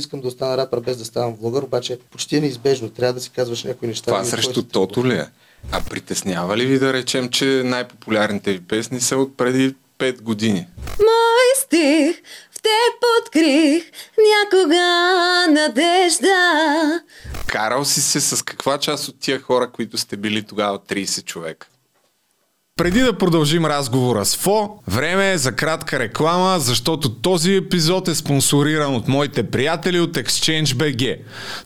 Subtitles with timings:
[0.00, 2.90] искам да остана рапър без да ставам влогър, обаче почти е неизбежно.
[2.90, 4.04] Трябва да си казваш някои неща.
[4.04, 5.26] Това и срещу тото ли е?
[5.72, 10.66] А притеснява ли ви да речем, че най-популярните ви песни са от преди 5 години?
[10.98, 12.16] Мой стих
[12.50, 13.84] в теб открих
[14.34, 14.84] някога
[15.48, 17.00] надежда.
[17.46, 21.68] Карал си се с каква част от тия хора, които сте били тогава 30 човека?
[22.78, 28.14] Преди да продължим разговора с Фо, време е за кратка реклама, защото този епизод е
[28.14, 31.16] спонсориран от моите приятели от ExchangeBG.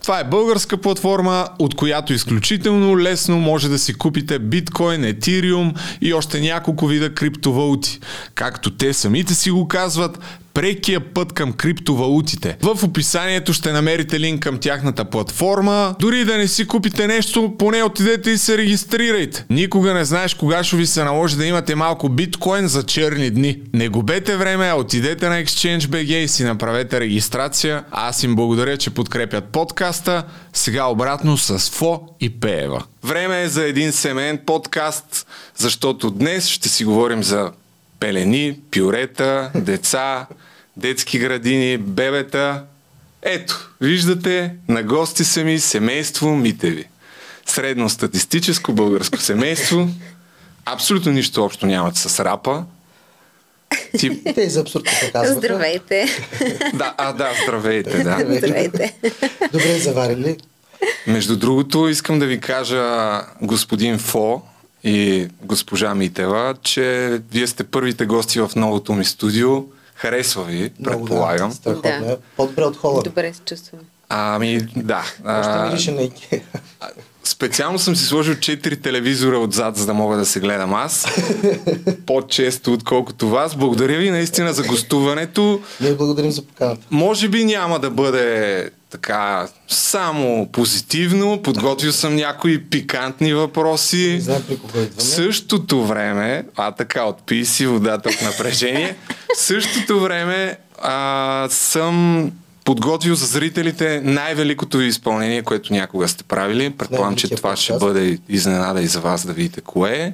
[0.03, 6.15] Това е българска платформа, от която изключително лесно може да си купите биткоин, етириум и
[6.15, 8.01] още няколко вида криптовалути.
[8.35, 10.19] Както те самите си го казват,
[10.55, 12.57] прекия път към криптовалутите.
[12.63, 15.95] В описанието ще намерите линк към тяхната платформа.
[16.01, 19.45] Дори да не си купите нещо, поне отидете и се регистрирайте.
[19.51, 23.59] Никога не знаеш кога ще ви се наложи да имате малко биткоин за черни дни.
[23.75, 27.85] Не губете време, а отидете на ExchangeBG и си направете регистрация.
[27.91, 30.25] Аз им благодаря, че подкрепят подкаста.
[30.53, 32.85] Сега обратно с Фо и Пеева.
[33.05, 35.27] Време е за един семейен подкаст,
[35.57, 37.51] защото днес ще си говорим за
[38.01, 40.27] пелени, пюрета, деца,
[40.77, 42.65] детски градини, бебета.
[43.23, 46.85] Ето, виждате, на гости са ми семейство Митеви.
[47.47, 49.89] Средностатистическо българско семейство.
[50.65, 52.65] Абсолютно нищо общо нямат с рапа.
[53.99, 54.25] Ти...
[54.35, 55.39] Те за абсурд се казваха.
[55.39, 56.07] Здравейте.
[56.75, 58.19] Да, а, да, здравейте, да.
[58.21, 58.95] Здравейте.
[59.53, 60.37] Добре заварили.
[61.07, 64.43] Между другото, искам да ви кажа, господин Фо
[64.85, 69.65] и госпожа Митева, че вие сте първите гости в новото ми студио.
[69.95, 71.49] Харесва ви, Много предполагам.
[71.49, 72.13] Да, страхотно Да.
[72.13, 72.17] е.
[72.37, 73.03] По-добре от хола.
[73.03, 73.81] Добре се чувствам.
[74.09, 75.05] Ами, да.
[75.27, 76.09] Още мирише на
[77.25, 81.07] специално съм си сложил 4 телевизора отзад, за да мога да се гледам аз.
[82.07, 83.57] По-често, отколкото вас.
[83.57, 85.61] Благодаря ви наистина за гостуването.
[85.81, 86.87] Ние благодарим за поканата.
[86.91, 91.43] Може би няма да бъде така само позитивно.
[91.43, 94.13] Подготвил съм някои пикантни въпроси.
[94.15, 95.01] Не знаем при кого В идваме.
[95.11, 98.97] същото време, а така, отпи си водата от напрежение,
[99.35, 102.31] в същото време а, съм
[102.65, 106.71] подготвил за зрителите най-великото ви изпълнение, което някога сте правили.
[106.71, 110.13] Предполагам, че това ще бъде изненада и за вас да видите кое е.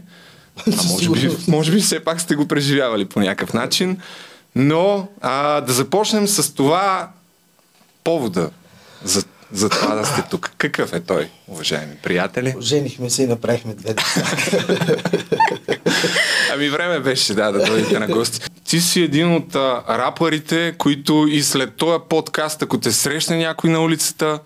[0.66, 3.98] А може би, може би все пак сте го преживявали по някакъв начин.
[4.56, 7.09] Но а, да започнем с това
[8.04, 8.50] повода
[9.05, 10.51] за, за това да сте тук.
[10.59, 12.55] Какъв е той, уважаеми приятели?
[12.61, 14.23] Женихме се и направихме две деца.
[16.55, 18.41] Ами време беше, да, да дойдете на гости.
[18.65, 23.71] Ти си един от а, рапърите, които и след този подкаст, ако те срещне някой
[23.71, 24.39] на улицата,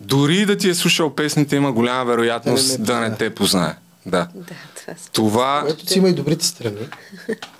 [0.00, 3.34] дори да ти е слушал песните, има голяма Да вероятност не ме да не те
[3.34, 3.74] познае.
[4.06, 4.28] Да.
[4.34, 5.10] Да, това са.
[5.12, 6.88] Това, Което си има и добрите страни.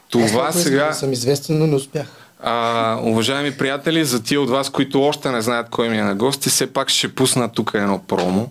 [0.09, 2.07] Това сега, да съм известен, но не успях.
[2.43, 6.15] А, уважаеми приятели, за тия от вас, които още не знаят кой ми е на
[6.15, 8.47] гости, все пак ще пусна тук едно промо.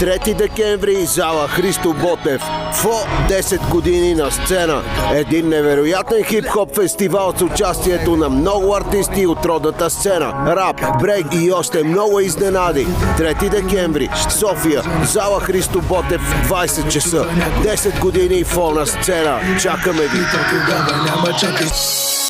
[0.00, 2.42] 3 декември, зала Христо Ботев.
[2.74, 4.82] ФО 10 години на сцена.
[5.14, 10.54] Един невероятен хип-хоп фестивал с участието на много артисти от родната сцена.
[10.56, 12.86] Рап, брейк и още много изненади.
[13.18, 17.26] 3 декември, София, зала Христо Ботев, 20 часа.
[17.62, 19.40] 10 години ФО на сцена.
[19.62, 20.18] Чакаме ви.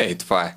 [0.00, 0.54] Ей, това е.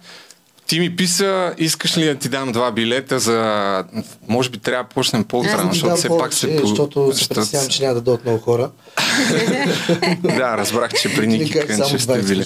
[0.69, 3.83] Ти ми писа, искаш ли да ти дам два билета за...
[4.27, 5.37] Може би трябва да почнем ти
[5.71, 6.57] защото все пак се...
[6.57, 8.71] защото се защото притеснявам, че няма да дойдат много хора.
[10.23, 12.45] Да, разбрах, че при Ники Кънчев сте 20 били.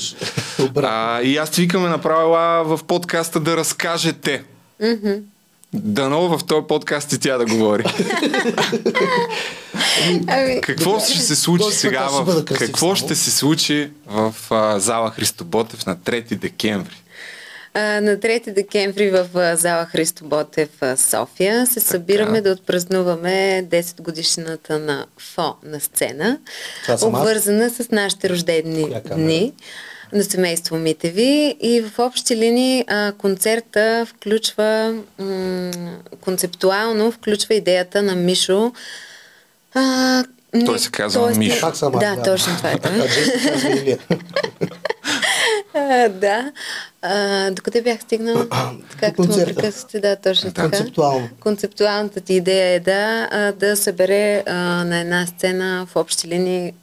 [0.75, 4.43] А, и аз ти викаме направила в подкаста да разкажете.
[5.73, 7.83] Дано в този подкаст и тя да говори.
[10.27, 12.07] Ами, Какво ще се случи сега?
[12.07, 12.45] В...
[12.45, 17.02] Какво ще се случи в а, зала Христо Ботев на 3 декември?
[17.75, 25.05] На 3 декември в зала Христо Ботев София се събираме да отпразнуваме 10 годишната на
[25.19, 26.39] ФО на сцена,
[27.03, 29.53] обвързана с нашите рождени Коя дни
[30.13, 35.71] на семейство Митеви и в общи линии а, концерта включва м-
[36.21, 38.73] концептуално включва идеята на Мишо
[39.73, 40.23] а,
[40.65, 41.61] Той се казва тоест- Мишо.
[41.61, 42.77] Пак съм аз, Да, точно това е.
[42.77, 42.91] той.
[45.75, 46.51] А да.
[47.01, 48.45] А, докъде бях стигнал?
[48.99, 50.69] Както ме прекъсвате, да, точно така.
[50.69, 51.29] Концептуално.
[51.39, 54.53] Концептуалната ти идея е да, да събере а,
[54.83, 56.73] на една сцена в общи линии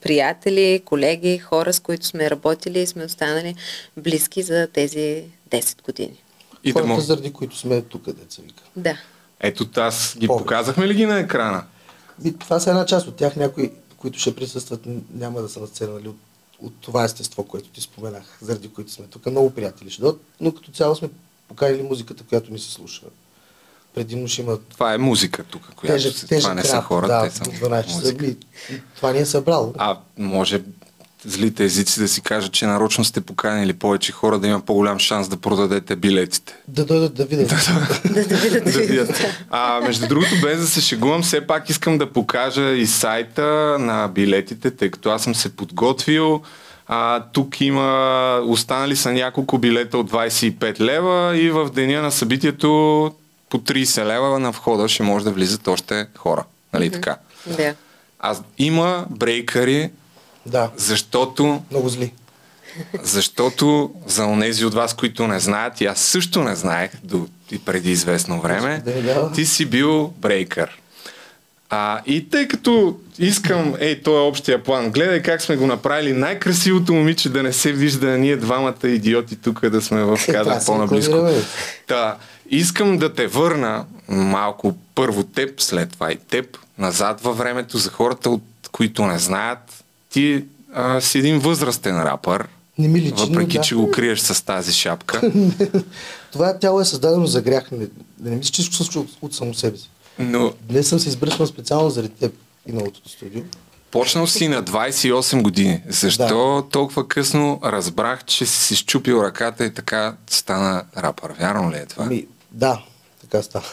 [0.00, 3.54] приятели, колеги, хора, с които сме работили и сме останали
[3.96, 6.22] близки за тези 10 години.
[6.64, 7.00] И да Хората, мога...
[7.00, 8.62] заради които сме тук, деца вика.
[8.76, 8.96] Да.
[9.40, 10.42] Ето аз ги Повече.
[10.44, 11.62] показахме ли ги на екрана?
[12.24, 13.36] И това са една част от тях.
[13.36, 14.80] Някои, които ще присъстват,
[15.14, 16.16] няма да са на сцена, нали, от,
[16.60, 19.26] от това естество, което ти споменах, заради които сме тук.
[19.26, 21.08] Много приятели ще дойдат, но като цяло сме
[21.48, 23.02] поканили музиката, която ни се слуша.
[23.94, 26.84] Предимно ще има Това е музика тук, която тежък, се, тежък това не са рап,
[26.84, 27.96] хора, да, те са до 12 часа.
[27.96, 28.34] музика.
[28.96, 29.74] Това ни е събрало.
[29.78, 30.62] А може
[31.26, 35.28] злите езици да си кажат, че нарочно сте поканили повече хора да има по-голям шанс
[35.28, 36.56] да продадете билетите.
[36.68, 37.48] Да дойдат да видят.
[38.64, 39.24] да видят.
[39.50, 44.08] А, между другото, без да се шегувам, все пак искам да покажа и сайта на
[44.08, 46.42] билетите, тъй като аз съм се подготвил.
[46.86, 53.12] А, тук има, останали са няколко билета от 25 лева и в деня на събитието
[53.50, 56.44] по 30 лева на входа ще може да влизат още хора.
[56.72, 57.16] Нали така?
[57.46, 57.74] Да.
[58.18, 59.90] А има брейкъри,
[60.46, 62.12] да, защото много зли.
[63.02, 67.58] защото за онези от вас, които не знаят, и аз също не знаех до и
[67.58, 68.82] преди известно време,
[69.34, 70.80] ти си бил брейкър.
[71.70, 76.12] А, и тъй като искам, ей, то е общия план, гледай как сме го направили,
[76.12, 80.64] най-красивото момиче да не се вижда, ние двамата идиоти тук да сме в Е, кадър
[80.66, 81.28] по-наблизко.
[81.86, 82.16] Та,
[82.50, 87.90] искам да те върна малко първо теб, след това и теб, назад във времето за
[87.90, 88.42] хората, от
[88.72, 89.83] които не знаят.
[90.14, 93.62] Ти а, си един възрастен рапър, Не ми личи, въпреки да.
[93.62, 95.32] че го криеш с тази шапка.
[96.32, 97.70] Това тяло е създадено за грях.
[97.70, 97.86] Не,
[98.20, 99.90] не, мисля, че се случва от, от само себе си.
[100.18, 102.34] Но Днес съм се избръснал специално заради теб
[102.66, 103.42] и новото студио.
[103.90, 105.82] почнал си на 28 години.
[105.88, 106.26] Защо
[106.62, 106.68] Да.
[106.70, 111.32] толкова късно разбрах, че си си щупил ръката и така стана рапър?
[111.32, 112.04] Вярно ли е това?
[112.04, 112.82] Ами, да,
[113.20, 113.64] така стана.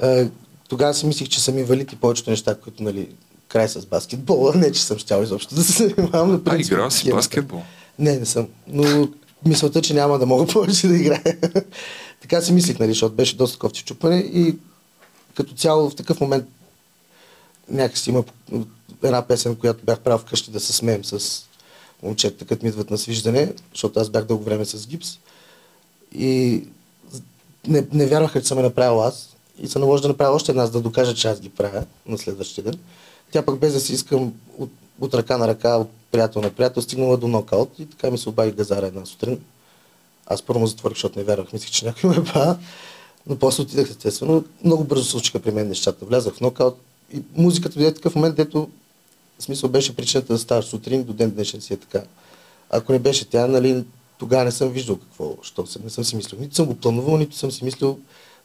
[0.68, 3.08] Тогава си мислих, че съм инвалид и повечето неща, които, нали,
[3.50, 6.30] край с баскетбола, не, че съм щял изобщо да се занимавам.
[6.30, 7.62] на А, принцип, играл си баскетбол?
[7.98, 8.48] Не, не съм.
[8.66, 9.08] Но
[9.46, 11.36] мисълта, че няма да мога повече да играя.
[12.20, 14.56] така си мислих, нали, защото беше доста кофти чупане и
[15.34, 16.44] като цяло в такъв момент
[17.68, 18.24] някакси има
[19.02, 21.42] една песен, която бях правил вкъщи да се смеем с
[22.02, 25.18] момчета, като ми идват на свиждане, защото аз бях дълго време с гипс.
[26.14, 26.64] И
[27.68, 29.36] не, не вярваха, че съм я направил аз.
[29.58, 32.18] И се наложи да направя още една, за да докажа, че аз ги правя на
[32.18, 32.78] следващия ден.
[33.30, 36.82] Тя пък без да си искам от, от ръка на ръка, от приятел на приятел,
[36.82, 39.40] стигнала до нокаут и така ми се обади газара една сутрин.
[40.26, 42.58] Аз първо му затворих, защото не вярвах, мислех, че някой ме па.
[43.26, 44.44] Но после отидах естествено.
[44.64, 46.04] Много бързо случиха при мен нещата.
[46.04, 46.76] Влязах в нокаут
[47.14, 48.68] и музиката дойде такъв момент, дето
[49.38, 52.02] в смисъл беше причината да ставаш сутрин, до ден днешен си е така.
[52.70, 53.84] Ако не беше тя, нали,
[54.18, 56.40] тогава не съм виждал какво, що се, не съм си мислил.
[56.40, 57.98] Нито съм го планувал, нито съм си мислил.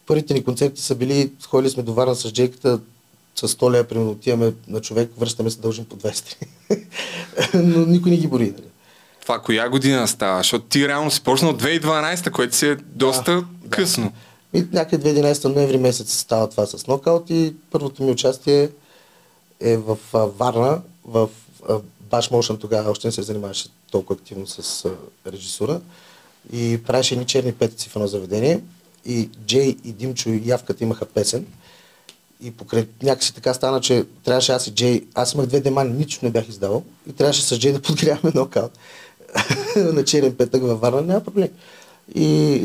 [0.06, 2.80] Първите ни концерти са били, ходили сме до Варна с Джейката,
[3.36, 6.36] с 100 лева, примерно отиваме на човек, връщаме се, дължим по 200.
[7.54, 8.44] Но никой не ги бори.
[8.44, 8.70] Нали.
[9.22, 10.38] Това коя година става?
[10.38, 14.12] Защото ти реално си почнал от 2012, което си е доста Да, късно.
[14.54, 18.70] И някъде 2011 ноември месец става това с нокаут и първото ми участие
[19.60, 21.30] е в а, Варна, в
[21.70, 21.74] а,
[22.12, 24.92] Bash Motion тогава още не се занимаваше толкова активно с а,
[25.32, 25.82] режисура
[26.54, 28.62] и правеше едни черни петици в едно заведение
[29.06, 31.46] и Джей и Димчо и Явката имаха песен
[32.42, 36.26] и покрай някакси така стана, че трябваше аз и Джей, аз имах две демани, нищо
[36.26, 38.72] не бях издавал и трябваше с Джей да подгряваме нокаут
[39.76, 41.50] на черен петък във Варна, няма проблем.
[42.16, 42.62] И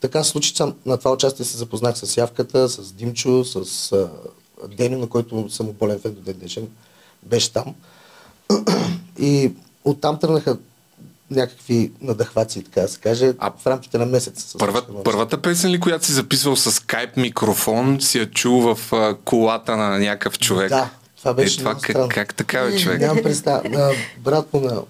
[0.00, 4.10] така се случи, сам на това участие се запознах с Явката, с Димчо, с а,
[4.76, 6.68] Деню, на който съм болен фен до ден днешен.
[7.22, 7.74] Беше там.
[9.18, 9.52] И
[9.84, 10.58] оттам тръгнаха
[11.30, 14.42] някакви надъхваци, така да се каже, А в рамките на месец.
[14.42, 18.92] се Първа, първата песен ли, която си записвал с скайп микрофон, си я чул в
[18.92, 20.68] а, колата на някакъв човек?
[20.68, 23.00] Да, това беше е, това как, как така бе, човек?
[23.00, 23.62] Нямам представа.
[23.74, 24.82] А, брат му на,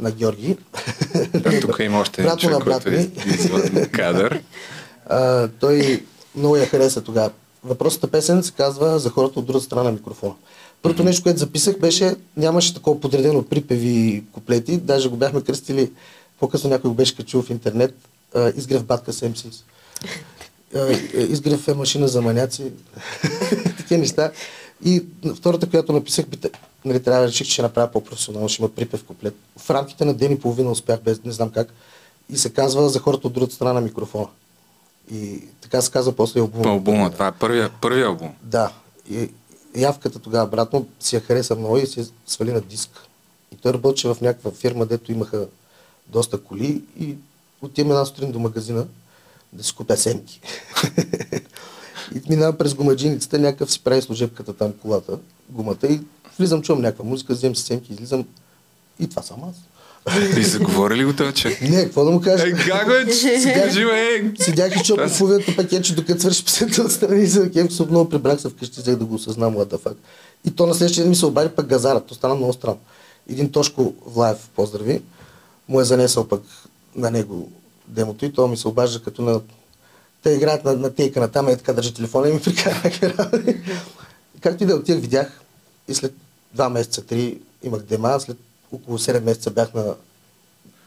[0.00, 0.56] на Георги.
[1.44, 4.42] А, тук има още един на човек, който е извън кадър.
[5.06, 6.04] А, той
[6.36, 7.30] много я хареса тогава.
[7.64, 10.34] Въпросната песен се казва за хората от другата страна на микрофона.
[10.84, 15.92] Първото нещо, което записах беше, нямаше такова подредено припеви и куплети, даже го бяхме кръстили,
[16.40, 17.94] по-късно някой го беше качил в интернет,
[18.56, 19.64] изгрев батка с МСИС.
[21.14, 22.72] Изгрев е машина за маняци,
[23.76, 24.32] такива неща.
[24.84, 25.04] И
[25.36, 26.38] втората, която написах, би,
[26.84, 29.34] нали, трябва да реших, че ще направя по-професионално, ще има припев куплет.
[29.58, 31.68] В рамките на ден и половина успях, без не знам как.
[32.30, 34.28] И се казва за хората от другата страна на микрофона.
[35.12, 36.70] И така се казва после албума.
[36.70, 38.32] Албума, това е първия, първия албум.
[38.42, 38.72] Да.
[39.10, 39.28] И
[39.76, 42.90] явката тогава, брат му, си я хареса много и я свали на диск.
[43.52, 45.46] И той работеше в някаква фирма, дето имаха
[46.06, 47.16] доста коли и
[47.62, 48.86] отиваме една сутрин до магазина
[49.52, 50.40] да си купя семки.
[52.14, 55.18] и минавам през гумаджиницата, някакъв си прави служебката там колата,
[55.50, 56.00] гумата и
[56.38, 58.24] влизам, чувам някаква музика, вземам си семки, излизам
[58.98, 59.73] и това съм аз.
[60.38, 61.60] И заговори ли го този човек?
[61.60, 62.48] Не, какво да му кажа?
[62.48, 63.04] Е, как бе?
[63.54, 64.32] Кажи, бе!
[64.38, 68.40] Седях и чух половината пакетче, докато свърши песента отстрани и за кем се много прибрах
[68.40, 69.94] се вкъщи, взех да го осъзнам, what the fuck.
[70.44, 72.78] И то на следващия ден ми се обади пък газара, то стана много странно.
[73.30, 75.02] Един Тошко Влаев, поздрави,
[75.68, 76.42] му е занесъл пък
[76.96, 77.50] на него
[77.88, 79.40] демото и то ми се обажда като на...
[80.22, 83.32] Те играят на, на тейка на там, е така държа телефона и ми прикараха.
[84.40, 85.40] Както и да отидах, видях
[85.88, 86.14] и след
[86.54, 88.36] два месеца, три имах дема, след
[88.74, 89.94] около 7 месеца бях на...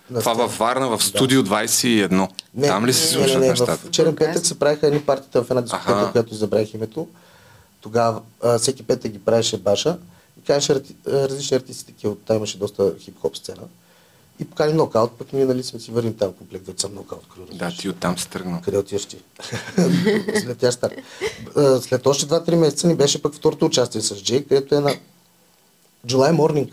[0.09, 2.29] на Това във Варна, в студио 21.
[2.55, 3.77] Не, Там ли се не, слушат не, не, нещата?
[3.87, 6.11] В черен петък се правиха едни партита в една дискотека, Аха.
[6.11, 7.07] която забравих името.
[7.81, 9.97] Тогава а, всеки петък ги правеше Баша
[10.41, 12.15] и канеше различни артисти такива.
[12.25, 13.61] Там имаше доста хип-хоп сцена.
[14.39, 17.23] И покани нокаут, пък ние нали сме си върнем там комплект, вече съм нокаут.
[17.35, 18.61] къде Да, ти оттам си тръгнал.
[18.65, 19.17] Къде отиваш ти?
[20.43, 20.63] след.
[21.55, 24.95] А, След още 2-3 месеца ни беше пък второто участие с Джей, където е на
[26.07, 26.71] July Morning.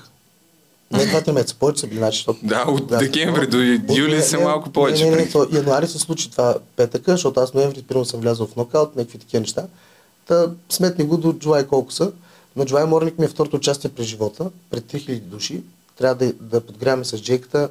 [0.92, 2.38] Не 2-3 месеца, повече са били, значи, защото...
[2.42, 3.58] Да, от декември до
[3.94, 7.54] юли са малко повече Не, не, не, то, януари се случи това петъка, защото аз
[7.54, 9.66] ноември примерно съм влязъл в нокаут, някакви такива неща.
[10.26, 12.12] Та сметни го до July колко са.
[12.56, 15.62] На July Morning ми е второто участие през живота, пред 3000 души.
[15.98, 17.68] Трябва да, да подгряваме с Джейката.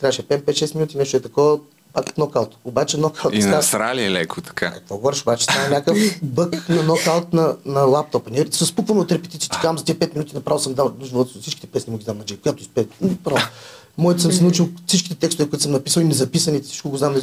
[0.00, 1.58] Трябваше 5-6 минути, нещо е такова,
[1.92, 2.56] пак нокаут.
[2.64, 4.72] Обаче нокаут И става- насрали е леко така.
[4.72, 8.30] какво говориш, обаче стана някакъв бък на нокаут на, на лаптопа.
[8.30, 11.32] Ние се спукваме от репетиции, че казвам за тези 5 минути направо съм дал живота
[11.32, 11.38] си.
[11.40, 12.86] Всичките песни му ги знам на Джей, която изпее.
[13.24, 13.40] Право.
[13.98, 17.16] Моите съм си научил всичките текстове, които съм написал и незаписаните, всичко го знам.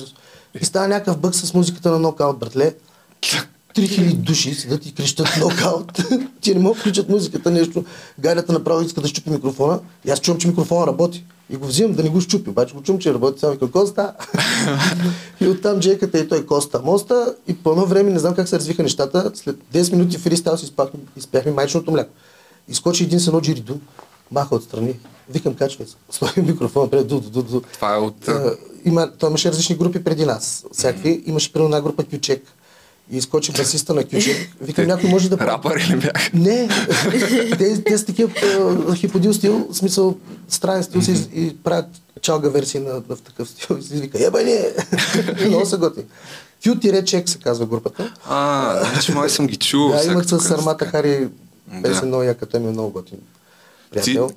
[0.62, 2.74] И става някакъв бък с музиката на нокаут, братле.
[3.76, 5.92] 3000 души седат и крещат нокаут.
[6.42, 7.86] Ти не могат да включат музиката, нещо.
[8.20, 9.80] Галята направо иска да щупи микрофона.
[10.06, 11.26] И аз чувам, че микрофона работи.
[11.50, 12.50] И го взимам да не го щупи.
[12.50, 13.40] Обаче го чувам, че работи.
[13.40, 14.14] Само викам, Коста.
[15.42, 17.36] и оттам джейката и той Коста Моста.
[17.48, 20.66] И по едно време, не знам как се развиха нещата, след 10 минути фристайл си
[20.66, 22.12] изпяхме, изпяхме майчното мляко.
[22.68, 23.76] Изкочи един с едно джириду,
[24.32, 25.00] маха отстрани.
[25.30, 25.96] Викам, качвай се.
[26.10, 27.62] Слагам микрофона пред ду, ду, ду, ду.
[27.74, 28.28] Това е от...
[28.28, 30.66] А, има, той имаше различни групи преди нас.
[30.72, 31.24] Всякакви.
[31.26, 32.44] Имаше примерно една група Кючек.
[33.12, 34.56] И изкочи басиста на Кючек.
[34.62, 35.38] Викам, някой може да...
[35.38, 36.34] Рапъри ли бях?
[36.34, 36.70] Не,
[37.58, 38.32] те, те са такива
[38.96, 40.18] хиподил стил, в смисъл
[40.50, 41.86] странен стил си и правят
[42.22, 44.62] чалга версии на, на в такъв стил и си вика, ебане!
[45.48, 46.06] Много са готини.
[46.64, 48.14] Q-чек се казва групата.
[48.26, 49.90] А, значи май съм ги чул.
[49.90, 50.40] Да, имат с.
[50.40, 51.28] Сармата Хари
[51.84, 53.20] песен много яка, той ми е много готин
[53.92, 54.30] приятел.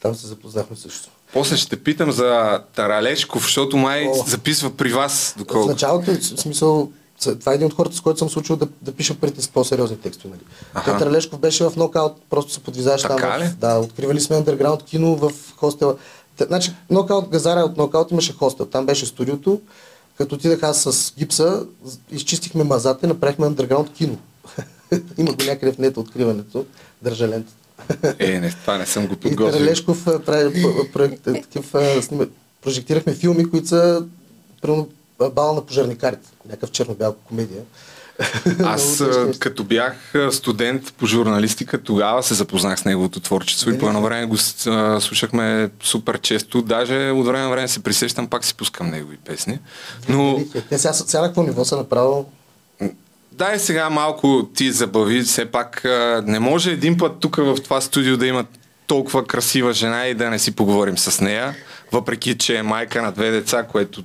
[0.00, 1.08] Там се запознахме също.
[1.32, 5.32] После ще питам за Таралешков, защото май записва при вас.
[5.36, 5.68] В Доколко.
[5.68, 8.92] началото, в смисъл, това е един от хората, с който съм се учил да, да
[8.92, 10.34] пиша с по-сериозни текстове.
[10.34, 10.84] Нали.
[10.84, 13.18] Петър Лешков беше в нокаут, просто се подвизаваш там.
[13.18, 15.96] В, да, откривали сме underground кино в хостела.
[16.46, 18.66] Значи, нокаут, Газара от нокаут имаше хостел.
[18.66, 19.60] Там беше студиото.
[20.18, 21.66] Като отидах аз с гипса,
[22.10, 24.18] изчистихме мазата и направихме underground кино.
[25.18, 26.64] Има го някъде в нета откриването.
[27.02, 27.54] Държа лентата.
[28.18, 29.50] Е, не, това не съм го подготвил.
[29.50, 32.24] Таралешков а, прави проект, такив, а, снима,
[32.62, 34.04] прожектирахме филми, които са
[34.62, 36.28] примерно бал на пожарникарите.
[36.48, 37.62] Някакъв черно-бял комедия.
[38.64, 39.02] Аз
[39.38, 44.26] като бях студент по журналистика, тогава се запознах с неговото творчество и по едно време
[44.26, 44.36] го
[45.00, 46.62] слушахме супер често.
[46.62, 49.58] Даже от време на време се присещам, пак си пускам негови песни.
[50.08, 52.32] Но Те сега, сега какво ниво са направо?
[53.32, 55.82] дай сега малко ти забави, все пак
[56.24, 58.44] не може един път тук в това студио да има
[58.86, 61.54] толкова красива жена и да не си поговорим с нея,
[61.92, 64.02] въпреки че е майка на две деца, което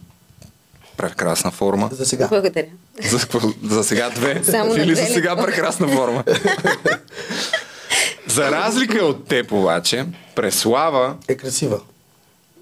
[0.98, 1.90] прекрасна форма.
[1.92, 2.28] За сега.
[2.28, 2.66] Благодаря.
[3.04, 3.20] За,
[3.64, 4.44] за сега две.
[4.44, 6.24] Само Или за сега прекрасна форма.
[8.28, 11.80] за разлика от теб обаче, Преслава, Е красива.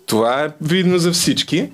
[0.06, 1.70] това е видно за всички,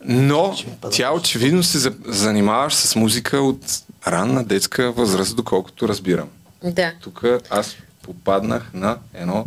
[0.00, 0.56] но
[0.90, 3.60] тя очевидно се за- занимаваш с музика от
[4.06, 6.28] ранна детска възраст, доколкото разбирам.
[6.64, 6.92] Да.
[7.02, 9.46] Тук аз попаднах на едно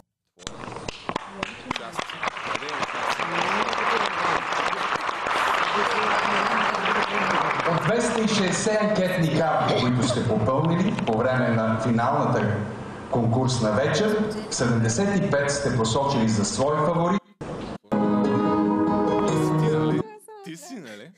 [8.57, 12.55] 260 анкетни карти, които сте попълнили по време на финалната
[13.11, 17.21] конкурсна вечер, 75 сте посочили за свой фаворит?
[20.45, 21.11] Ти си, нали?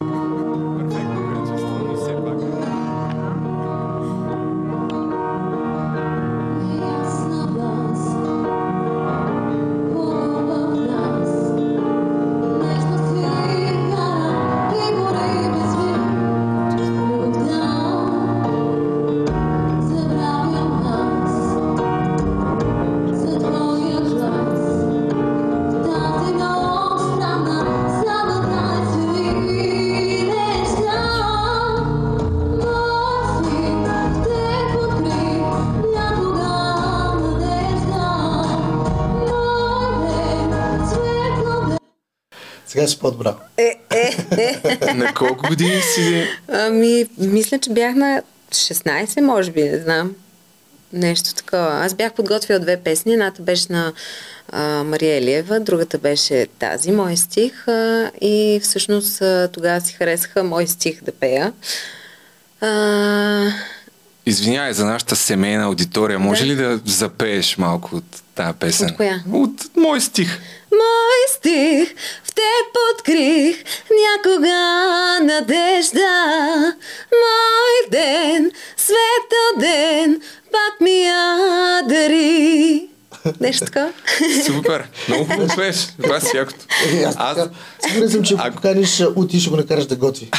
[42.89, 43.36] Си по-добра.
[43.58, 44.93] Е, е, е.
[44.93, 46.27] На колко години си?
[46.48, 50.15] Ами, мисля, че бях на 16, може би, не знам.
[50.93, 51.86] Нещо такова.
[51.86, 53.13] Аз бях подготвила две песни.
[53.13, 53.93] Едната беше на
[54.51, 57.67] а, Мария Елиева, другата беше тази, мой стих.
[57.67, 61.53] А, и всъщност а, тогава си харесаха мой стих да пея.
[62.62, 62.67] А,
[64.29, 66.19] Извинявай за нашата семейна аудитория.
[66.19, 66.48] Може Да.
[66.48, 68.03] ли да запееш малко от
[68.36, 68.89] тази песен?
[68.89, 69.24] От коя?
[69.33, 70.39] От мой стих.
[70.71, 71.89] Мой стих
[72.24, 73.63] в теб открих
[74.07, 74.57] някога
[75.24, 76.09] надежда.
[77.12, 80.21] Мой ден, светъл ден,
[80.51, 81.38] пак ми я
[81.88, 82.88] дари.
[83.42, 83.90] Нещо така?
[84.46, 84.84] Супер.
[85.08, 85.88] Много хубаво пееш.
[86.04, 86.60] Това си якото.
[86.94, 87.38] Е, аз,
[87.88, 90.30] сигурен съм, че ако поканиш Ути, ще го накараш да готви.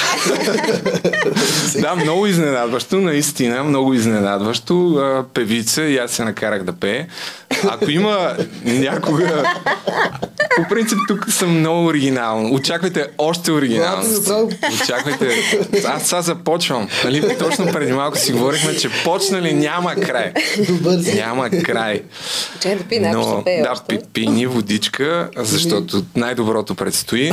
[1.80, 5.24] да, много изненадващо, наистина, много изненадващо.
[5.34, 7.06] Певица и аз се накарах да пее.
[7.64, 9.44] Ако има някога...
[10.56, 12.54] По принцип тук съм много оригинално.
[12.54, 14.50] Очаквайте още направо.
[14.82, 15.36] Очаквайте.
[15.84, 16.88] Аз сега започвам.
[17.04, 17.38] Нали?
[17.38, 20.32] Точно преди малко си говорихме, че почнали няма край.
[21.14, 22.02] Няма край.
[22.70, 23.84] Чай да пи, най ще пея да, още.
[23.88, 27.30] пи, пини водичка, защото най-доброто предстои.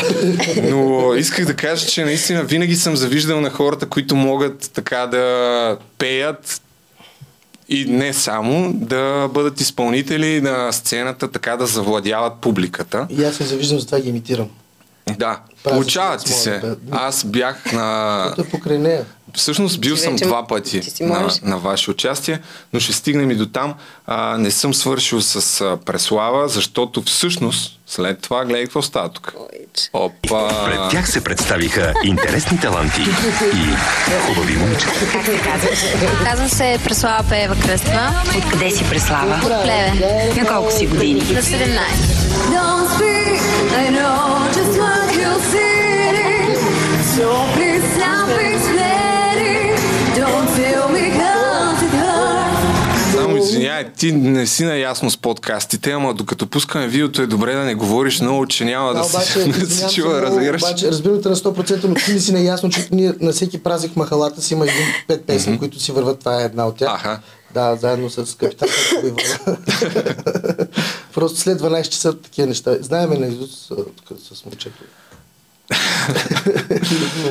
[0.64, 5.78] Но исках да кажа, че наистина винаги съм завиждал на хората, които могат така да
[5.98, 6.62] пеят
[7.70, 13.08] и не само да бъдат изпълнители на сцената, така да завладяват публиката.
[13.10, 14.50] И аз се завиждам, затова ги имитирам.
[15.18, 16.62] Да, Правя получава ти се.
[16.92, 18.34] Аз бях на...
[18.36, 19.06] Той е покрай нея.
[19.38, 22.40] Всъщност бил Ти съм вече- два пъти на, на ваше участие,
[22.74, 23.74] но ще стигнем и до там.
[24.08, 29.34] А, не съм свършил с а, Преслава, защото всъщност след това гледай какво става тук.
[29.94, 30.66] Опа!
[30.66, 33.76] Пред тях се представиха интересни таланти и
[34.26, 34.92] хубави момичета.
[35.12, 35.80] Как се казваш?
[36.24, 38.24] Казвам се Преслава Пеева Кръства.
[38.38, 39.36] Откъде си Преслава?
[39.36, 40.02] От Плевен.
[40.38, 41.20] На колко си години?
[41.22, 41.78] На 17.
[42.54, 43.40] Don't speak,
[43.74, 44.18] I know
[44.58, 45.76] just what you'll see.
[47.14, 47.26] So
[47.56, 48.47] please stop explaining.
[53.58, 57.76] Извиняй, ти не си наясно с подкастите, ама докато пускаме видеото е добре да не
[57.76, 60.64] говориш много, че няма да, Да, се, обаче, да се извинявам се чува, разбираш.
[60.64, 63.96] обаче, разбирам те на 100%, но ти не си наясно, че ние на всеки празник
[63.96, 66.20] махалата си има един пет песни, които си върват.
[66.20, 66.90] Това е една от тях.
[66.96, 67.20] Аха.
[67.54, 68.70] Да, заедно с капитан.
[71.14, 72.78] Просто след 12 часа такива неща.
[72.82, 73.72] Знаеме на Изус
[74.34, 74.84] с момчето.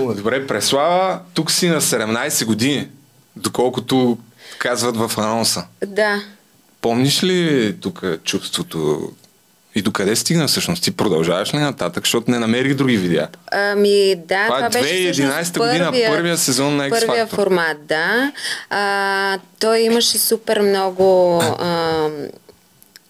[0.17, 2.89] Добре, Преслава, тук си на 17 години,
[3.37, 4.19] доколкото
[4.59, 5.65] казват в анонса.
[5.87, 6.23] Да.
[6.81, 9.11] Помниш ли тук чувството
[9.75, 10.83] и докъде стигна всъщност?
[10.83, 13.29] Ти продължаваш ли нататък, защото не намерих други видеа?
[13.53, 17.87] Ами да, Това е това, беше 2011 всъщност година, първия сезон на X Първия формат,
[17.87, 18.33] да.
[18.71, 21.39] А, той имаше супер много...
[21.59, 22.09] А,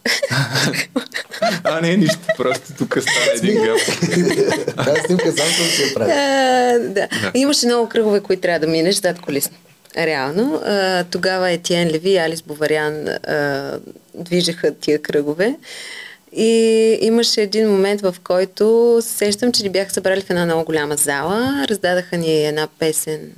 [1.65, 3.79] А, не, нищо, просто тук стана един гъб.
[4.85, 7.07] Тази снимка сам съм си я правил.
[7.35, 9.57] Имаше много кръгове, които трябва да минеш зад колисно.
[9.97, 10.61] Реално.
[10.65, 13.79] А, тогава Етиен Леви и Алис Боварян а,
[14.15, 15.57] движеха тия кръгове.
[16.33, 16.53] И
[17.01, 20.97] имаше един момент, в който се сещам, че ни бяха събрали в една много голяма
[20.97, 21.67] зала.
[21.69, 23.33] Раздадаха ни една песен,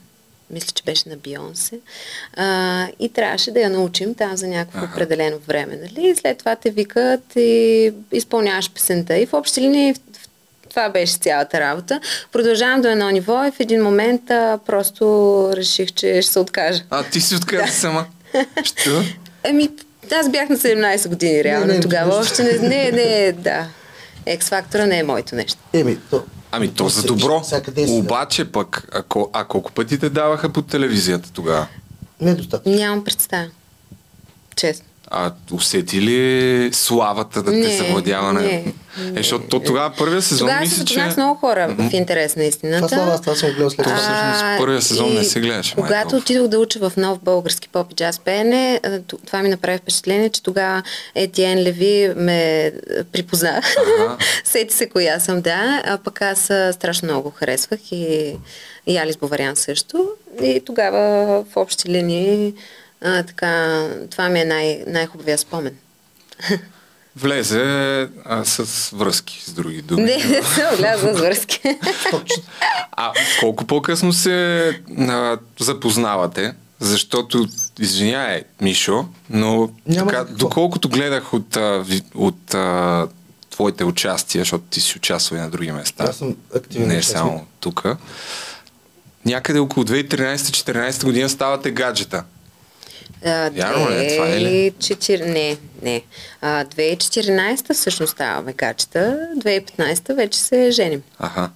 [0.51, 1.79] мисля, че беше на Бионсе.
[2.37, 5.77] А, и трябваше да я научим там за някакво определено време.
[5.83, 6.09] Нали?
[6.09, 9.19] И след това те викат и изпълняваш песента.
[9.19, 10.01] И в общи линии в-
[10.71, 12.01] това беше цялата работа.
[12.33, 15.05] Продължавам до едно ниво и в един момент а, просто
[15.57, 16.83] реших, че ще се откажа.
[16.91, 18.07] А, ти си отказа сама.
[18.65, 19.03] Що?
[19.51, 19.69] Ами,
[20.13, 22.19] аз бях на 17 години, реално не, тогава.
[22.19, 22.33] нищо.
[22.33, 23.67] Още не, не, не, да.
[24.27, 25.59] X-фактора не е моето нещо.
[25.73, 26.25] Еми, то.
[26.51, 27.43] Ами то за добро.
[27.69, 27.93] да.
[27.93, 31.67] Обаче пък, ако, а колко пъти те даваха по телевизията тогава?
[32.21, 32.73] Недостатъчно.
[32.73, 33.51] Нямам представа.
[34.57, 34.88] Честно.
[35.11, 38.33] А усети ли славата да те Не, завладява?
[38.33, 38.65] на- не, Е,
[39.01, 39.13] не.
[39.13, 41.11] защото то тогава първия сезон Тогава се мисля, че...
[41.11, 42.79] с много хора в интерес на истината.
[42.79, 43.97] Това слава, аз това съм гледал след То това.
[43.97, 46.19] всъщност първия сезон и не се гледаше, май, Когато толкова.
[46.19, 48.81] отидох да уча в нов български поп и джаз пеене,
[49.27, 50.83] това ми направи впечатление, че тогава
[51.15, 52.73] Етиен Леви ме
[53.13, 53.63] припозна.
[53.99, 54.17] Ага.
[54.45, 55.83] Сети се коя съм, да.
[55.85, 56.41] А пък аз
[56.73, 58.33] страшно много го харесвах и,
[58.87, 60.09] и Алис Боварян също.
[60.43, 61.01] И тогава
[61.45, 62.55] в общи линии
[63.03, 65.77] а, така, това ми е най- най-хубавия спомен.
[67.17, 67.63] Влезе
[68.25, 70.03] а, с връзки, с други думи.
[70.03, 71.61] Не, не съм влязла с връзки.
[72.93, 76.53] А колко по-късно се а, запознавате?
[76.81, 77.47] Защото,
[77.79, 81.57] извиняй, Мишо, но Няма така, доколкото гледах от,
[82.15, 83.09] от а,
[83.51, 86.05] твоите участия, защото ти си участвал и на други места.
[86.05, 87.19] Аз съм активен Не участник.
[87.19, 87.85] само тук.
[89.25, 92.25] Някъде около 2013-2014 година ставате гаджета.
[93.25, 94.17] А, Вярно ли е?
[94.17, 94.73] Това е ли?
[94.73, 96.03] 2004 Не, не.
[96.41, 101.03] А, 2014 всъщност ставаме качета, 2015 вече се женим.
[101.19, 101.51] Аха.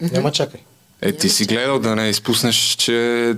[0.00, 0.60] Няма чакай.
[1.02, 3.34] Е, ти си гледал да не изпуснеш, че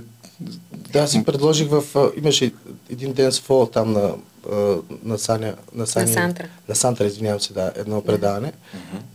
[0.71, 1.83] Да, си предложих в...
[2.17, 2.51] Имаше
[2.91, 4.13] един ден с фол там на,
[5.03, 5.53] на Саня...
[5.75, 6.47] На, Сани, Сантра.
[6.69, 8.51] На Сантра, извинявам се, да, едно предаване.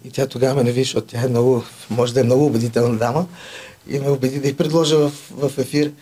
[0.05, 1.65] И тя тогава ме нави, защото тя е много...
[1.91, 3.27] Може да е много убедителна дама.
[3.89, 5.93] И ме убеди да й предложа в, в ефир.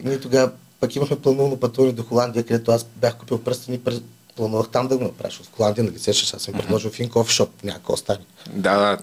[0.00, 3.80] И ние тогава пък имахме планувано пътуване до Холандия, където аз бях купил пръстени
[4.36, 5.28] планувах там да го направя.
[5.28, 8.24] защото В Холандия, нали сещаш, аз съм предложил в един кофешоп, някакво остане.
[8.52, 8.98] Да, да.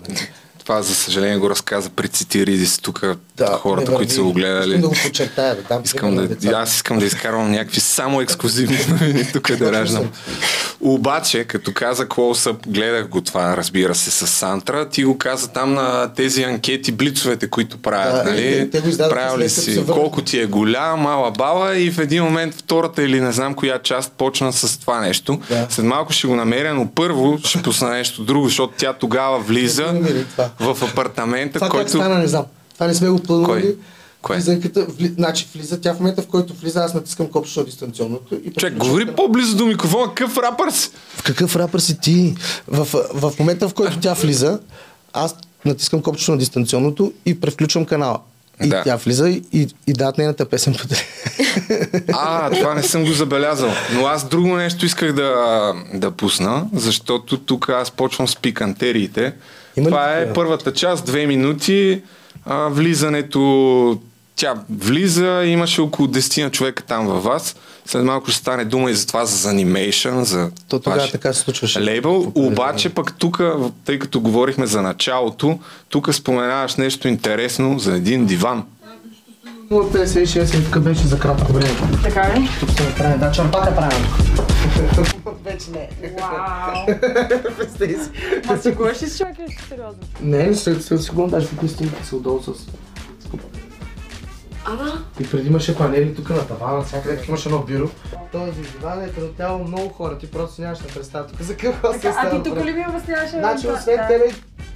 [0.68, 3.06] Това, за съжаление, го разказа при Цитиридис тук
[3.38, 4.70] Да, хората, които са го гледали.
[4.70, 8.78] Искам да го подчертая, да дам Искам да, аз искам да изкарвам някакви само ексклюзивни
[8.90, 10.10] новини тук да раждам.
[10.82, 15.74] Обаче, като каза Up, гледах го това, разбира се, с Сантра, ти го каза там
[15.74, 18.42] на тези анкети, блицовете, които правят, Да, нали?
[18.42, 22.54] те- те го Правили си колко ти е голям, мала бала и в един момент
[22.54, 25.40] втората или не знам коя част почна с това нещо.
[25.50, 25.68] Да.
[25.70, 29.94] След малко ще го намеря, но първо ще пусна нещо друго, защото тя тогава влиза
[30.36, 30.50] това.
[30.60, 31.90] В апартамента, Това който...
[31.90, 32.46] стана, не знам.
[32.74, 33.62] Това не сме го планували.
[33.62, 33.78] Кой?
[34.22, 34.36] Кое?
[34.36, 35.08] Влизанката, вли...
[35.08, 38.36] значи влиза, тя в момента, в който влиза, аз натискам копчето дистанционното.
[38.36, 40.90] И препоръчвам говори към- по-близо до микрофона, какъв рапър си?
[41.16, 42.36] В какъв рапър си ти?
[42.68, 44.60] В, в момента, в който тя влиза,
[45.14, 48.20] аз натискам копчето на дистанционното и превключвам канала.
[48.64, 48.84] И Да.
[48.84, 51.02] тя влиза и, и, и нейната песен по теле.
[52.14, 53.72] А, това не съм го забелязал.
[53.94, 59.34] Но аз друго нещо исках да, да пусна, защото тук аз почвам с пикантериите.
[59.78, 60.34] Има ли това е такива?
[60.34, 62.02] първата част, две минути.
[62.46, 64.00] А, влизането,
[64.36, 67.56] тя влиза, имаше около 10 на човека там във вас.
[67.88, 71.34] След малко ще стане дума и за това, за анимейшън, за То тогава ваше така
[71.34, 71.82] се случваше.
[71.82, 72.32] лейбъл.
[72.36, 73.42] Обаче пък тук,
[73.86, 78.64] тъй като говорихме за началото, тук споменаваш нещо интересно за един диван.
[79.72, 81.76] 056 и тук беше за кратко време.
[82.04, 82.50] Така ли?
[82.60, 84.06] Тук се направи, да, чарпака правим.
[85.46, 85.90] Вече не.
[86.20, 86.86] Вау!
[87.58, 88.10] Представи си.
[88.46, 90.00] Ма си го си ли си сериозно?
[90.22, 92.48] Не, след, секунда, тук снимки са отдолу с...
[94.70, 95.04] Ама?
[95.20, 97.90] И преди имаше панели тук на тавана, всякъде имаше едно бюро.
[98.32, 102.00] Този диван е предотяло много хора, ти просто нямаш да представя тук за какво се
[102.00, 102.44] Така, а става.
[102.44, 103.30] ти тук ли ми обясняваше?
[103.30, 104.08] Значи, освен Да.
[104.08, 104.26] тебе,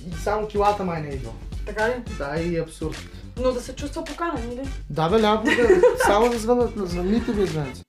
[0.08, 1.34] и само килата май не е идвал.
[1.66, 1.94] Така ли?
[2.18, 2.98] Да, и абсурд.
[3.38, 4.70] Но да се чувства поканен, или?
[4.90, 5.52] Да, бе, няма да,
[6.06, 7.82] само да звънат на звъните ви, знаете.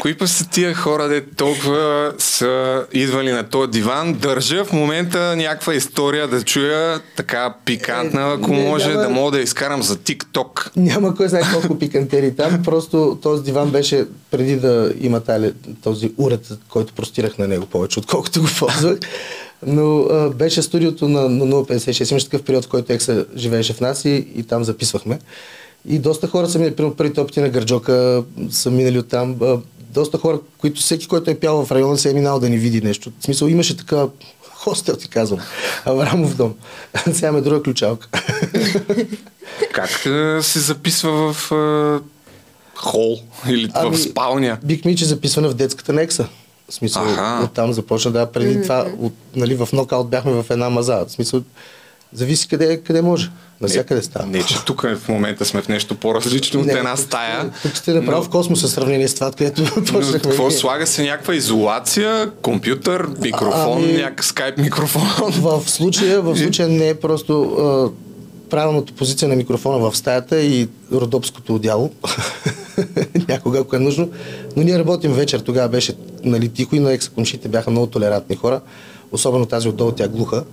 [0.00, 4.14] Кои па са тия хора, де толкова са идвали на този диван?
[4.14, 9.30] Държа в момента някаква история да чуя така пикантна, ако не, може няма- да мога
[9.30, 10.70] да изкарам за TikTok.
[10.76, 16.12] Няма кой знае колко пикантери там, просто този диван беше преди да има тали, този
[16.18, 18.98] уред, който простирах на него повече, отколкото го ползвах.
[19.66, 23.80] Но а, беше студиото на, на 056, имаше такъв период, в който Екса живееше в
[23.80, 25.18] нас и, и там записвахме.
[25.88, 29.36] И доста хора са минали, примерно първите опити на Гърджока са минали оттам.
[29.42, 29.58] А,
[29.94, 32.80] доста хора, които всеки, който е пял в района, се е минал да ни види
[32.80, 33.12] нещо.
[33.20, 34.06] В смисъл имаше така
[34.54, 35.40] хостел, ти казвам.
[35.84, 36.54] Аврамов дом.
[37.12, 38.08] Сега имаме друга ключалка.
[39.72, 39.90] Как
[40.44, 42.00] се записва в а,
[42.76, 44.58] хол или в спалня?
[44.64, 46.28] Биг Мич е записвана в детската некса.
[46.68, 47.44] В смисъл, Аха.
[47.44, 51.04] оттам започна, да, преди това, от, нали, в нокаут бяхме в една маза.
[51.08, 51.42] В смисъл,
[52.12, 53.30] зависи къде, къде може.
[53.60, 54.26] Навсякъде става.
[54.26, 57.50] Не, че тук в момента сме в нещо по-различно от една стая.
[57.62, 60.20] Тук сте направо но- в космоса в сравнение с това, където почнахме.
[60.20, 65.02] какво слага се някаква изолация, компютър, микрофон, Ами- някакъв скайп микрофон?
[65.30, 67.90] В случая, в случая не е просто а,
[68.50, 71.90] правилната позиция на микрофона в стаята и родопското одяло.
[73.28, 74.10] Някога, ако е нужно.
[74.56, 75.94] Но ние работим вечер, тогава беше
[76.24, 78.60] нали, тихо и на екскомшите бяха много толерантни хора.
[79.12, 80.44] Особено тази отдолу, тя глуха,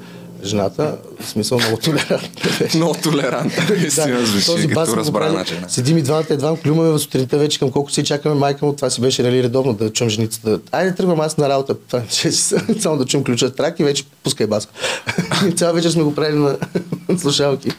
[0.43, 0.97] жената.
[1.19, 2.77] В смисъл много толерантна беше.
[2.77, 5.45] Много толерантен, наистина звучи бас като прави.
[5.47, 5.69] жена.
[5.69, 8.73] Седим и двамата, едва клюмаме в сутринта вече към колко си чакаме майка му.
[8.75, 10.59] Това си беше нали, редовно да чуем женицата.
[10.71, 11.75] Айде тръгвам аз на работа.
[11.87, 12.65] Това е 6 часа.
[12.79, 14.73] Само да чуем ключа трак и вече пускай баско.
[15.55, 16.57] Цяла вечер сме го правили на
[17.19, 17.69] слушалки.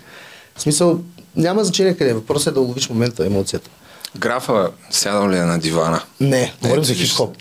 [0.57, 1.01] В смисъл,
[1.37, 2.11] няма значение къде.
[2.11, 2.15] е.
[2.15, 3.71] Въпросът е да уловиш момента, емоцията.
[4.19, 6.01] Графа сядал ли е на дивана?
[6.21, 7.35] Не, говорим Ето, за хип-хоп.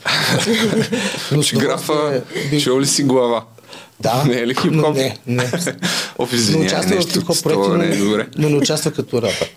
[1.60, 2.22] Графа,
[2.64, 3.44] чул ли си глава?
[4.00, 4.24] Да.
[4.28, 4.96] Не е ли хип-хоп?
[4.96, 5.44] Не, не.
[6.18, 8.28] Оф, Но извинявай, участва в нещо хип-хоп с това проекти, не е добре.
[8.38, 9.50] но не участва като рапър.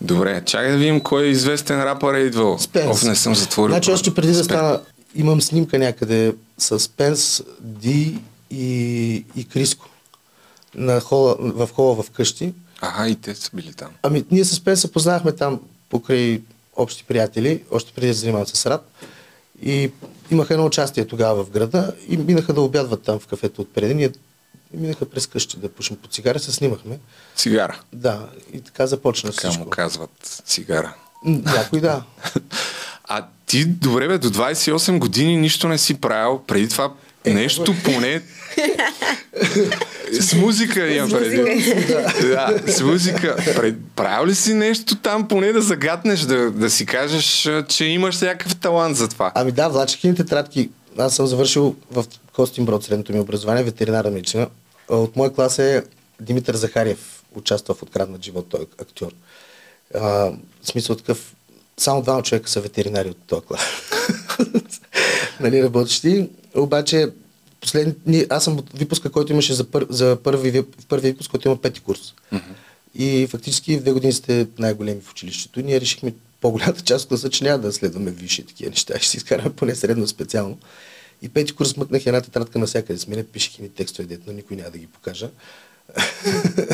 [0.00, 2.58] Добре, чакай да видим кой известен рапър е идвал.
[2.58, 2.90] Спенс.
[2.90, 3.72] Оф, не съм затворил.
[3.72, 4.80] Значи още преди да стана,
[5.14, 8.18] имам снимка някъде с Спенс, Ди
[8.50, 9.88] и, и Криско
[10.74, 12.52] на хола, в хола в къщи.
[12.80, 13.88] Ага, и те са били там.
[14.02, 16.40] Ами ние с Спенс се познахме там покрай
[16.76, 18.82] общи приятели, още преди да занимавам с рап.
[19.62, 19.90] И
[20.30, 23.94] имаха едно участие тогава в града и минаха да обядват там в кафето отпреди.
[23.94, 24.10] Ние
[24.74, 26.98] минаха през къщи да пушим по цигари, се снимахме.
[27.36, 27.80] Цигара.
[27.92, 29.64] Да, и така започна Така всичко.
[29.64, 30.94] му казват цигара.
[31.24, 32.02] Някой да.
[33.10, 36.42] А ти, добре бе, до 28 години нищо не си правил.
[36.46, 36.92] Преди това
[37.34, 38.22] нещо поне...
[40.20, 41.36] с музика имам преди.
[42.22, 43.36] Да, с музика.
[43.96, 48.56] Правил ли си нещо там, поне да загатнеш, да, да си кажеш, че имаш някакъв
[48.56, 49.32] талант за това?
[49.34, 50.70] Ами да, влачихи тетрадки.
[50.98, 54.48] Аз съм завършил в Костинброд средното ми образование, ветеринарна медицина.
[54.88, 55.82] От моя клас е
[56.20, 59.12] Димитър Захариев, участва в Откраднат живот, той е актьор.
[59.94, 61.34] А, в смисъл такъв,
[61.78, 63.60] само двама човека са ветеринари от този клас.
[65.40, 66.28] нали, работещи.
[66.56, 67.08] Обаче,
[67.60, 71.60] последни, аз съм от випуска, който имаше за, пър, за първи, първи випуск, който има
[71.60, 72.14] пети курс.
[72.94, 75.60] И фактически в две години сте най-големи в училището.
[75.60, 78.98] Ние решихме по-голямата част от класа, че няма да следваме висши такива неща.
[78.98, 80.58] Ще си изкараме поне средно специално.
[81.22, 84.56] И пети курс мъкнах една тетрадка навсякъде с мен, пишех ми текстове, дето, но никой
[84.56, 85.30] няма да ги покажа.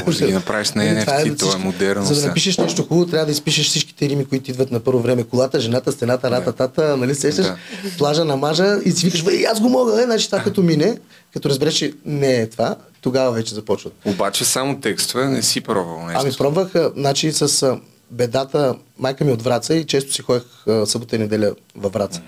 [0.07, 2.05] Може да ги направиш на Нали, това NFT, то е модерно.
[2.05, 5.24] За да напишеш нещо хубаво, трябва да изпишеш всичките рими, които идват на първо време.
[5.24, 7.46] Колата, жената, стената, рататата, нали сещаш?
[7.46, 7.57] Да.
[7.98, 10.98] Плажа на мажа и си викаш, бе, аз го мога, е, значи това като мине,
[11.33, 13.92] като разбереш, че не е това, тогава вече започват.
[14.05, 16.20] Обаче само текстове не си пробвал нещо.
[16.22, 17.77] Ами пробвах, значи с
[18.11, 20.42] бедата, майка ми от Враца и често си ходех
[20.85, 22.20] събота и неделя във Враца.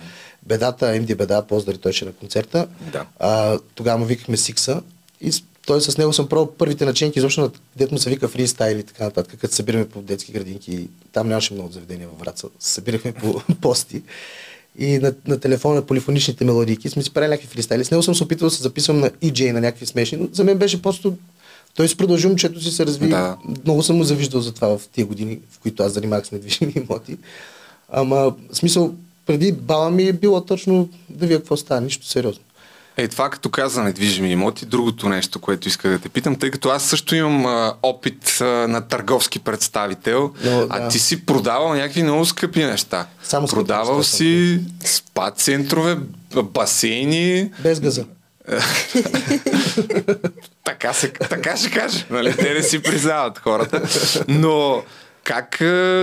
[0.42, 2.66] Бедата, МД Беда, поздари, той ще е на концерта.
[2.92, 3.05] Да.
[3.18, 4.83] А, тогава му викахме Сикса
[5.20, 5.33] и
[5.67, 8.83] той с него съм пробвал първите начинки, изобщо на дето му се вика фристайл и
[8.83, 10.89] така нататък, като се събираме по детски градинки.
[11.13, 12.49] Там нямаше много заведения във Враца.
[12.59, 14.03] Се Събирахме по пости.
[14.79, 17.85] И на, на телефона, на полифоничните мелодийки сме си правили някакви фристайли.
[17.85, 20.45] С него съм се опитвал да се записвам на EJ на някакви смешни, но за
[20.45, 21.17] мен беше просто
[21.75, 23.09] той си продължи момчето си се разви.
[23.09, 23.37] Да.
[23.65, 26.73] Много съм му завиждал за това в тия години, в които аз занимавах с недвижими
[26.77, 27.17] имоти.
[27.89, 28.95] Ама, смисъл,
[29.27, 32.43] преди баба ми е било точно да видя какво става, нищо сериозно.
[32.97, 36.69] Е, това като каза недвижими имоти, другото нещо, което исках да те питам, тъй като
[36.69, 40.89] аз също имам а, опит а, на търговски представител, Но, а да.
[40.89, 43.07] ти си продавал някакви много скъпи неща.
[43.23, 45.97] Само скъпи продавал неща си спа центрове,
[46.45, 48.05] басейни, Без газа.
[50.65, 52.37] така, се, така ще кажа, нали?
[52.37, 53.83] Те не си признават хората.
[54.29, 54.83] Но
[55.27, 55.57] как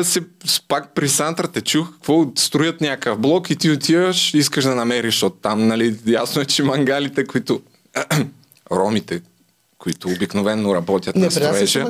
[0.04, 0.22] се
[0.68, 5.24] пак при Сантра те чух, какво строят някакъв блок и ти отиваш, искаш да намериш
[5.24, 6.00] от там, нали?
[6.06, 7.62] Ясно е, че мангалите, които
[8.72, 9.22] ромите,
[9.84, 11.86] които обикновенно работят Не, на строежа.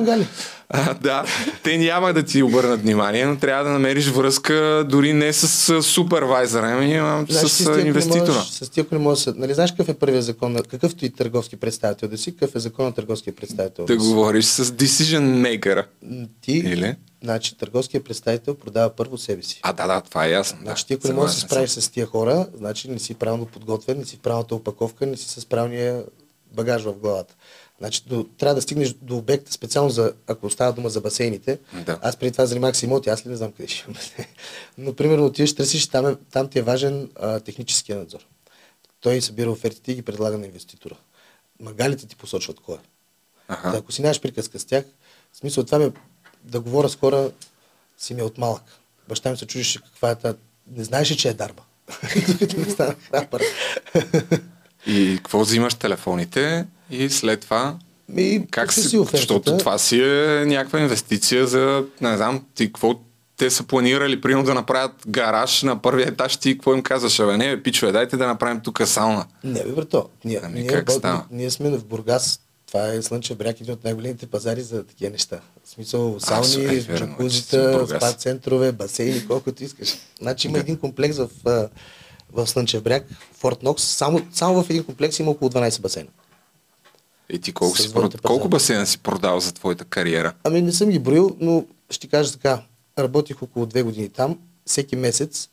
[0.68, 1.24] А, да,
[1.62, 4.54] те няма да ти обърнат внимание, но трябва да намериш връзка
[4.88, 8.32] дори не с супервайзера, ами ти с не инвеститора.
[8.32, 11.10] можеш- С тия, ако не можеш, да нали знаеш какъв е първият закон, какъвто и
[11.10, 13.96] търговски представител да си, какъв е закон на търговския представител Да си.
[13.98, 15.22] говориш с decision
[15.60, 15.84] maker.
[16.40, 16.94] Ти, Или?
[17.22, 19.60] значи, търговският представител продава първо себе си.
[19.62, 20.58] А, да, да, това е ясно.
[20.62, 23.14] Значи да, ти ако не можеш да се справиш с тия хора, значи не си
[23.14, 26.04] правилно подготвен, не си в правилната опаковка, не си с правилния
[26.52, 27.34] багаж в главата.
[27.78, 31.58] Значи до, трябва да стигнеш до обекта, специално за, ако става дума за басейните.
[31.86, 31.98] Да.
[32.02, 34.02] Аз преди това занимавах с имоти, аз ли не знам къде ще имам.
[34.78, 38.26] Но примерно отиваш, търсиш, там, е, там ти е важен а, техническия надзор.
[39.00, 40.94] Той събира офертите и ги предлага на инвеститора.
[41.60, 42.78] Магалите ти посочват кой е.
[43.48, 43.70] Ага.
[43.70, 44.84] Да, ако си нямаш приказка с тях,
[45.32, 45.92] в смисъл това ме,
[46.44, 47.30] да говоря с хора
[47.98, 48.62] си ми е от малък.
[49.08, 50.34] Баща ми се чудеше каква е та...
[50.70, 51.62] Не знаеше, че е дарба.
[52.56, 53.42] Не стана рапър.
[54.86, 57.76] И какво взимаш телефоните и след това
[58.08, 59.16] Ми, как си, си офертата.
[59.16, 62.94] защото това си е някаква инвестиция за, не знам, ти какво
[63.36, 67.36] те са планирали, примерно да направят гараж на първия етаж, ти какво им казваш, бе,
[67.36, 69.26] не, пичове, дайте да направим тук сауна.
[69.44, 70.08] Не, бе, брато.
[70.24, 71.24] Ние, Ами ние, как става?
[71.30, 72.40] ние сме в Бургас.
[72.66, 75.40] Това е Слънчев бряг, един от най-големите пазари за такива неща.
[75.64, 79.94] В смисъл, сауни, верно, джакузита, спа центрове, басейни, колкото искаш.
[80.20, 80.60] Значи има Да.
[80.60, 81.28] един комплекс в,
[82.34, 83.82] в Слънчев бряг, Форт Нокс.
[83.82, 86.10] Само, само в един комплекс има около 12 басейна.
[87.30, 90.32] И ти колко, си, прод- колко басейна си продал за твоята кариера?
[90.44, 92.62] Ами не съм ги броил, но ще кажа така.
[92.98, 95.48] Работих около две години там, всеки месец,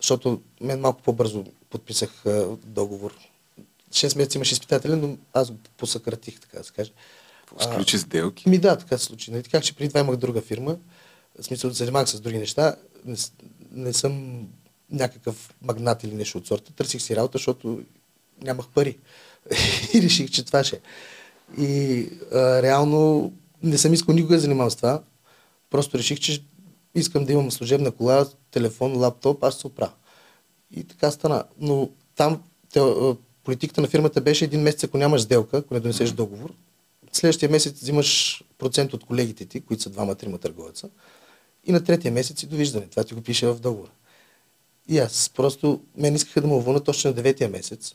[0.00, 3.14] защото мен малко по-бързо подписах а, договор.
[3.90, 6.92] 6 месеца имаш изпитателен, но аз го посъкратих, така да се каже.
[7.60, 8.48] Сключи сделки?
[8.48, 9.30] Ми да, така се случи.
[9.30, 10.76] Нали, така че преди това имах друга фирма.
[11.38, 12.76] В смисъл, да се занимавах с други неща.
[13.04, 13.16] Не,
[13.72, 14.42] не съм
[14.90, 16.72] някакъв магнат или нещо от сорта.
[16.72, 17.82] Търсих си работа, защото
[18.42, 18.98] нямах пари.
[19.94, 20.76] и реших, че това ще.
[20.76, 20.80] е.
[21.62, 25.02] И а, реално не съм искал никога да занимавам с това.
[25.70, 26.44] Просто реших, че
[26.94, 29.92] искам да имам служебна кола, телефон, лаптоп, аз се оправя.
[30.76, 31.44] И така стана.
[31.60, 32.42] Но там
[32.72, 32.80] те,
[33.44, 36.52] политиката на фирмата беше един месец, ако нямаш сделка, ако не донесеш договор,
[37.12, 40.88] следващия месец взимаш процент от колегите ти, които са двама-трима търговеца,
[41.64, 42.86] и на третия месец и довиждане.
[42.86, 43.90] Това ти го пише в договора.
[44.88, 47.94] И аз просто, мен искаха да му уволнят точно на деветия месец.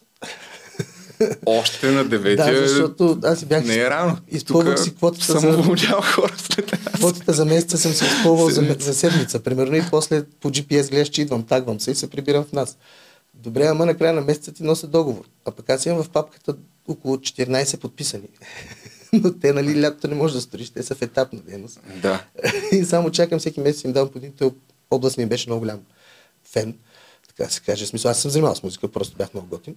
[1.45, 2.53] Още на деветия.
[2.53, 4.17] Да, защото аз си бях- Не е рано.
[4.27, 6.93] изпълвах си квотата съм за- уволнял хора след нас.
[6.93, 11.09] Квотата за месеца съм се изпълвал за, за седмица, примерно, и после по GPS гледаш,
[11.09, 12.77] че идвам, тагвам се и се прибирам в нас.
[13.33, 15.23] Добре, ама на края на месеца ти нося договор.
[15.45, 16.55] А пък аз имам в папката
[16.87, 18.27] около 14 подписани.
[19.13, 21.79] Но те, нали, лятото не може да сториш, те са в етапна дейност.
[21.95, 22.23] Да.
[22.71, 24.31] И само чакам всеки месец им давам по един.
[24.31, 24.51] Той
[24.91, 25.79] област ми беше много голям
[26.51, 26.75] фен.
[27.27, 27.85] Така се каже.
[27.85, 29.75] В смисъл, аз съм занимавал с музика, просто бях много готин.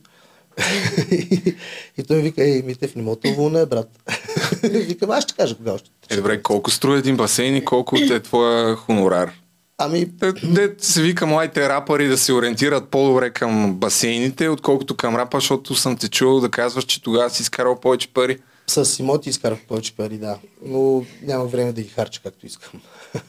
[1.10, 1.54] и,
[1.98, 3.88] и той ми вика, ей, Митев, не мога да вълна, брат.
[4.62, 5.90] Викам, аз ще кажа кога още.
[6.10, 9.32] Е, добре, колко струва един басейн и колко е твоя хонорар?
[9.78, 10.06] Ами,
[10.44, 15.74] де се вика младите рапъри да се ориентират по-добре към басейните, отколкото към рапа, защото
[15.74, 18.38] съм те чувал да казваш, че тогава си изкарал повече пари.
[18.66, 20.38] С имоти изкарах повече пари, да.
[20.66, 22.80] Но няма време да ги харча както искам.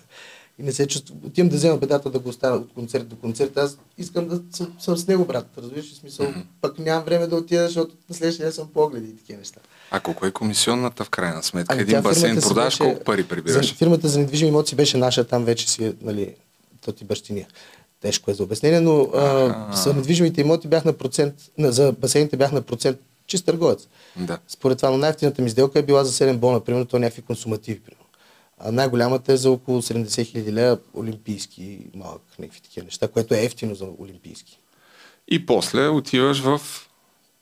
[0.60, 1.18] И не се чувствам.
[1.26, 3.58] Отивам да взема бедата да го оставя от концерт до концерт.
[3.58, 5.48] Аз искам да съм, съм с него, брат.
[5.58, 6.26] Разбираш ли смисъл?
[6.26, 6.44] Mm-hmm.
[6.62, 9.60] Пък нямам време да отида, защото на следващия ден съм погледи и такива неща.
[9.92, 11.74] А колко е комисионната в крайна сметка?
[11.74, 13.74] Ами Един басейн продаваш, беше- колко пари За, прибираш?
[13.76, 16.36] фирмата за недвижими имоти беше наша, там вече си, е, нали,
[16.86, 17.48] то ти бащиния.
[18.02, 22.52] Тежко е за обяснение, но а, за недвижимите имоти бях на процент, за басейните бях
[22.52, 23.88] на процент чист търговец.
[24.16, 24.38] Да.
[24.48, 27.80] Според това, но най-ефтината ми сделка е била за 7 бона, примерно, то някакви консумативи,
[27.80, 28.03] примерно.
[28.66, 33.44] А най-голямата е за около 70 хиляди лева олимпийски, малък, някакви такива неща, което е
[33.44, 34.60] ефтино за олимпийски.
[35.28, 36.62] И после отиваш в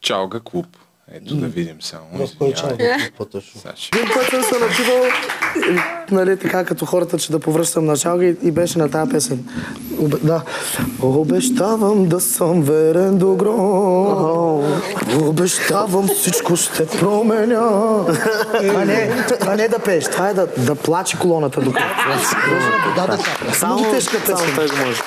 [0.01, 0.67] Чалга клуб.
[1.13, 2.03] Ето да видим само.
[2.13, 2.53] В кой?
[3.17, 3.61] По-точно.
[3.93, 5.03] Един път съм се напивал,
[5.55, 5.79] и,
[6.13, 9.45] нали, така като хората, че да повръщам началга и, и беше на тази песен.
[9.99, 10.41] Обе, да.
[11.01, 14.81] Обещавам да съм верен до гром.
[15.21, 17.61] Обещавам всичко ще променя.
[18.75, 21.85] А не, а не да пееш, това е да, да плаче колоната докато.
[22.95, 23.53] Да, да, да.
[23.55, 24.55] Само тежка песен.
[24.55, 25.01] той го може.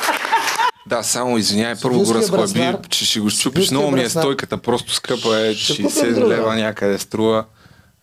[0.87, 3.71] Да, само извиняй, първо го разхлаби, браснар- че ще го щупиш.
[3.71, 6.29] Много ми е браснар- стойката, просто скъпа е, Ще 60 купим друга.
[6.29, 7.45] лева някъде струва.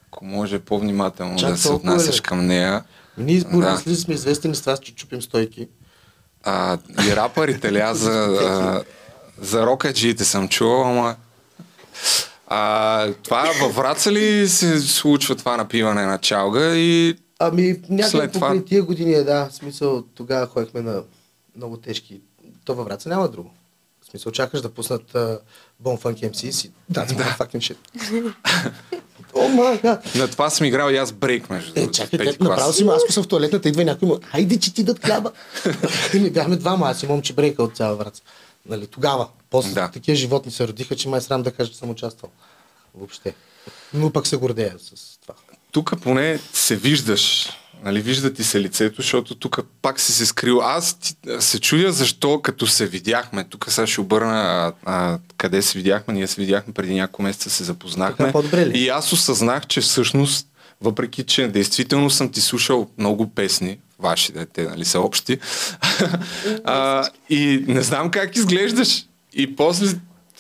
[0.08, 2.22] Ако може по-внимателно Чак да се толкова отнасяш ли?
[2.22, 2.84] към нея.
[3.18, 3.50] Ние Да.
[3.50, 5.68] бурмисли сме известни с това, че чупим стойки.
[6.44, 8.84] А, и рапърите ли, аз за, а,
[9.42, 11.16] за рокаджиите съм чувал, ама...
[12.48, 18.32] А, това във Враца ли се случва това напиване на чалга и Ами, някъде След
[18.32, 19.46] това- покрай тия години е, да.
[19.46, 21.02] В смисъл, тогава ходихме на
[21.56, 22.22] много тежки.
[22.66, 23.52] То във Враца няма друго.
[24.02, 25.40] В смисъл, чакаш да пуснат uh,
[25.84, 27.14] Bon Funk MCs и да, да.
[27.40, 27.78] fucking shit.
[29.36, 30.02] О, мага!
[30.16, 31.98] на това съм играл и аз брейк, между Е, другото.
[31.98, 34.84] чакай, пети те, направо си, аз съм в туалетната, идва някой му, хайде, че ти
[34.84, 35.32] дат хляба.
[36.14, 38.22] Не бяхме двама, аз и момче брейка от цяла Враца.
[38.66, 39.28] Нали, тогава.
[39.50, 39.92] После Да.
[39.92, 42.32] такива животни се родиха, че май е срам да кажа, че съм участвал.
[42.96, 43.36] Въобще.
[43.94, 45.34] Но пък се гордея с това.
[45.72, 47.50] Тук поне се виждаш.
[47.84, 50.62] Нали, вижда ти се лицето, защото тук пак си се скрил.
[50.62, 55.62] Аз ти, се чудя защо като се видяхме, тук сега ще обърна а, а, къде
[55.62, 58.34] се видяхме, ние се видяхме преди няколко месеца, се запознахме.
[58.74, 60.48] И аз осъзнах, че всъщност,
[60.82, 65.38] въпреки че действително съм ти слушал много песни, ваши, да, те нали, са общи,
[66.64, 69.06] а, и не знам как изглеждаш.
[69.34, 69.88] И после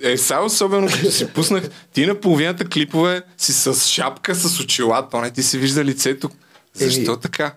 [0.03, 5.09] е, сега особено като си пуснах, ти на половината клипове си с шапка, с очила,
[5.09, 6.29] то не ти се вижда лицето.
[6.73, 7.55] Защо Еми, така?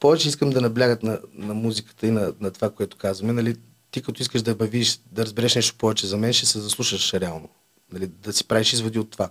[0.00, 3.32] повече искам да наблягат на, на музиката и на, на това, което казваме.
[3.32, 3.56] Нали,
[3.90, 7.48] ти като искаш да бавиш, да разбереш нещо повече за мен, ще се заслушаш реално.
[7.92, 9.30] Нали, да си правиш изводи от това.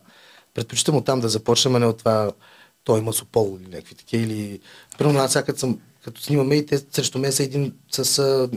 [0.54, 2.32] Предпочитам от там да започнем, а не от това
[2.84, 4.24] той има сопол или някакви такива.
[4.24, 4.60] Или...
[4.98, 8.50] Примерно аз сега като, съм, като снимаме и те срещу мен са един с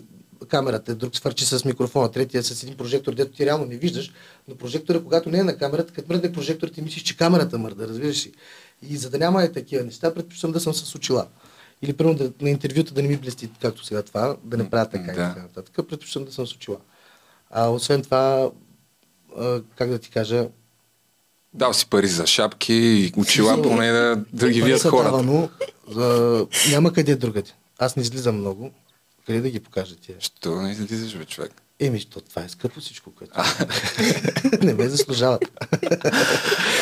[0.48, 4.12] камерата, друг свърчи с микрофона, третия с един прожектор, дето ти реално не виждаш,
[4.48, 7.88] но прожектора, когато не е на камерата, като мръдне прожектор, ти мислиш, че камерата мърда,
[7.88, 8.32] разбираш ли?
[8.90, 11.26] И за да няма е такива неща, предпочитам да съм с очила.
[11.82, 14.86] Или примерно да, на интервюта да не ми блести, както сега това, да не правя
[14.86, 15.12] така Да.
[15.12, 15.74] и така нататък.
[15.88, 16.76] Предпочитам да съм с очила.
[17.50, 18.50] А освен това,
[19.38, 20.48] а, как да ти кажа,
[21.54, 25.10] Дал си пари за шапки и очила, поне да, да ги са хората.
[25.10, 25.48] давано,
[25.96, 27.50] а, няма къде другаде.
[27.78, 28.70] Аз не излизам много.
[29.26, 30.16] Къде да ги покажа тия?
[30.20, 31.52] Що не излизаш, бе, човек?
[31.80, 33.34] Еми, то, това е скъпо всичко, което.
[34.66, 35.44] не ме заслужават.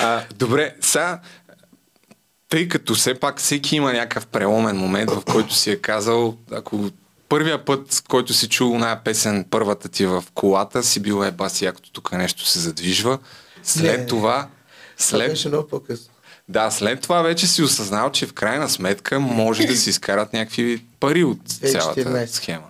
[0.03, 1.20] А, добре, сега,
[2.48, 6.90] тъй като все пак всеки има някакъв преломен момент, в който си е казал, ако
[7.29, 11.64] първия път, който си чул една песен, първата ти в колата, си бил е баси,
[11.64, 13.18] якото тук нещо се задвижва.
[13.62, 14.07] След Не.
[14.07, 14.48] това, Това
[14.96, 16.10] след, беше много по-късно.
[16.51, 20.85] Да, след това вече си осъзнал, че в крайна сметка може да се изкарат някакви
[21.01, 22.27] пари от цялата 2014.
[22.27, 22.65] схема.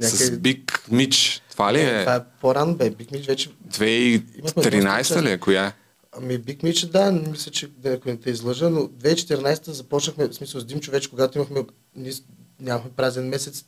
[0.00, 1.42] С Някъде- Биг Мич.
[1.50, 2.00] Това ли Не, е?
[2.00, 2.90] Това е по-рано, бе.
[2.90, 3.50] Биг Мич вече...
[3.70, 5.38] 2013 ли е?
[5.38, 5.72] Коя е?
[6.12, 10.60] Ами Биг Мич, да, мисля, че ако не те излъжа, но 2014 започнахме, в смисъл
[10.60, 11.62] с Димчо вече, когато имахме,
[12.06, 12.22] с-
[12.62, 13.64] нямахме празен месец,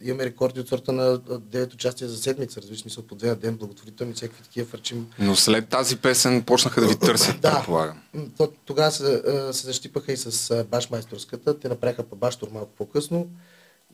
[0.00, 3.56] имаме рекорди от сорта на 9 участия за седмица, разбираш, смисъл по две на ден,
[3.56, 5.06] благотворителни, всякакви такива фърчим.
[5.18, 7.54] Но след тази песен почнаха да ви търсят, Да.
[7.56, 8.02] предполагам.
[8.64, 9.22] Тогава се,
[9.52, 13.28] се защипаха и с башмайсторската, те направиха по баштор малко по-късно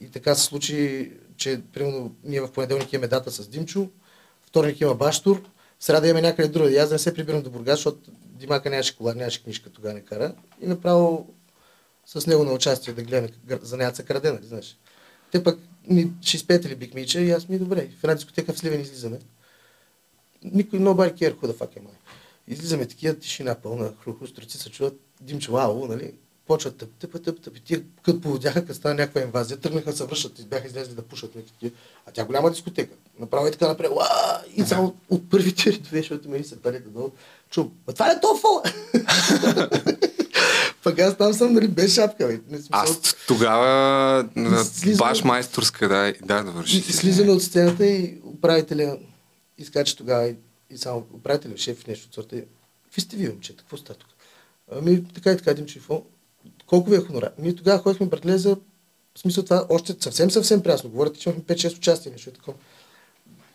[0.00, 3.88] и така се случи, че примерно ние в понеделник имаме дата с Димчо,
[4.46, 5.42] вторник има баштур,
[5.80, 6.70] сряда имаме някъде друга.
[6.70, 10.00] И аз не се прибирам до Бургас, защото Димака нямаше кола, нямаше книжка, тогава не
[10.00, 10.34] кара.
[10.60, 11.33] И направо
[12.06, 14.78] с него на участие да гледаме гър- занятца краде, нали, знаеш.
[15.32, 17.88] Те пък ми, ще изпеете ли Биг Мича и аз ми добре.
[18.00, 19.18] В една дискотека в Сливен излизаме.
[20.44, 21.94] Никой, nobody care who the fuck am I.
[22.48, 26.14] Излизаме такива тишина пълна, хруху, стрици се чуват, димче, вау, нали?
[26.46, 30.04] Почват тъп, тъп, тъп, тъп, тия като поводяха, като стана някаква инвазия, тръгнаха да се
[30.04, 31.72] връщат, и бяха излезли да пушат някакви.
[32.06, 32.94] А тя голяма дискотека.
[33.18, 34.40] Направо и така напред, уа!
[34.56, 37.10] И само от първите редове, защото ме се палите долу,
[37.50, 38.62] чум, «Ма това ли е то фола?
[40.84, 42.32] Пък аз там съм, нали, без шапка, бе.
[42.32, 44.28] Не, смисъл, Аз тогава
[44.64, 46.76] Слизаме- баш майсторска, да, и- да, да върши.
[46.76, 48.98] И, и слизаме от сцената и управителя
[49.58, 50.34] изкача тогава и,
[50.70, 52.42] и само управителя, шеф нещо от сорта.
[52.84, 53.58] Какви сте вие, момчета?
[53.58, 54.08] Какво става тук?
[54.72, 56.02] Ами, така и така, Димчо, какво?
[56.66, 57.30] Колко ви е хонорар?
[57.38, 58.56] Ние тогава ходихме, братле, за
[59.14, 60.90] в смисъл това още съвсем, съвсем прясно.
[60.90, 62.56] Говорите, че имахме 5-6 участия, нещо е такова.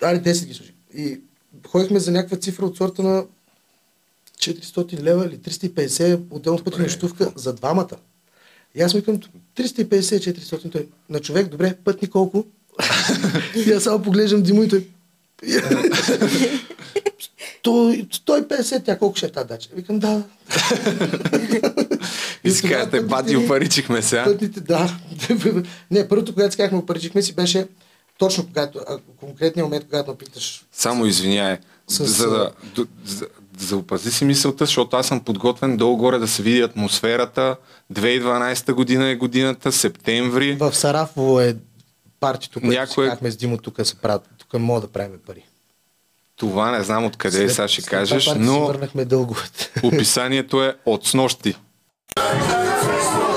[0.02, 0.74] Али 10 ги служи.
[0.96, 1.22] И
[1.68, 3.26] ходихме за някаква цифра от сорта на
[4.40, 7.96] 400 лева или 350 отделно пъти нощувка за двамата.
[8.76, 9.20] И аз му викам
[9.58, 10.88] 350-400 той.
[11.10, 12.46] На човек, добре, пътни колко?
[13.68, 14.88] и аз само поглеждам Димо и той.
[17.62, 19.70] Той, 150, тя колко ще е тази дача?
[19.76, 20.24] Викам, да.
[22.44, 24.24] И си казвате, бати, опаричихме се, а?
[24.24, 24.98] Пътните, да.
[25.92, 27.68] Не, първото, когато си казахме, опаричихме си, беше
[28.18, 28.80] точно когато,
[29.20, 30.66] конкретния момент, когато ме питаш.
[30.72, 31.58] Само извиняй.
[31.88, 32.52] С- За да,
[33.06, 33.28] за,
[33.70, 37.56] за опази си мисълта, защото аз съм подготвен долу-горе да се види атмосферата.
[37.94, 40.56] 2012 година е годината, септември.
[40.56, 41.56] В Сарафово е
[42.20, 45.46] партито, което си казахме с Димо, тук се правят, тук мога да правим пари.
[46.36, 48.74] Това не знам откъде е, сега ще след кажеш, но
[49.84, 51.56] описанието е от снощи.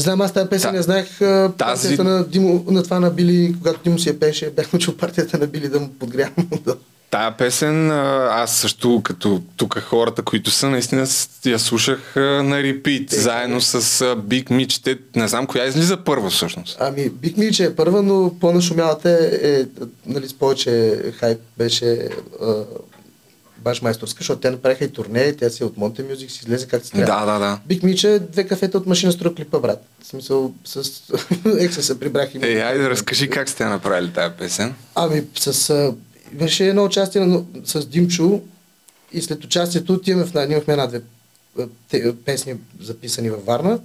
[0.00, 3.54] Не знам, аз тази песен не знаех Тази- партията на, Димо, на това на Били,
[3.58, 6.32] когато Димо си я пеше, бях чул партията на Били да му подгрявам.
[6.64, 6.74] Да.
[7.10, 7.90] Тая песен,
[8.30, 13.74] аз също, като тук хората, които са, наистина с- я слушах на репит, заедно с
[14.02, 14.78] а, Биг Мич.
[14.78, 16.76] Те, не знам коя излиза първа всъщност.
[16.80, 19.64] Ами, Биг Мич е първа, но по-нашумялата е, е,
[20.06, 22.08] нали, с повече хайп беше
[23.60, 26.40] а, баш майсторска, защото те направиха и турне, тя си е от Монте Мюзик, си
[26.42, 27.26] излезе как си трябва.
[27.26, 27.60] Да, да, да.
[27.66, 29.84] Биг Мич е две кафета от машина струва клипа, брат.
[30.02, 30.90] В смисъл, с
[31.58, 32.38] екса се прибрах и...
[32.42, 34.74] Ей, айде, разкажи как сте направили тази песен.
[34.94, 35.94] Ами, с...
[36.40, 38.40] Имаше едно участие на, с Димчо
[39.12, 40.34] и след участието отиваме в...
[40.34, 41.00] Ние имахме една-две
[42.24, 43.78] песни записани във Варна.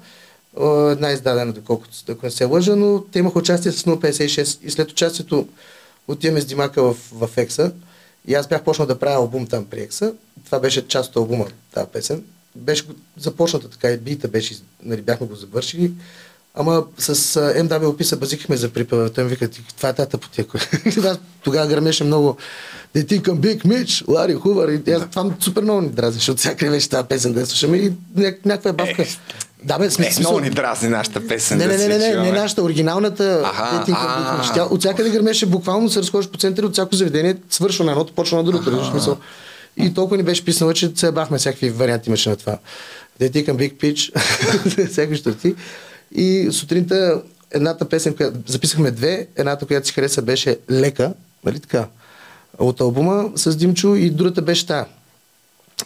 [0.92, 4.92] Една издадена, доколкото ако не се лъжа, но те имаха участие с 056 и след
[4.92, 5.48] участието
[6.08, 7.72] отиваме с Димака в, в Екса
[8.28, 10.14] и аз бях почнал да правя албум там при Екса.
[10.46, 12.24] Това беше част от албума, тази песен.
[12.56, 12.84] Беше
[13.18, 15.92] започната така и бита беше, нали, бяхме го завършили.
[16.54, 19.10] Ама с МВ описа базикахме за припева.
[19.10, 20.60] Той ми вика, «Ти, това е тата потека.
[21.44, 22.38] Тогава гърмеше много
[22.96, 24.70] They think I'm Mitch, Лари Хувър.
[24.70, 27.92] И аз, това супер много ни дразни, защото всяка вече тази песен да слушаме и
[28.18, 29.06] ня- някаква е бавка.
[29.66, 31.58] Да, бе, Е, смисъл, много ни дразни нашата песен.
[31.58, 33.42] не, не, не, не, не, не, нашата, оригиналната.
[33.46, 33.84] Аха.
[34.54, 38.14] Тя от всякъде гърмеше, буквално се разхождаш по центъра, от всяко заведение, свършва на едното,
[38.14, 38.86] почва на другото.
[38.92, 39.18] смисъл.
[39.78, 42.58] И толкова ни беше писано, че се бахме всякакви варианти имаше на това.
[43.22, 44.20] Think I'm Big Pitch,
[44.92, 45.56] всякакви щурци.
[46.12, 51.14] И сутринта едната песен, която записахме две, едната, която си хареса, беше Лека,
[51.46, 51.88] нали така,
[52.58, 54.86] от албума с Димчо и другата беше тая.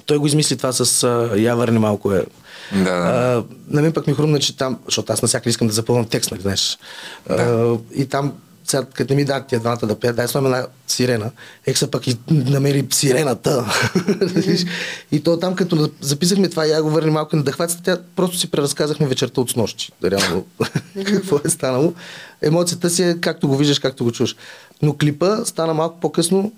[0.06, 2.26] Той го измисли това с а, Я върне малко е.
[2.72, 2.92] Да, да.
[2.92, 6.32] А, на мен пък ми хрумна, че там, защото аз навсякъде искам да запълвам текст,
[6.32, 6.78] нали знаеш.
[7.30, 8.34] А, и там,
[8.70, 11.32] сега, като не ми дадат тия двамата да пеят, дай слагаме една сирена.
[11.66, 13.66] Екса пък и намери сирената.
[15.12, 18.52] И то там, като записахме това, я го върне малко на дъхвацата, тя просто си
[18.52, 19.92] преразказахме вечерта от снощи.
[20.04, 20.46] Реално,
[21.06, 21.94] какво е станало.
[22.42, 24.36] Емоцията си е както го виждаш, както го чуш.
[24.82, 26.52] Но клипа стана малко по-късно,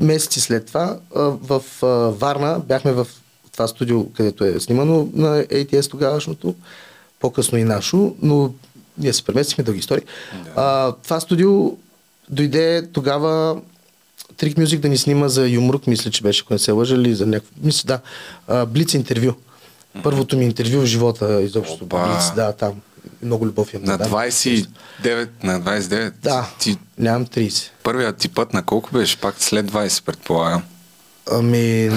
[0.00, 1.62] месеци след това, в
[2.20, 3.06] Варна, бяхме в
[3.52, 6.54] това студио, където е снимано на ATS тогавашното,
[7.20, 8.52] по-късно и нашо, но
[8.98, 10.04] ние се преместихме дълги истории.
[10.56, 11.76] А, това студио
[12.28, 13.60] дойде тогава
[14.36, 17.14] Трик Мюзик да ни снима за Юмрук, мисля, че беше, ако не се лъжа, или
[17.14, 17.54] за някакво...
[17.62, 18.00] Мисля,
[18.48, 18.66] да.
[18.66, 19.32] Блиц интервю.
[20.02, 21.86] Първото ми интервю в живота, изобщо.
[21.86, 22.72] Блиц, да, там.
[23.22, 23.84] Много любов имам.
[23.84, 24.04] На да.
[24.04, 24.66] 29,
[25.42, 26.12] на 29.
[26.22, 27.68] Да, Ти, нямам 30.
[27.82, 29.16] първият ти път на колко беше?
[29.16, 30.62] Пак след 20, предполагам.
[31.30, 31.90] Ами,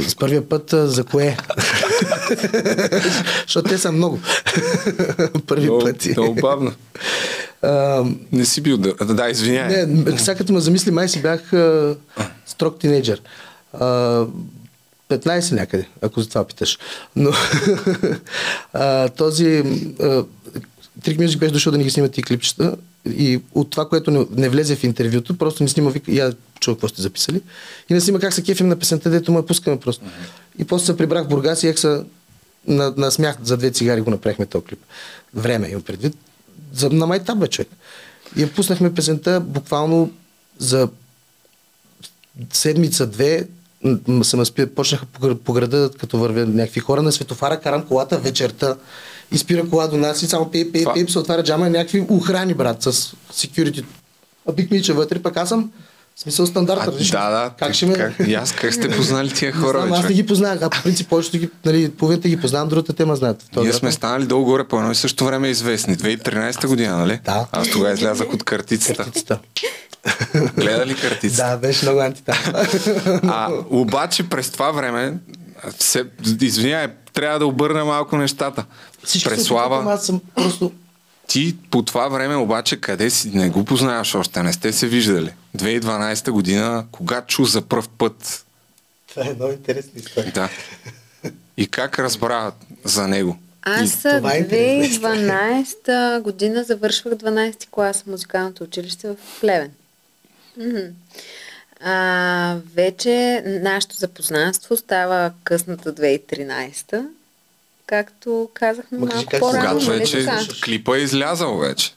[0.00, 1.36] с първия път за кое?
[3.42, 4.20] Защото те са много.
[5.46, 6.10] Първи Много, пъти.
[6.10, 6.72] много бавно.
[7.62, 8.94] А, Не си бил да...
[8.94, 9.86] Да, извиняй.
[9.86, 11.96] не, сега като ме замисли, май си бях а,
[12.46, 13.22] строг тинейджър.
[13.72, 13.86] А,
[15.08, 16.78] 15 някъде, ако за това питаш.
[17.16, 17.30] Но
[18.72, 19.62] а, този
[20.00, 20.24] а,
[21.02, 22.76] Трик Мюзик беше дошъл да ни ги снимат и клипчета
[23.06, 26.74] и от това, което не, не влезе в интервюто, просто ни снима, вика, я чуя
[26.76, 27.40] какво сте записали.
[27.90, 30.04] И не снима как се кефим на песента, дето му я пускаме просто.
[30.58, 32.04] И после се прибрах в Бургас и екса
[32.66, 34.80] на, на смях за две цигари го направихме този клип.
[35.34, 36.16] Време имам предвид.
[36.72, 37.68] За, на майтаб бе, човек.
[38.36, 40.10] И я пуснахме песента буквално
[40.58, 40.88] за
[42.52, 43.46] седмица-две
[44.22, 48.18] се наспи, почнаха по, гр- по града, като вървят някакви хора на светофара, карам колата
[48.18, 48.76] вечерта
[49.32, 52.54] и спира кола до нас и само пей, пей, пей, се отваря джама, някакви охрани,
[52.54, 52.92] брат, с
[53.32, 53.84] security.
[54.48, 55.70] А бик мича вътре, пък аз съм
[56.16, 57.18] в смисъл стандарт, А, различно.
[57.18, 57.50] да, да.
[57.58, 57.94] Как ще ме...
[57.94, 60.62] Как, и аз как сте познали тия Не хора, знам, бе, аз не ги познавах,
[60.62, 63.44] а по принцип повечето ги, нали, половината ги познавам, другата тема знаят.
[63.52, 63.78] Този Ние град.
[63.80, 65.96] сме станали долу-горе по едно и също време известни.
[65.96, 67.20] 2013 година, нали?
[67.24, 67.46] Да.
[67.52, 68.94] Аз тогава излязах от картицата.
[68.96, 69.38] Картицата.
[70.54, 71.50] Гледа ли картицата?
[71.50, 72.38] Да, беше много антитам.
[73.22, 75.14] А, обаче през това време,
[75.78, 76.04] се,
[76.40, 78.64] извинявай, трябва да обърна малко нещата.
[79.04, 80.72] Всички Преслава, аз съм просто...
[81.26, 83.30] ти по това време обаче къде си?
[83.34, 85.32] Не го познаваш още, не сте се виждали.
[85.56, 88.44] 2012 година, кога чу за пръв път?
[89.08, 90.32] Това е много интересна история.
[90.32, 90.48] Да.
[91.56, 92.52] И как разбра
[92.84, 93.38] за него?
[93.62, 99.70] Аз И, това е интересна 2012 година завършвах 12 клас в музикалното училище в Плевен.
[101.80, 107.06] А, вече нашето запознанство става късната 2013
[107.86, 109.68] както казахме Ма малко по-рано.
[109.70, 110.40] когато нали вече така?
[110.64, 111.94] клипа е излязъл вече.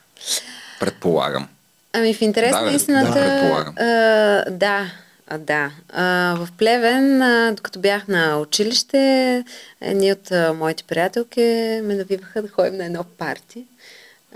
[0.80, 1.48] Предполагам.
[1.94, 4.92] Ами в интерес Да, на истината, да, а, да,
[5.28, 5.72] а, да.
[5.90, 9.44] А, в Плевен, а, докато бях на училище,
[9.82, 11.42] едни от а, моите приятелки
[11.84, 13.66] ме навиваха да ходим на едно парти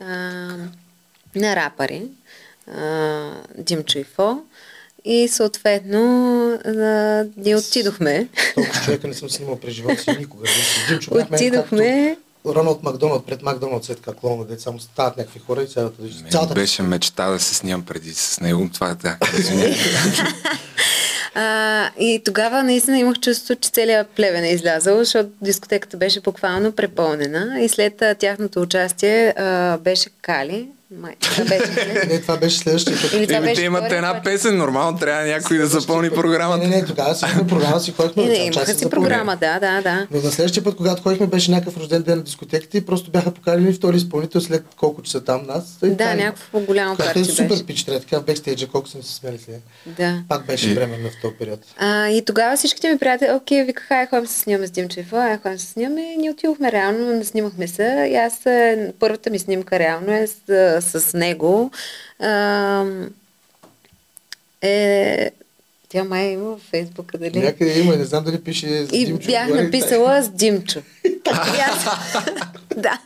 [0.01, 0.05] а,
[1.35, 2.03] на рапъри,
[2.71, 4.37] а, Димчо и Фо.
[5.05, 6.01] И съответно
[6.65, 8.27] а, ние отидохме.
[8.55, 10.47] Толкова човека не съм снимал през живота си никога.
[10.89, 12.17] Димчо, бяхме Отидохме.
[12.45, 16.01] Роналд Макдоналд пред Макдоналд, след така клона, де само стават някакви хора и цялата...
[16.01, 18.69] Мен цялата беше мечта да се снимам преди с него.
[18.73, 19.17] Това е така.
[21.35, 26.71] А, и тогава наистина имах чувство, че целият плевен е излязъл, защото дискотеката беше буквално
[26.71, 30.67] препълнена и след а, тяхното участие а, беше Кали.
[30.93, 32.03] Май, това беше?
[32.07, 33.13] Не, това беше следващия път.
[33.13, 34.23] Или това Еми, беше те имат една път.
[34.23, 36.57] песен, нормално трябва някой да запълни Не, програмата.
[36.59, 40.07] не, не, тогава си имахме програма, си ходихме Не, имаха си програма, да, да, да.
[40.11, 43.31] Но на следващия път, когато ходихме, беше някакъв рожден ден на дискотеките и просто бяха
[43.31, 45.77] поканили втори изпълнител след колко часа там нас.
[45.83, 47.65] И Да, е- някакво голямо Което е парти супер беше.
[47.65, 49.57] пич, трябва така в бекстейджа, колко съм се смели сега.
[49.87, 50.23] Да.
[50.29, 51.59] Пак беше И- временно в този период.
[51.77, 54.71] А, и тогава всичките ми приятели, окей, викаха, ай, ходим се снимаме с
[55.03, 57.83] Фо, ай, ходим се снимаме и ние отидохме реално, не снимахме се.
[58.09, 60.37] И аз, е, първата ми снимка реално е с,
[60.83, 61.71] с него.
[64.61, 65.31] Е,
[65.93, 67.39] тя май има във Фейсбука, дали?
[67.39, 69.63] Някъде има, не знам дали пише с И Димчо бях отгоре.
[69.63, 70.79] написала с Димчо.
[71.31, 71.85] Аз...
[72.77, 72.99] да.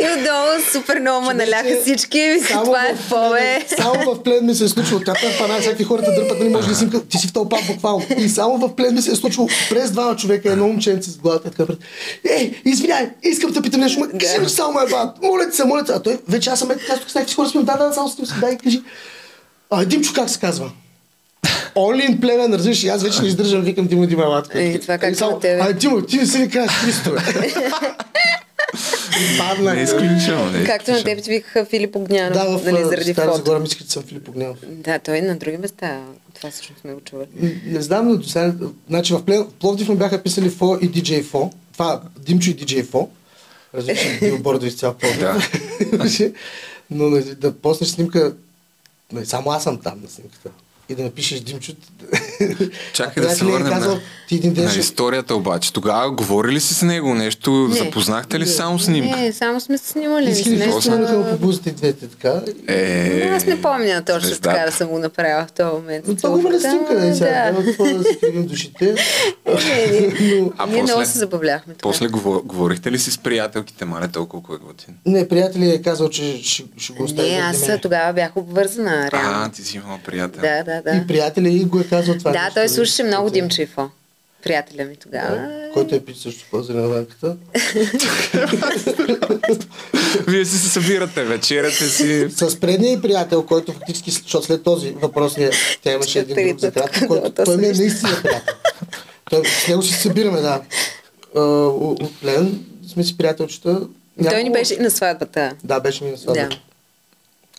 [0.00, 2.18] И отдолу супер много ме наляха всички.
[2.18, 3.38] И това е в фо, бе.
[3.60, 5.00] Плевен- Само в плен ми се е случило.
[5.00, 7.04] Тя е пана, всякакви хората дърпат, нали може да снимка.
[7.04, 8.06] Ти си в тълпа буквално.
[8.18, 11.50] И само в плен ми се е случило през двама човека, едно момченце с главата
[11.50, 11.78] така пред.
[12.30, 14.08] Ей, извиняй, искам да питам нещо.
[14.20, 15.22] Кажи ми, само ме бат.
[15.22, 15.86] Моля ти се, моля ти.
[15.86, 15.92] се.
[15.92, 17.62] А той вече аз съм е така, тук с някакви хора сме.
[17.62, 18.82] Да, да, само с да, дай, кажи.
[19.70, 20.70] А, Димчо как се казва?
[21.76, 24.58] Олин племен, разбираш, и аз вече не издържам, викам Димо Дима Матко.
[24.58, 25.60] Е, това как само, тебе?
[25.62, 27.10] А, Димо, ти не си ли кажеш Христо?
[29.38, 29.74] Падна.
[29.74, 29.82] Не
[30.52, 33.34] не е Както на теб ти викаха Филип Огнянов, Да, в нали, заради Стара.
[33.34, 34.56] Загора мислих, че съм Филип Огнянов.
[34.68, 36.00] Да, той на други места.
[36.34, 37.28] Това всъщност сме го чували.
[37.42, 38.54] М, Не знам, но сега,
[38.88, 41.50] значи в Пловдив ме бяха писали Фо и DJ Фо.
[41.72, 43.08] Това Димчо и DJ Фо.
[43.74, 46.32] Различни билбордови с цял Пловдив.
[46.90, 48.34] Но да поснеш снимка,
[49.24, 50.50] само аз съм там на снимката.
[50.88, 51.72] И да напишеш Димчо.
[52.92, 55.72] Чакай А да се е върнем казал, на, ти един ден на ще- историята обаче.
[55.72, 57.50] Тогава говори ли си с него нещо?
[57.50, 57.76] Не.
[57.76, 59.16] Запознахте ли само снимка?
[59.16, 60.24] Не, само сме се снимали.
[60.24, 60.36] Не да
[60.72, 62.40] сме- снимаха му по бузите двете така.
[62.68, 64.48] Е, Но аз не помня точно звездата.
[64.50, 66.04] така да съм го направила в този момент.
[66.08, 67.52] Но това на снимка, нали сега?
[67.52, 68.32] Да.
[68.32, 68.94] Да душите.
[69.46, 70.34] Не, не.
[70.40, 71.74] Но, А Ние много се забавляхме.
[71.74, 71.92] тогава.
[71.92, 74.94] После говор, говорихте ли си с приятелките, мале толкова кой е готин?
[75.06, 77.30] не, приятели е казал, че ще, ще го остави.
[77.30, 79.50] Не, аз тогава бях обвързана, А, реално.
[79.50, 80.40] ти си имал приятел.
[80.42, 80.96] Да, да, да.
[80.96, 82.32] И приятели и го е казал това.
[82.32, 82.68] Да, нещо, той нали?
[82.68, 83.90] слушаше много е- Димчо и Фо.
[84.42, 85.36] Приятеля ми тогава.
[85.36, 87.36] Да, който е пич също по ванката.
[90.28, 92.28] Вие си се събирате, вечеряте си.
[92.30, 95.50] С предния и приятел, който фактически, защото след този въпрос ние,
[95.82, 98.54] тя имаше един друг за кратко, който той ми е наистина приятел.
[99.30, 100.62] Той, с него се събираме, да.
[101.40, 103.80] от Лен сме си приятелчета.
[104.30, 105.52] Той ни беше и на сватбата.
[105.64, 106.48] Да, беше ми на сватба.
[106.48, 106.56] Да.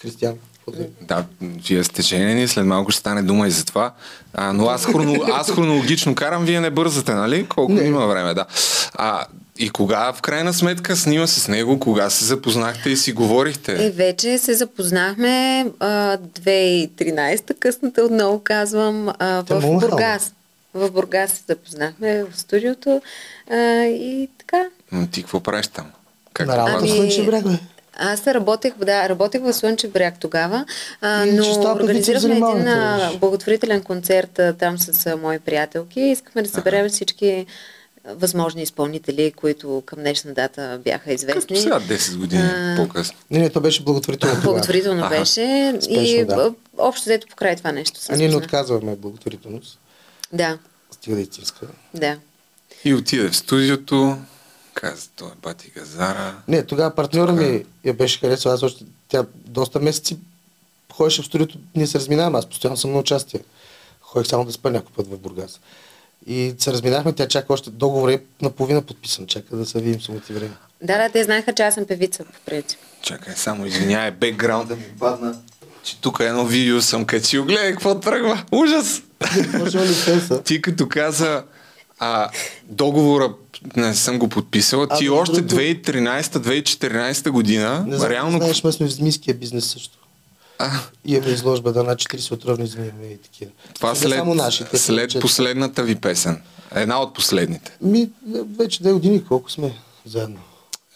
[0.02, 0.36] Кристиан.
[0.72, 0.88] Да е?
[1.02, 3.92] Да, вие сте женени, след малко ще стане дума и за това.
[4.34, 7.46] А, но аз, хроно, аз хронологично карам, вие не бързате, нали?
[7.46, 7.84] Колко не.
[7.84, 8.46] има време, да.
[8.94, 9.26] А,
[9.60, 13.86] и кога в крайна сметка снима с него, кога се запознахте и си говорихте?
[13.86, 19.80] Е, вече се запознахме а, 2013-та, късната отново казвам, а, Те в нахално.
[19.80, 20.34] Бургас.
[20.74, 23.02] В Бургас се запознахме в студиото
[23.52, 24.64] а, и така.
[24.92, 25.86] М, Ти какво правиш там?
[26.34, 27.46] Как На работа Ами- Слънчев бряг.
[27.96, 30.66] Аз работех, да, работех в Слънчев бряг тогава,
[31.02, 36.00] а, И но организирахме един а, благотворителен концерт а, там с а, мои приятелки.
[36.02, 37.46] Искахме да съберем всички
[38.08, 41.56] възможни изпълнители, които към днешна дата бяха известни.
[41.56, 43.18] Като сега 10 години А, по-късно.
[43.32, 44.42] Не, не, то беше благотворително.
[44.42, 45.20] Благотворително Аха.
[45.20, 46.54] беше Спешно, и да.
[46.78, 49.80] общо взето покрай това нещо се А ние не отказваме благотворителност.
[50.34, 50.58] Да,
[50.92, 51.68] Стига да е истинска.
[51.94, 52.18] да.
[52.86, 54.18] И отиде в студиото,
[54.76, 56.36] каза, той е бати Газара.
[56.48, 58.56] Не, тогава партньора ми я беше харесала.
[58.56, 60.18] Аз още тя доста месеци
[60.94, 62.38] ходеше в студиото, ние се разминаваме.
[62.38, 63.40] Аз постоянно съм на участие.
[64.02, 65.60] Ходих само да спа някой път в Бургас.
[66.28, 69.28] И се разминахме, тя чака още договор е наполовина подписан.
[69.28, 70.56] Чака да се видим самото време.
[70.82, 72.80] Да, да, те знаеха, че аз съм певица по принцип.
[73.02, 75.36] Чакай, само извинявай, бекграунда ми падна.
[75.84, 77.46] Че тук едно видео съм качил.
[77.46, 78.44] Гледай, какво тръгва.
[78.52, 79.02] Ужас!
[79.60, 80.44] Може ли фенса?
[80.44, 81.44] Ти като каза,
[82.00, 82.30] а,
[82.64, 83.34] договора
[83.76, 88.38] не съм го подписал, А, ти между още другото- 2013-2014 година, Не знам, реално...
[88.38, 89.98] знаеш, ме сме в змийския бизнес също.
[90.60, 90.72] А,
[91.06, 93.52] Имаме изложба да на 40 отровни змии имаме и такива.
[93.74, 95.22] това Не след, само наши, те са след четири.
[95.22, 96.42] последната ви песен.
[96.72, 97.72] Една от последните.
[97.82, 98.10] Ми,
[98.58, 99.72] вече две години колко сме
[100.06, 100.40] заедно.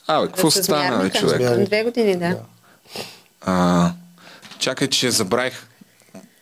[0.08, 1.66] Абе, какво С стана, бе, човек?
[1.66, 2.28] Две години, да.
[2.30, 2.40] Да.
[3.42, 3.92] А,
[4.60, 5.68] чакай, че забравих.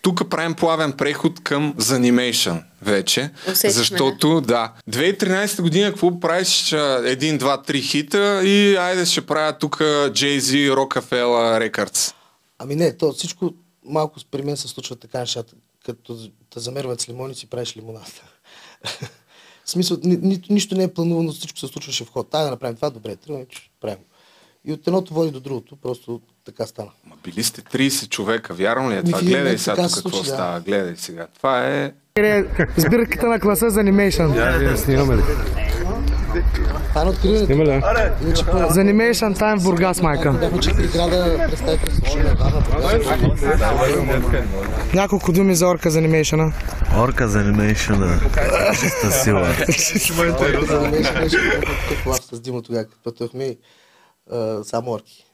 [0.08, 3.32] Тук правим плавен преход към Zanimation вече.
[3.47, 4.74] Усетихме, защото, да.
[4.89, 6.74] 2013 година какво правиш?
[7.05, 12.14] Един, два, три хита и айде ще правя тук Jay-Z, Rockefeller Records.
[12.60, 13.53] Ами не, то всичко
[13.86, 15.53] малко при мен се случва така нещата.
[15.86, 16.18] Като
[16.53, 18.24] те замерват с лимони, си правиш лимоната.
[19.66, 22.36] в смисъл, ни, ни, нищо не е планувано, всичко се случваше в ход.
[22.36, 23.47] Ай да направим това, добре, трябва да
[23.82, 24.03] правим.
[24.66, 26.89] И от едното води до другото, просто така стана.
[27.06, 29.22] Ма били сте 30 човека, вярно ли е това?
[29.22, 30.36] Гледай сега тук се какво случи, да.
[30.36, 30.60] става.
[30.60, 31.28] Гледай сега.
[31.38, 31.91] Това е...
[32.78, 34.32] Сбирката на класа за анимейшън.
[36.89, 37.52] Това е откриването.
[37.52, 37.82] Има ли?
[38.70, 40.52] За анимейшън тайм в Бургас, майка.
[44.93, 46.54] Няколко думи за орка за анимейшъна.
[46.98, 48.20] Орка за анимейшъна.
[48.80, 49.48] Чиста сила.
[51.89, 53.56] Такъв лав с Димо тогава, като пътувахме
[54.32, 55.25] а, само орки.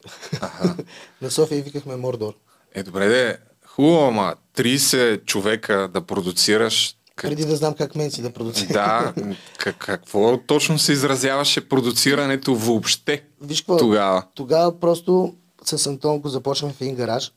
[1.21, 2.33] на София и викахме Мордор.
[2.73, 3.37] Е, добре, де.
[3.65, 6.95] Хубаво, ама 30 човека да продуцираш.
[7.15, 7.29] Как...
[7.29, 8.73] Преди да знам как мен си да продуцирам.
[8.73, 9.13] Да,
[9.57, 14.23] как, какво точно се изразяваше продуцирането въобще Виж какво, тогава?
[14.35, 15.35] тогава просто
[15.65, 17.31] с Антон го започнахме в един гараж.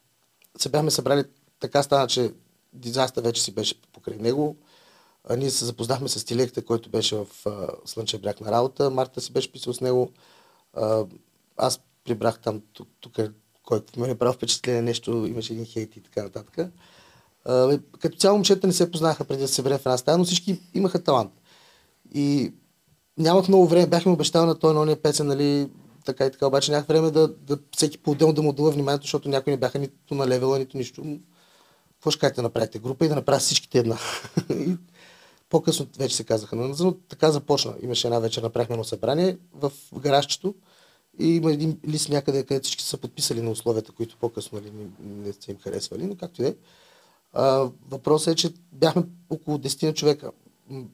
[0.59, 1.25] Се бяхме събрали,
[1.61, 2.33] така стана, че
[2.73, 4.57] дизаста вече си беше покрай него.
[5.29, 8.91] А ние се запознахме с Тилекта, който беше в а, Слънчев бряг на работа.
[8.91, 10.11] Марта си беше писал с него.
[10.75, 11.05] А,
[11.57, 13.19] аз прибрах там, тук, тук
[13.67, 16.71] който ме направи впечатление нещо, имаше един хейт и така нататък.
[17.45, 20.19] А, бе, като цяло момчета не се познаха преди да се съберем в една стая,
[20.19, 21.33] но всички имаха талант.
[22.15, 22.53] И
[23.19, 25.71] нямах много време, бяхме обещали на той на ония песен, нали,
[26.05, 29.29] така и така, обаче нямах време да, да всеки по-отделно да му отдава вниманието, защото
[29.29, 31.19] някои не бяха нито на левела, нито нищо.
[31.93, 33.99] Какво ще кажете да направите група и да направят всичките една?
[34.51, 34.77] и
[35.49, 37.75] по-късно вече се казаха, но така започна.
[37.83, 40.55] Имаше една вечер, направихме едно събрание в гаражчето
[41.19, 45.33] и има един лист някъде, където всички са подписали на условията, които по-късно нали, не,
[45.33, 46.55] са им харесвали, но както и да е.
[47.91, 50.31] Въпросът е, че бяхме около 10 човека.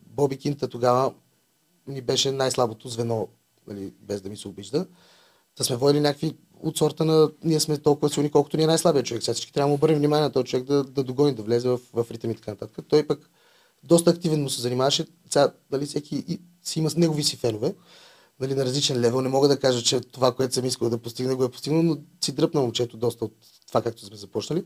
[0.06, 1.12] Боби Кинта тогава
[1.86, 3.28] ни беше най-слабото звено,
[3.66, 4.86] нали, без да ми се обижда.
[5.58, 9.02] Да сме водили някакви от сорта на ние сме толкова силни, колкото ни е най-слабия
[9.02, 9.22] човек.
[9.22, 11.68] Сега всички трябва да му обърнем внимание на този човек да, да догони, да влезе
[11.68, 12.84] в, в ритъм и така нататък.
[12.88, 13.30] Той пък
[13.84, 15.06] доста активен му се занимаваше.
[15.30, 17.74] Сега, дали всеки и, си има негови си фенове,
[18.42, 19.20] нали, на различен левел.
[19.20, 21.98] Не мога да кажа, че това, което съм искал да постигна, го е постигнал, но
[22.24, 23.32] си дръпна момчето доста от
[23.68, 24.64] това, както сме започнали.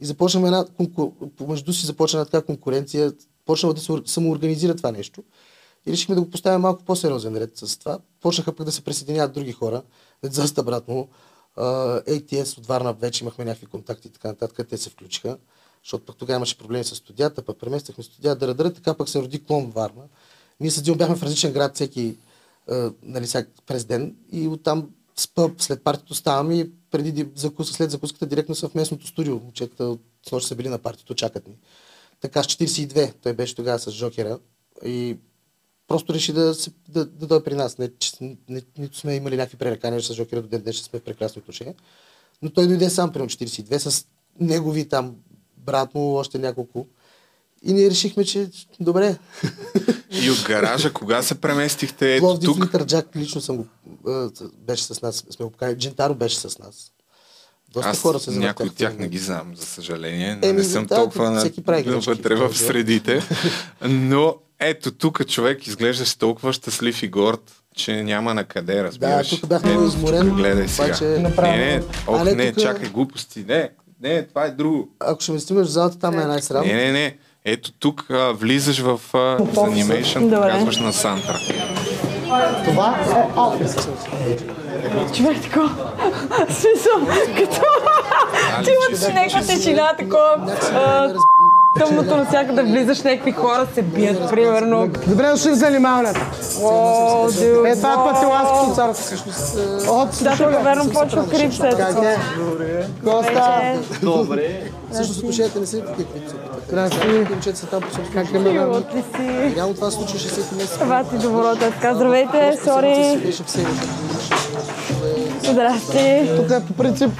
[0.00, 1.12] И започнахме една, конкур...
[1.36, 3.12] помежду си започна така конкуренция,
[3.46, 5.22] почна да се ор- самоорганизира това нещо.
[5.86, 7.98] И решихме да го поставим малко по-сериозен ред с това.
[8.20, 9.82] Почнаха пък да се присъединяват други хора,
[10.22, 11.08] децата обратно.
[11.56, 15.38] ATS от Варна вече имахме някакви контакти и така нататък, те се включиха,
[15.84, 19.22] защото пък тогава имаше проблеми с студията, пък преместихме студия, дъра, дъра, така пък се
[19.22, 20.02] роди клон Варна.
[20.60, 22.16] Ние с Дил бяхме в различен град всеки,
[23.02, 27.74] нали, всяк, през ден и оттам с пъб, след партито ставаме и преди ди- закуска,
[27.76, 29.34] след закуската директно в местното студио.
[29.34, 30.00] Момчета от
[30.32, 31.54] нощ са били на партито, чакат ни.
[32.20, 34.38] Така с 42, той беше тогава с Жокера
[34.84, 35.16] и
[35.88, 37.78] просто реши да, се, да, да дойде при нас.
[37.78, 38.12] Не, че,
[38.48, 41.74] не, нито сме имали някакви пререкания с Жокера до ден днес, сме в прекрасни отношения.
[42.42, 44.06] Но той дойде сам при 42 с
[44.40, 45.16] негови там
[45.56, 46.86] брат му, още няколко.
[47.62, 48.48] И ние решихме, че
[48.80, 49.16] добре.
[50.10, 52.14] И от гаража, кога се преместихте?
[52.14, 52.64] Ето Пловдив тук.
[52.64, 53.66] Литър Джак лично съм го,
[54.58, 55.78] беше с нас, сме го поканили.
[55.78, 56.92] Джентаро беше с нас.
[57.72, 60.38] Доста Аз хора се някои от тях не ги знам, за съжаление.
[60.42, 61.50] Еми, не съм да, толкова на,
[61.98, 63.22] вътре в този средите.
[63.82, 69.30] Но ето тук човек изглеждаше толкова щастлив и горд, че няма на къде, Да, разбираш.
[69.30, 70.30] тук бях много изморен.
[70.30, 70.86] Гледай сега.
[70.86, 73.44] обаче- Не, не, ох, не, тук- чакай глупости.
[73.48, 73.70] Не,
[74.02, 74.88] не, това е друго.
[75.00, 76.66] Ако ще ме стимаш в залата, там е най-срам.
[76.66, 77.18] Не, не, не.
[77.44, 80.50] Ето тук а, влизаш в а, за анимейшън, Добре.
[80.50, 81.38] казваш на Сантра.
[82.64, 83.88] Това е офис.
[85.16, 85.68] Човек такова.
[86.48, 87.06] В Смисъл,
[87.38, 87.60] като...
[88.64, 90.56] Ти имаш някаква тишина, такова...
[91.78, 94.88] Тъмното навсякъде влизаш, някакви хора се бият, примерно.
[95.06, 96.20] Добре дошли в занимаването.
[96.62, 99.16] О, дю, Е, това е пътиланското царство.
[99.88, 102.16] От Да, верно почва крип след Как е?
[103.04, 103.74] Коста.
[104.02, 104.62] Добре.
[104.92, 106.47] Всъщност отношенията не са се опитат.
[106.68, 107.06] Здрасти.
[107.30, 108.12] Момчета са там по собствено.
[108.12, 108.58] Как е?
[108.58, 109.56] От ли си?
[109.56, 110.78] Реално това се случваше всеки месец.
[110.78, 111.58] Това ти доброто.
[111.58, 113.32] Така, здравейте, сори.
[115.50, 116.30] Здрасти.
[116.36, 117.10] Тук е по принцип.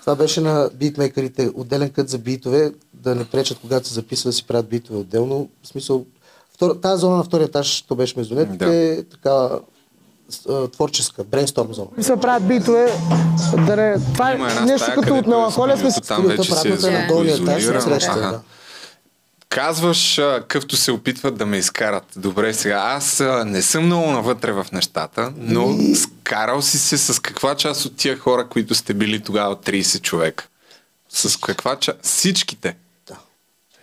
[0.00, 1.50] Това беше на битмейкерите.
[1.54, 5.48] Отделен кът за битове, да не пречат, когато се записва, да си правят битове отделно.
[5.62, 6.04] В смисъл,
[6.82, 8.74] тази зона на втория етаж, то беше между нет, Да.
[8.74, 9.48] е така
[10.72, 11.88] творческа, брейнсторм зона.
[12.00, 12.92] се правят битове.
[13.66, 17.06] Да не, това е нещо стая, като от е меланхолия сме там вече е на
[17.08, 18.40] долния етаж, среща, да.
[19.48, 22.04] Казваш, къвто се опитват да ме изкарат.
[22.16, 27.54] Добре, сега аз не съм много навътре в нещата, но скарал си се с каква
[27.54, 30.48] част от тия хора, които сте били тогава 30 човека?
[31.08, 31.98] С каква част?
[32.02, 32.76] Всичките?
[33.08, 33.16] Да.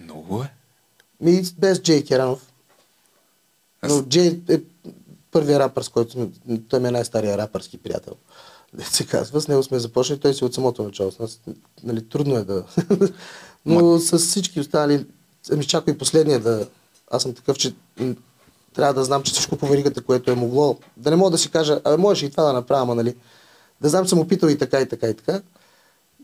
[0.04, 0.52] Много е.
[1.22, 2.40] Ми, без Джей Керанов.
[3.84, 4.58] Но Джей е
[5.32, 6.30] първият рапър, с който
[6.70, 8.14] той ми е най-стария рапърски приятел.
[8.74, 11.40] Да се казва, с него сме започнали, той си от самото начало с нас.
[11.84, 12.64] Нали, трудно е да...
[13.66, 15.06] Но с всички останали,
[15.52, 16.68] ами чакай последния да...
[17.12, 17.74] Аз съм такъв, че
[18.74, 21.52] трябва да знам, че всичко по веригата, което е могло, да не мога да си
[21.52, 23.16] кажа, а можеш и това да направя, ама нали,
[23.82, 25.42] да знам, че съм опитал и така, и така, и така.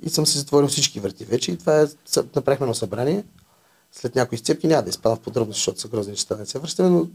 [0.03, 1.51] И съм си затворил всички врати вече.
[1.51, 1.85] И това е,
[2.35, 3.23] направихме едно събрание.
[3.91, 6.89] След някои изцепки няма да изпадам в подробности, защото са грозни неща, не се връщаме,
[6.89, 7.07] но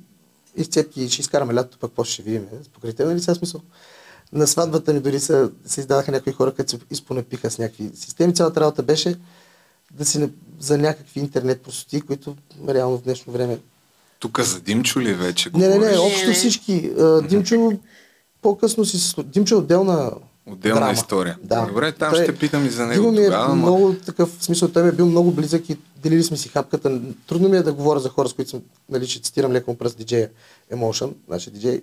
[0.56, 2.42] изцепки ще изкараме лято, пък после ще видим.
[2.42, 3.60] е, Покрите, нали сега смисъл?
[4.32, 8.34] На сватбата ми дори са, се издадаха някои хора, като се изпонапиха с някакви системи.
[8.34, 9.16] Цялата работа беше
[9.90, 10.30] да си
[10.60, 12.36] за някакви интернет простоти, които
[12.68, 13.58] реално в днешно време
[14.18, 16.92] Тук за Димчо ли вече не, не, не, общо всички.
[17.28, 17.72] Димчо
[18.42, 19.14] по-късно си...
[19.24, 20.12] Димчо е отделна
[20.46, 20.92] Отделна драма.
[20.92, 21.38] история.
[21.42, 21.66] Да.
[21.66, 24.38] Добре, там Той- ще питам и за него Димо ми е тогава, ама- много такъв,
[24.38, 27.00] в смисъл, той ми е бил много близък и делили сме си хапката.
[27.26, 29.96] Трудно ми е да говоря за хора, с които съм, нали, ще цитирам леко пръст
[29.96, 30.30] диджея
[30.72, 31.82] Emotion, значи диджей.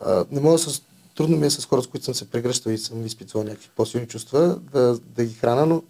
[0.00, 0.82] А, не мога с,
[1.14, 4.08] трудно ми е с хора, с които съм се прегръщал и съм изпитвал някакви по-силни
[4.08, 5.82] чувства, да, да ги храна, но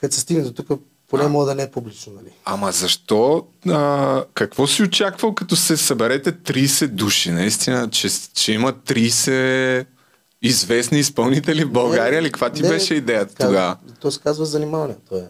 [0.00, 2.30] като се стигне до тук, поне мога да не е публично, нали.
[2.44, 3.46] Ама защо?
[3.68, 7.30] А, какво си очаквал, като се съберете 30 души?
[7.30, 9.86] Наистина, че, че има 30
[10.46, 12.32] известни изпълнители в България ли?
[12.32, 13.76] Каква ти Не, беше идеята тогава?
[14.00, 14.94] То се казва занимаване.
[15.08, 15.28] То е.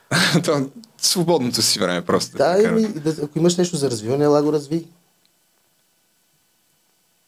[0.44, 2.36] То, свободното си време просто.
[2.36, 2.80] Да, кажа.
[2.80, 4.86] и, да, ако имаш нещо за развиване, ела го разви.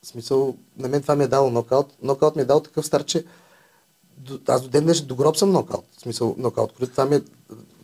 [0.02, 1.86] В смисъл, на мен това ми е дало нокаут.
[2.02, 3.24] Нокаут ми е дал такъв стар, че
[4.16, 5.84] до, аз до ден днешен до гроб съм нокаут.
[5.96, 6.72] В смисъл, нокаут.
[6.92, 7.20] Това ми е,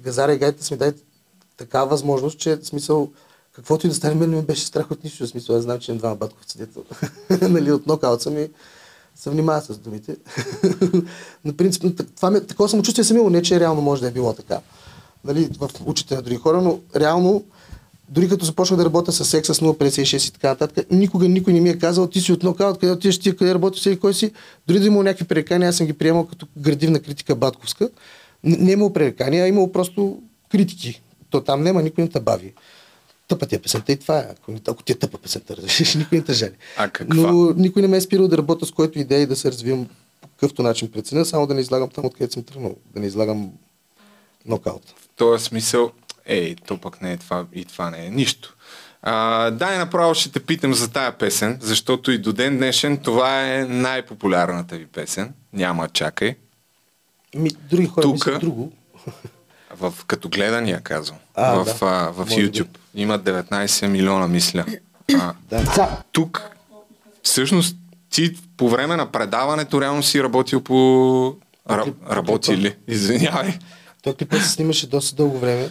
[0.01, 0.93] газара и гайите са ми дай
[1.57, 3.11] такава възможност, че в смисъл,
[3.53, 5.25] каквото и да стане, мен не ми беше страх от нищо.
[5.25, 6.85] В смисъл, аз знам, че имам двама батковци, дето
[7.49, 8.51] нали, от нокаут съм и
[9.17, 10.17] се внимава с думите.
[11.45, 14.61] на принцип, това такова самочувствие съм имал, не че реално може да е било така.
[15.25, 17.45] Нали, в очите на други хора, но реално,
[18.09, 21.61] дори като започнах да работя с секс с 056 и така нататък, никога никой не
[21.61, 24.33] ми е казал, ти си от нокаут, къде отиваш ти, къде работиш, си, кой си.
[24.67, 27.91] Дори да имал някакви пререкания, аз съм ги приемал като градивна критика батковска.
[28.45, 30.19] Не е имал пререкания, а имал просто
[30.51, 31.03] критики.
[31.31, 32.55] То там няма, никой не те бави.
[33.29, 34.27] Тъпа ти е песента и това е.
[34.31, 36.53] Ако, ако ти е тъпа песента, разбираш, никой не те жали.
[36.77, 37.14] А каква?
[37.14, 39.89] Но никой не ме е спирал да работя с който идея и да се развивам
[40.20, 42.74] по какъвто начин преценя, само да не излагам там, откъдето съм тръгнал.
[42.95, 43.53] Да не излагам
[44.47, 44.95] нокаут.
[44.97, 45.91] В този смисъл,
[46.27, 48.57] ей, то пък не е това и това не е нищо.
[49.03, 53.55] А, дай направо ще те питам за тая песен, защото и до ден днешен това
[53.55, 55.35] е най-популярната ви песен.
[55.53, 56.35] Няма чакай.
[57.37, 58.72] Ми, други хора Тука- мислят друго.
[59.81, 61.18] В, като гледания, казвам.
[61.35, 61.74] А, в, да.
[61.87, 62.51] а, в Може би.
[62.51, 62.68] YouTube.
[62.95, 64.64] Има 19 милиона, мисля.
[65.14, 66.03] А, Да.
[66.12, 66.51] тук,
[67.22, 67.77] всъщност,
[68.11, 71.37] ти по време на предаването реално си работил по...
[71.70, 72.77] Ра, работи ли?
[72.89, 73.59] Извинявай.
[74.03, 75.70] Той клипът се снимаше доста дълго време.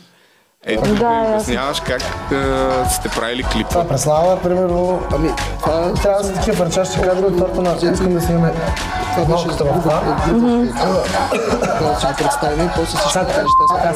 [0.68, 3.70] Ето, Да, да, обясняваш как а, сте правили клипа.
[3.70, 8.14] Това преслава, примерно, ами, това трябва да са такива върчащи кадри от торта на искам
[8.14, 8.54] да снимаме
[9.16, 10.00] Това ноката в това.
[12.00, 13.94] си го представим и после всички неща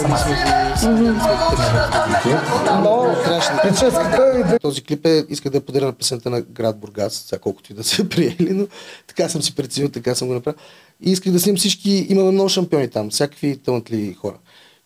[2.84, 3.16] Но,
[3.64, 7.72] прическата и Този клип е, иска да подаря на песента на град Бургас, сега колкото
[7.72, 8.68] и да се приели, но
[9.08, 10.60] така съм си преценил, така съм го направил.
[11.02, 14.36] И исках да снимам всички, имаме много шампиони там, всякакви талантливи хора.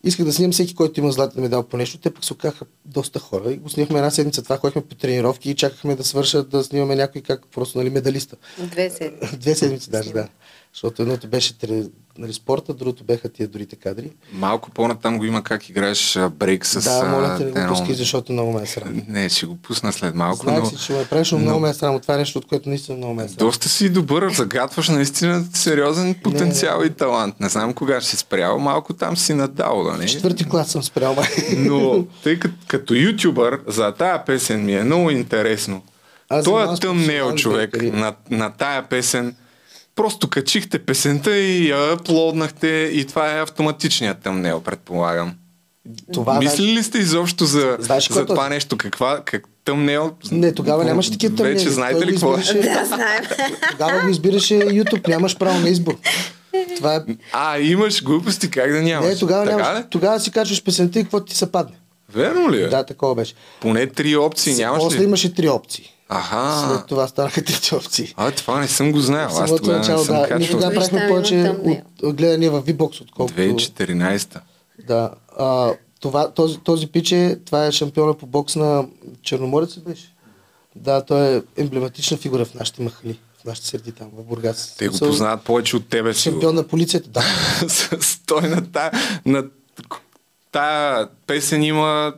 [0.04, 3.18] Исках да снимам всеки, който има златен медал по нещо, те пък се оказаха доста
[3.18, 6.64] хора и го снимахме една седмица, това ходихме по тренировки и чакахме да свършат да
[6.64, 8.36] снимаме някой как просто нали, медалиста.
[8.58, 9.36] Две седмици.
[9.36, 10.28] Две седмици даже, да.
[10.72, 11.58] Защото едното беше
[12.18, 14.10] нали, спорта, другото беха тия другите кадри.
[14.32, 16.84] Малко по-натам го има как играеш брейк с...
[16.84, 19.02] да, моля те, не а, го пускай, защото много ме е срам.
[19.08, 20.66] Не, ще го пусна след малко, Знаех но...
[20.66, 22.00] си, че ме правиш, но много ме е срам.
[22.00, 23.36] Това е нещо, от което наистина много ме е срам.
[23.38, 27.40] Доста си добър, загатваш наистина сериозен потенциал и талант.
[27.40, 30.06] Не знам кога ще си спрял, малко там си надал, да не?
[30.06, 31.28] Четвърти клас съм спрял, май.
[31.56, 35.82] Но тъй като, като ютубър, за тая песен ми е много интересно.
[36.28, 39.34] Аз Той е тъмнел човек на, на тая песен.
[39.96, 45.34] Просто качихте песента и я аплоднахте и това е автоматичният тъмнел, предполагам.
[46.12, 48.76] Това, Мислили ли сте изобщо за, Знаеш за това нещо?
[48.78, 50.12] Каква, как тъмнел?
[50.32, 51.54] Не, тогава нямаше такива тъмнели.
[51.54, 52.40] Вече знаете Той ли какво е?
[52.40, 53.24] избираше- Да, знаем.
[53.70, 55.96] Тогава го избираше YouTube, нямаш право на избор.
[56.76, 57.00] Това е...
[57.32, 59.08] А, имаш глупости, как да нямаш?
[59.08, 59.86] Не, тогава, така нямаш, ли?
[59.90, 61.76] тогава си качваш песента и какво ти се падне.
[62.14, 62.66] Верно ли е?
[62.66, 63.34] Да, такова беше.
[63.60, 65.04] Поне три опции нямаш После ли?
[65.04, 65.90] имаше три опции.
[66.08, 66.68] Аха.
[66.68, 68.14] След това станаха трите опции.
[68.16, 69.28] А, това не съм го знаел.
[69.28, 70.20] Аз тогава не начало, съм да.
[70.20, 70.50] Ние качвал.
[70.60, 71.54] тогава правихме повече
[72.02, 73.40] от гледания в V-Box, отколкото...
[73.40, 74.40] 2014.
[74.86, 75.10] Да.
[75.38, 78.86] А, това, този, този пиче, това е шампиона по бокс на
[79.22, 80.14] Черноморец беше?
[80.76, 84.74] Да, той е емблематична фигура в нашите махали, в нашите среди там, в Бургас.
[84.78, 86.22] Те го познават повече от тебе си.
[86.22, 87.22] Шампион на полицията, да.
[88.00, 88.90] Стой на тая,
[89.26, 89.44] на
[90.52, 92.14] тая песен има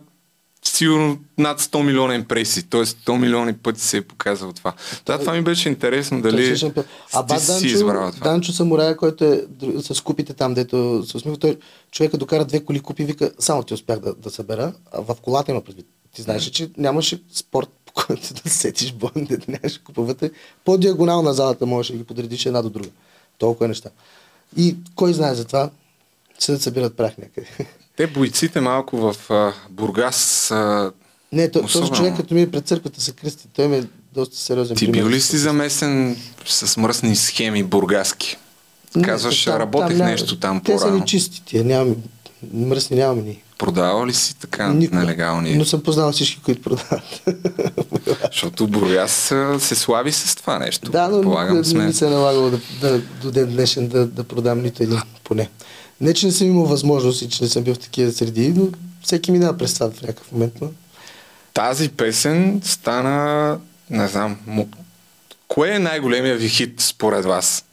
[0.68, 2.62] сигурно над 100 милиона импресии.
[2.62, 4.72] Тоест 100 милиони пъти се е показал това.
[5.06, 6.72] Да, това ми беше интересно си дали.
[7.12, 8.30] А ба си Данчо, избрал това.
[8.30, 9.44] Данчо Самурая, който е
[9.80, 11.58] с купите там, дето се усмихва, той
[11.90, 14.72] човека докара две коли купи, вика, само ти успях да, да събера.
[14.92, 15.86] А в колата има предвид.
[16.14, 20.30] Ти знаеш, че нямаше спорт, по който да се сетиш бон, да нямаше купа вътре.
[20.64, 22.88] По-диагонал на залата можеш да ги подредиш една до друга.
[23.38, 23.90] Толкова неща.
[24.56, 25.70] И кой знае за това,
[26.38, 27.48] се да събират прах някъде.
[27.96, 30.92] Те бойците малко в а, Бургас а,
[31.32, 31.96] Не, то, този Особено.
[31.96, 33.84] човек като ми е пред църквата се кръсти, той ми е
[34.14, 36.16] доста сериозен Ти бил ли си замесен
[36.46, 38.36] с мръсни схеми бургаски?
[38.96, 40.98] Не, Казваш, там- работех там нещо там Те са по-рано.
[40.98, 41.94] ни чисти тия, нямаме,
[42.54, 43.42] мръсни нямаме ни.
[43.58, 45.00] Продавал ли си така Никога.
[45.00, 45.54] нелегални?
[45.56, 47.22] Но съм познал всички, които продават.
[48.32, 49.12] Защото Бургас
[49.58, 50.90] се слави с това нещо.
[50.90, 51.86] да, но Полагам не сме.
[51.86, 55.48] ми се е налагало да, да, до ден днешен да, да продам нито един поне.
[56.00, 58.68] Не, че не съм имал възможност и че не съм бил в такива среди, но
[59.02, 60.52] всеки минава през това в някакъв момент.
[60.60, 60.70] Но...
[61.54, 64.68] Тази песен стана, не знам, му...
[65.48, 67.64] кое е най-големия ви хит според вас?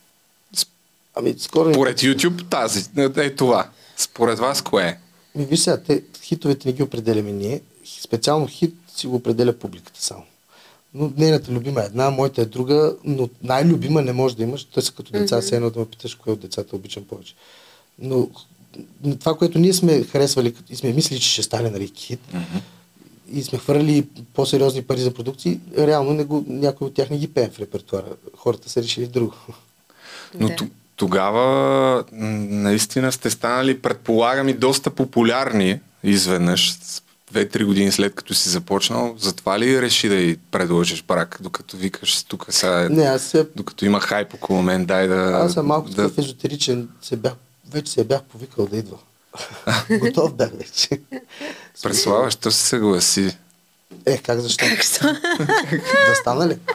[1.16, 1.74] Ами, скоро...
[1.74, 2.86] Според YouTube тази,
[3.18, 3.70] е това.
[3.98, 4.98] Според вас кое е?
[5.36, 7.62] Ми, виж сега, те, хитовете не ги определяме ние.
[8.02, 10.24] Специално хит си го определя публиката само.
[10.94, 14.64] Но нейната любима е една, моята е друга, но най-любима не може да имаш.
[14.64, 15.46] Те са като деца, Мгм.
[15.46, 17.36] все едно да ме питаш кое от децата обичам повече.
[18.00, 18.28] Но
[19.20, 22.20] това, което ние сме харесвали и сме мислили, че ще стане нали, хит,
[23.32, 27.28] и сме хвърли по-сериозни пари за продукции, реално не го, някой от тях не ги
[27.28, 28.06] пеем в репертуара.
[28.38, 29.34] Хората са решили друго.
[30.40, 38.16] Но т- тогава наистина сте станали, предполагам, и доста популярни изведнъж, с- две-три години след
[38.16, 39.16] като си започнал.
[39.18, 43.86] Затова ли реши да й предложиш брак, докато викаш тук сега, Не, аз се докато
[43.86, 45.16] има хайп около мен, дай да...
[45.16, 45.96] Аз съм малко да...
[45.96, 47.34] такъв езотеричен, се бях,
[47.74, 48.98] вече се бях повикал да идва.
[50.00, 50.90] Готов бях вече.
[51.84, 53.38] Преслава, що се съгласи?
[54.06, 54.66] Е, как защо?
[56.08, 56.58] да стана ли?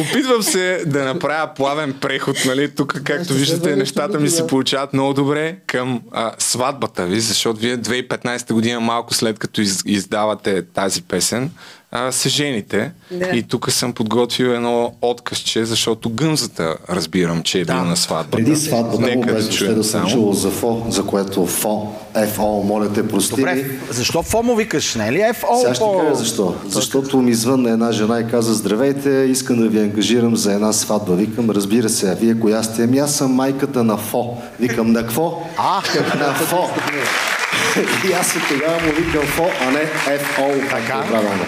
[0.00, 2.74] Опитвам се да направя плавен преход, нали?
[2.74, 7.60] Тук, както Ще виждате, нещата ми се получават много добре към а, сватбата ви, защото
[7.60, 11.50] вие 2015 година, малко след като из, издавате тази песен,
[11.96, 12.92] а, се жените.
[13.10, 13.26] Да.
[13.36, 18.30] И тук съм подготвил едно откъсче, защото гъмзата разбирам, че е бил на сватбата.
[18.30, 21.92] Преди сватбата Нека да чуем да съм чувал за ФО, за което ФО,
[22.34, 23.36] ФО, моля те прости.
[23.36, 25.60] Добре, защо ФО му викаш, не е ли FO?
[25.60, 26.54] Сега ще кажа защо.
[26.66, 31.14] Защото ми звънна една жена и каза, здравейте, искам да ви ангажирам за една сватба.
[31.14, 32.82] Викам, разбира се, а вие коя сте?
[32.82, 34.36] Ами аз съм майката на ФО.
[34.60, 35.42] Викам, на какво?
[35.56, 35.82] А,
[36.18, 36.68] на ФО.
[38.08, 39.86] И аз от тогава му викам ФО, а не
[40.18, 40.50] ФО.
[40.70, 41.04] Така.
[41.10, 41.44] Правилно.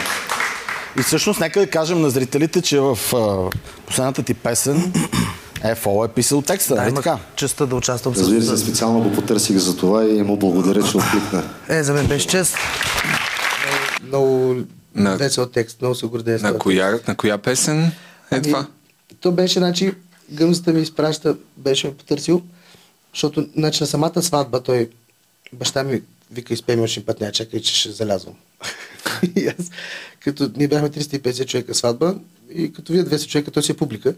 [0.99, 3.51] И всъщност нека да кажем на зрителите, че в а,
[3.87, 4.93] последната ти песен
[5.77, 7.19] ФО е писал текста, Да, нали така?
[7.37, 8.19] честа да участвам с...
[8.21, 11.43] Разбира се, специално го потърсих за това и му благодаря, че откликна.
[11.69, 12.57] Е, за мен беше чест.
[14.03, 14.57] Много
[14.95, 17.93] На- весел текст, много се гордея На коя, на коя песен е
[18.31, 18.67] Ами, това?
[19.21, 19.93] То беше, значи,
[20.31, 22.43] гъмзата ми изпраща, беше ме потърсил,
[23.15, 24.89] защото, значи, на самата сватба той,
[25.53, 28.35] баща ми вика, изпей още път, няма чакай, че ще залязвам.
[29.37, 29.71] и аз,
[30.21, 32.15] като ние бяхме 350 човека сватба,
[32.55, 34.15] и като вие 200 човека, той си е публика,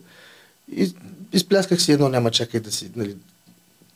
[0.76, 0.94] и
[1.32, 3.16] изплясках си едно, няма чакай да си, нали,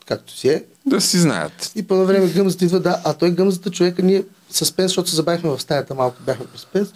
[0.06, 0.64] както си е.
[0.86, 1.72] Да си знаят.
[1.74, 5.16] И по време гъмзата идва, да, а той гъмзата човека, ние с пенс, защото се
[5.16, 6.88] забавихме в стаята, малко бяхме през пенс,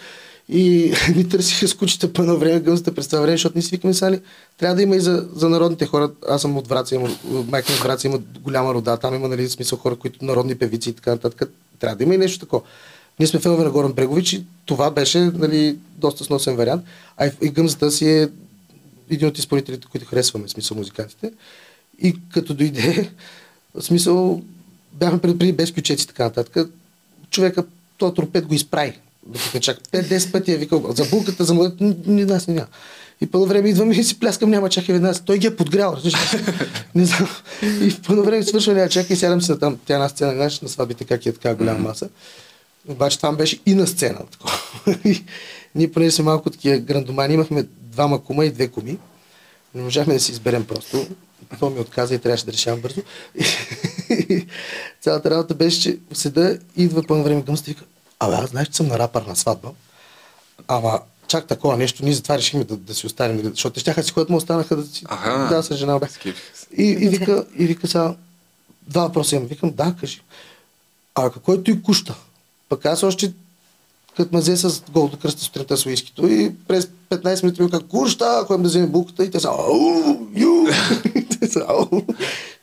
[0.48, 3.94] и ни търсиха с кучета по време, гъмзата през това време, защото ние си викаме
[3.94, 4.20] сали,
[4.58, 6.10] трябва да има и за, за народните хора.
[6.28, 9.48] Аз съм от Враца, има, майка ми от Враца има голяма рода, там има нали,
[9.48, 11.52] смисъл хора, които народни певици и така нататък.
[11.78, 12.62] Трябва да има и нещо такова.
[13.18, 16.84] Ние сме фенове на Горан Брегович и това беше нали, доста сносен вариант.
[17.16, 18.28] А и, гъмзата си е
[19.10, 21.32] един от изпълнителите, които харесваме, смисъл музикантите.
[22.02, 23.10] И като дойде,
[23.80, 24.42] смисъл,
[24.92, 26.70] бяхме преди без ключеци и така нататък.
[27.30, 27.64] Човека,
[27.98, 29.00] този тропет го изправи.
[29.28, 32.66] Докато чак 5-10 пъти е викал за булката, за младата, ни, ни нас не няма.
[33.20, 35.18] И по едно време идвам и си пляскам, няма чакай веднага.
[35.18, 35.96] Той ги е подгрял.
[36.94, 37.28] не знам.
[37.62, 40.60] И по едно време свършва, няма чакай, сядам си на там, тя на сцена, знаеш,
[40.60, 42.08] на сватбите, как е така голяма маса.
[42.88, 44.18] Обаче там беше и на сцена.
[45.04, 45.24] И
[45.74, 48.98] Ние, понеже сме малко такива грандомани, имахме двама кума и две куми.
[49.74, 51.06] Не можахме да си изберем просто.
[51.60, 53.00] То ми отказа и трябваше да решавам бързо.
[54.10, 54.46] И
[55.00, 57.84] цялата работа беше, че седа, идва по едно време към и вика,
[58.20, 59.70] абе, аз знаеш, че съм на рапър на сватба.
[60.68, 64.02] Ама чак такова нещо, ние затова решихме да, да си останем, нали, защото те щяха
[64.02, 65.04] си ходят, му останаха да си...
[65.08, 65.48] Аха.
[65.54, 66.06] Да, с жена бе.
[66.76, 68.14] И, и, вика, и вика сега,
[68.82, 69.48] два въпроса имам.
[69.48, 70.20] Викам, да, кажи.
[71.14, 72.14] А какво е той куща?
[72.68, 73.32] Пък аз още
[74.16, 77.66] като ме взе с гол до кръста сутринта с уискито и през 15 минути ми
[77.66, 80.66] вика, куща, ходим да вземем булката и те са, ау, ю,
[81.68, 82.02] ау.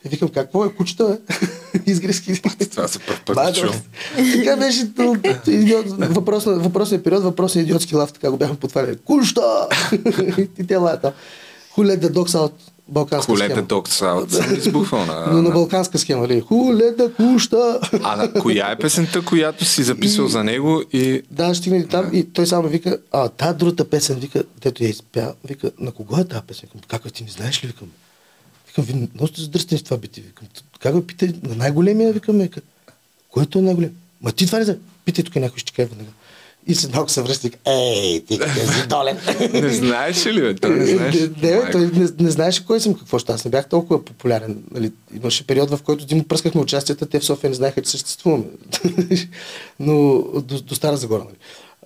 [0.04, 1.38] И викам, какво е кучета, бе?
[1.86, 2.42] Изгризки.
[2.70, 3.36] Това се първ път.
[4.34, 4.88] Така беше
[5.46, 8.96] идиот, въпрос, въпросният период, въпросният идиотски лав, така го бяхме потваряли.
[9.04, 9.68] Куща!
[10.58, 11.12] и те лаят там.
[11.74, 12.54] Хулет да докса от
[12.88, 13.66] балканска Колете схема.
[13.66, 15.26] док саут съм избухвал на...
[15.32, 16.40] Но на балканска схема, нали?
[16.40, 17.80] Хулет да куща!
[18.02, 21.22] А на коя е песента, която си записал за него и...
[21.30, 25.32] Да, стигнали там и той само вика, а та другата песен, вика, дето я изпя,
[25.44, 26.68] вика, на кого е тази песен?
[26.74, 27.66] Викам, как ти не знаеш ли?
[27.66, 27.88] Викам,
[28.82, 30.20] викам, ви много сте задръстени с това бити.
[30.20, 30.48] Викам,
[30.80, 32.60] как бе, питай, на най-големия, викам, вика,
[33.30, 33.90] който е най-голем?
[34.20, 34.80] Ма ти това не знаеш.
[35.04, 36.10] Питай тук някой ще ти каже веднага.
[36.68, 39.18] И след малко се връща ей, ти си долен.
[39.62, 40.54] Не знаеш ли, бе?
[40.54, 41.14] Той не знаеш.
[41.14, 43.32] Не, не, той не, не знаеше кой съм, какво ще.
[43.32, 44.62] Аз не бях толкова популярен.
[44.70, 44.92] Нали.
[45.16, 48.44] Имаше период, в който ти му пръскахме участията, те в София не знаеха, че съществуваме.
[49.80, 51.24] Но до, до Стара Загора.
[51.24, 51.36] Нали.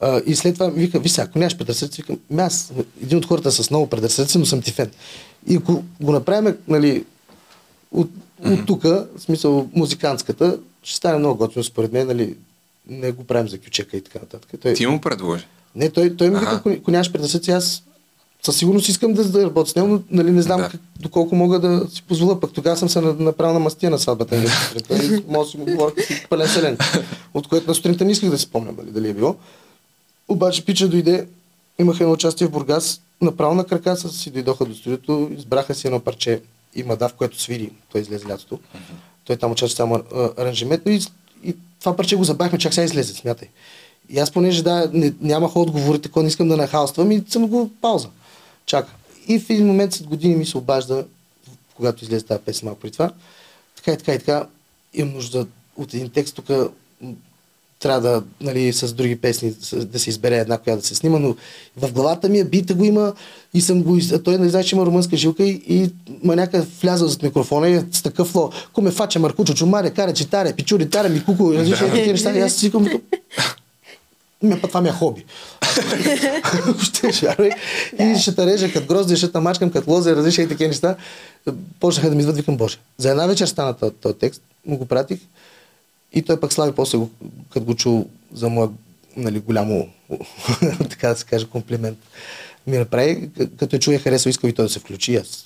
[0.00, 2.72] А, и след това ми вика, сега, ако нямаш предразсъдъци, викам, «Ами аз,
[3.02, 4.90] един от хората с много предразсъдъци, но съм ти фен.
[5.46, 7.04] И ако го направим, нали,
[7.92, 8.10] от,
[8.44, 12.36] от тук, в смисъл музикантската, ще стане много готино според мен, нали,
[12.88, 14.60] не го правим за кючека и така нататък.
[14.62, 15.46] Той, Ти му предложи.
[15.74, 17.82] не, той, той ми вика, ако, нямаш предразсъдъци, аз
[18.42, 20.68] със сигурност искам да, да работя с него, но нали, не знам Да.
[20.68, 22.40] как, доколко мога да си позволя.
[22.40, 24.36] Пък тогава съм се на- направил на мастия на сватбата.
[24.90, 25.92] Нали, може да си му говоря
[26.30, 26.78] пълен селен.
[27.34, 29.36] От което на сутринта не исках да си спомням нали, дали е било.
[30.28, 31.26] Обаче пича дойде,
[31.78, 35.86] имах едно участие в Бургас, направо на крака с си дойдоха до студиото, избраха си
[35.86, 36.42] едно парче
[36.74, 38.58] и мадав, което свири, той излезе лятото.
[39.24, 41.00] Той там участва само а, аранжиментно и,
[41.44, 43.48] и това парче го забахме, чак сега излезе, смятай.
[44.08, 47.70] И аз понеже да, не, нямах отговори, такова не искам да нахалствам и съм го
[47.80, 48.08] пауза.
[48.66, 48.92] Чака.
[49.28, 51.06] И в един момент след години ми се обажда,
[51.76, 53.12] когато излезе тази песен малко при това,
[53.76, 54.46] така и така и така,
[54.94, 55.46] имам нужда
[55.76, 56.46] от един текст тук,
[57.80, 61.36] трябва да, нали, с други песни да се избере една, която да се снима, но
[61.76, 63.12] в главата ми е бита го има
[63.54, 65.90] и съм го, той не знае, че има румънска жилка и, и
[66.24, 68.50] маняка влязъл зад микрофона и е с такъв фло.
[68.72, 72.38] Коме фача, маркучо, чумаре, каре, читаре, пичури, таре, ми куку, различни такива неща.
[72.38, 72.88] И аз си викам,
[74.62, 75.24] па това ми е хоби.
[76.82, 77.50] ще шарвай.
[77.98, 80.96] И ще те режа като грозде, ще те мачкам като лозе, различни такива неща.
[81.80, 82.78] Почнаха да ми идват, викам, Боже.
[82.98, 85.18] За една вечер стана този текст, му го пратих.
[86.12, 86.98] И той пък слави после,
[87.52, 88.68] като го чул за моя
[89.16, 89.88] нали, голямо,
[90.90, 91.98] така да се каже, комплимент.
[92.66, 95.16] Ми направи, като чуя харесва, иска и той да се включи.
[95.16, 95.44] Аз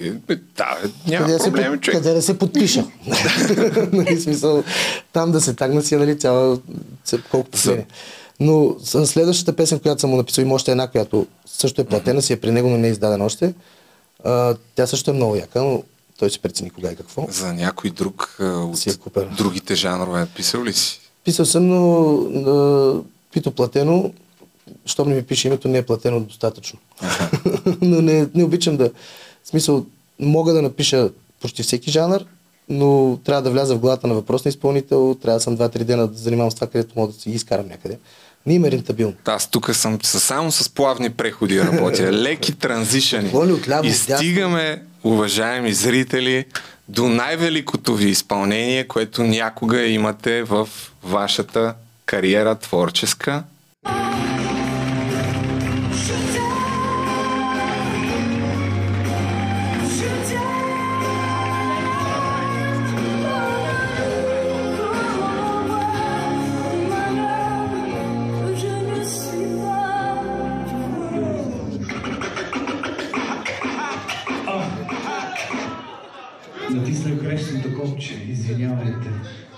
[0.00, 0.10] Е,
[0.56, 1.98] Да, няма къде, да се, човек.
[1.98, 2.84] къде да се подпиша.
[3.92, 4.64] нали, смисъл,
[5.12, 6.58] там да се тагна си, нали, цяла,
[7.04, 7.18] За-
[7.74, 7.86] се
[8.40, 12.32] Но следващата песен, която съм му написал, има още една, която също е платена, си
[12.32, 13.54] е при него, но не е издадена още.
[14.24, 15.82] А, тя също е много яка, но
[16.24, 17.26] той се прецени кога и какво.
[17.30, 19.28] За някой друг от Си е купен.
[19.36, 21.00] другите жанрове писал ли си?
[21.24, 24.12] Писал съм, но пито платено,
[24.86, 26.78] щом не ми пише името, не е платено достатъчно.
[27.82, 28.90] но не, не обичам да...
[29.44, 29.86] В смисъл,
[30.20, 31.10] мога да напиша
[31.40, 32.20] почти всеки жанр,
[32.68, 36.18] но трябва да вляза в главата на въпросния изпълнител, трябва да съм 2-3 дена да
[36.18, 37.98] занимавам с това, където мога да си ги изкарам някъде.
[38.46, 39.14] Не има рентабилно.
[39.24, 42.02] Аз тук съм само с плавни преходи работя.
[42.12, 43.28] Леки транзишъни.
[43.28, 46.44] Воли И стигаме, уважаеми зрители,
[46.88, 50.68] до най-великото ви изпълнение, което някога имате в
[51.02, 51.74] вашата
[52.06, 53.44] кариера творческа.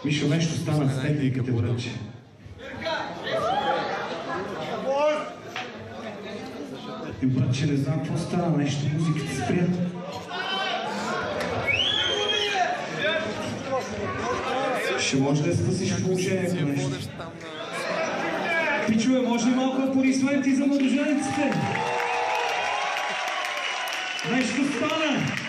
[0.07, 1.91] Мишо, нещо стана с техниката, братче.
[7.23, 9.67] И братче, не знам какво стана, нещо музиката спря.
[15.01, 16.91] Ще може да спасиш положението нещо.
[18.87, 21.53] Пичове, може ли малко аплодисменти за младожениците?
[24.31, 25.46] Нещо стана!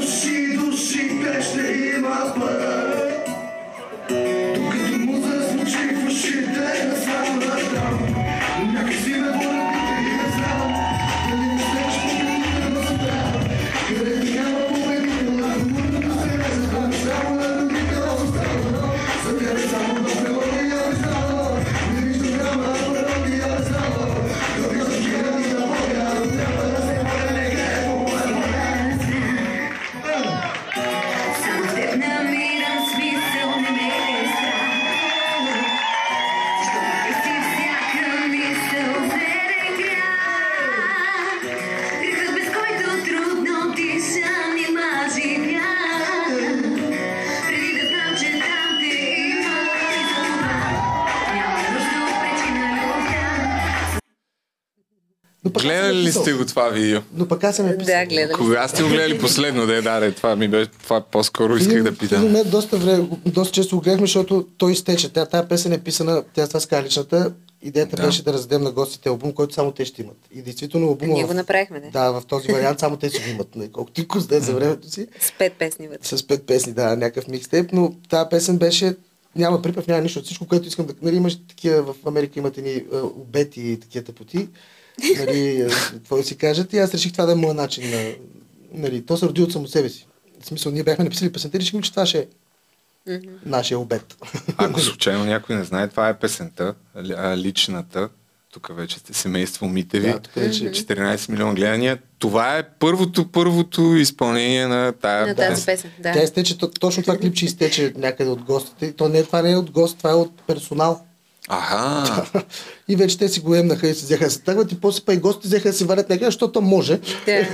[0.00, 2.69] Съвестта души, душите ще има път.
[56.12, 57.00] Сте го това видео?
[57.14, 57.94] Но пък аз съм я писал.
[57.94, 58.36] Да, гледали.
[58.36, 59.66] Кога сте го гледали последно?
[59.66, 62.22] Да, да, да, това ми беше, това по-скоро исках да питам.
[62.22, 65.12] момент доста, време, доста често го гледахме, защото той изтече.
[65.12, 67.32] Тя, тая песен е писана, тя това ска личната.
[67.62, 68.02] Идеята Да.
[68.02, 70.16] беше да раздадем на гостите албум, който само те ще имат.
[70.34, 71.12] И действително албума...
[71.14, 71.90] Ние го направихме, не?
[71.90, 73.56] Да, в този вариант само те си го имат.
[73.56, 75.06] нали, Колкото и козде за времето си.
[75.20, 76.16] С пет песни вътре.
[76.16, 78.94] С пет песни, да, някакъв микстейп, но тази песен беше
[79.36, 80.94] няма припев, няма нищо от всичко, което искам да...
[81.02, 84.48] Нали, имаш такива, в Америка имат едни а, обети и такива тъпоти,
[85.18, 88.12] нали, а, какво да си кажат, и аз реших това да е моят начин на...
[88.72, 90.06] Нали, то се роди от само себе си.
[90.40, 92.26] В смисъл, ние бяхме написали песента и решихме, че това ще
[93.08, 94.16] е нашия обед.
[94.56, 96.74] Ако случайно някой не знае, това е песента,
[97.36, 98.08] личната.
[98.52, 100.06] Тук вече сте семейство Митеви.
[100.06, 101.98] Да, тук вече- 14 милиона гледания.
[102.18, 105.90] Това е първото, първото изпълнение на тая На тази песен.
[105.98, 106.12] да.
[106.12, 108.92] Тя изтече, то- точно това клипче изтече някъде от гостите.
[108.92, 111.06] То не, това не е от гост, това е от персонал.
[111.52, 112.26] Аха.
[112.88, 115.14] И вече те си го емнаха и се взеха да се тръгват и после па
[115.14, 117.00] и гостите взеха да си варят някъде, защото може.
[117.26, 117.46] Да.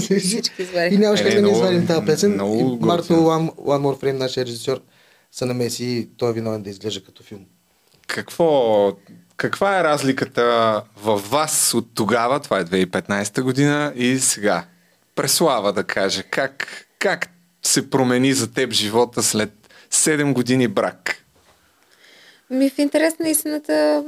[0.00, 2.32] Всички И нямаше как да не извадим тази песен.
[2.32, 2.78] и.
[2.80, 4.80] Марто One, One More Frame, нашия режисьор,
[5.32, 7.40] се намеси и той е виновен да изглежда като филм.
[8.06, 8.92] Какво,
[9.36, 14.64] каква е разликата във вас от тогава, това е 2015 година и сега?
[15.14, 17.30] Преслава да каже, как, как
[17.62, 19.52] се промени за теб живота след
[19.92, 21.23] 7 години брак?
[22.50, 24.04] Ми в интерес на истината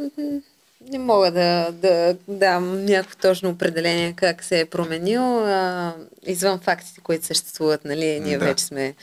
[0.90, 5.38] не мога да, да дам някакво точно определение как се е променил.
[5.38, 5.94] А,
[6.26, 8.44] извън фактите, които съществуват, нали, ние Да.
[8.44, 8.94] вече сме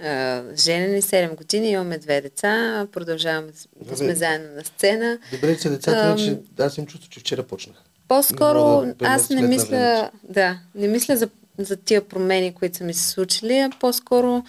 [0.00, 3.96] а, женени 7 години, имаме две деца, продължаваме да Добре.
[3.96, 5.18] сме заедно на сцена.
[5.32, 7.76] Добре, че децата, Ам, че аз им чувство, че вчера почнах.
[7.76, 11.28] Не По-скоро мога да аз не мисля, да, не мисля за,
[11.58, 14.44] за тия промени, които са ми се случили, а по-скоро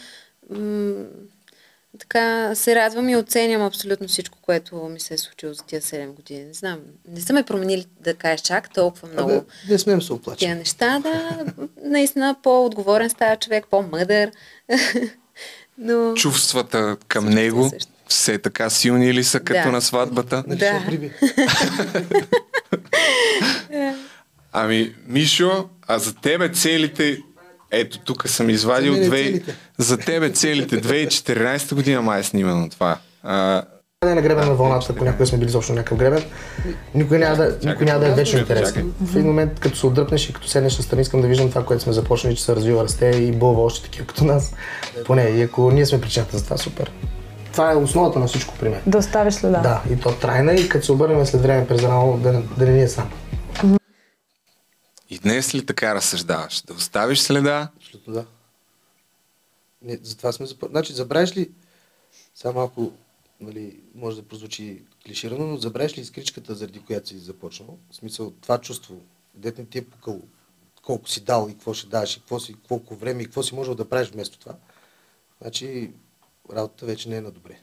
[0.49, 1.03] м-
[2.03, 6.07] така се радвам и оценям абсолютно всичко, което ми се е случило за тия 7
[6.07, 6.43] години.
[6.45, 10.13] Не знам, не са ме променили да кажеш чак толкова много Абе, не смеем се
[10.13, 10.47] оплачем.
[10.47, 11.45] тия неща, да,
[11.83, 14.31] наистина по-отговорен става човек, по-мъдър.
[15.77, 17.71] Но Чувствата към него
[18.07, 19.71] Все така силни ли са като Да.
[19.71, 20.43] на сватбата?
[20.47, 20.83] Да.
[24.51, 27.17] Ами, Мишо, а за тебе целите...
[27.73, 29.17] Ето, тук съм извадил За две...
[29.17, 29.55] целите.
[29.77, 32.97] За тебе целите 2014 година май е снимано това.
[33.23, 33.63] А,
[34.05, 36.23] Не е на гребен на вълната, ако някога сме били изобщо на някакъв гребен,
[36.95, 38.93] никой няма да, никой няма да е вечно интересен.
[39.01, 41.83] В един момент, като се отдръпнеш и като седнеш настрани, искам да виждам това, което
[41.83, 44.53] сме започнали, че се развива, расте и бълва още такива като нас.
[45.05, 46.91] Поне, и ако ние сме причината за това, супер.
[47.51, 48.79] Това е основата на всичко при мен.
[48.85, 49.59] Да оставиш следа.
[49.59, 52.71] Да, и то трайна и като се обърнем след време през рамо, да, да не
[52.71, 53.09] ни е сам.
[55.13, 56.61] И днес ли така разсъждаваш?
[56.61, 57.69] Да оставиш следа?
[57.77, 58.25] Абсолютно да.
[59.81, 60.71] Не, затова сме започнали.
[60.71, 61.51] Значи, забравиш ли,
[62.35, 62.91] само малко,
[63.39, 67.77] нали, може да прозвучи клиширано, но забравиш ли изкричката, заради която си започнал?
[67.91, 69.01] В смисъл, това чувство,
[69.35, 70.21] дете не ти е пукало,
[70.81, 73.55] колко си дал и какво ще даш, и какво си, колко време и какво си
[73.55, 74.55] можел да правиш вместо това.
[75.41, 75.91] Значи,
[76.53, 77.59] работата вече не е на добре.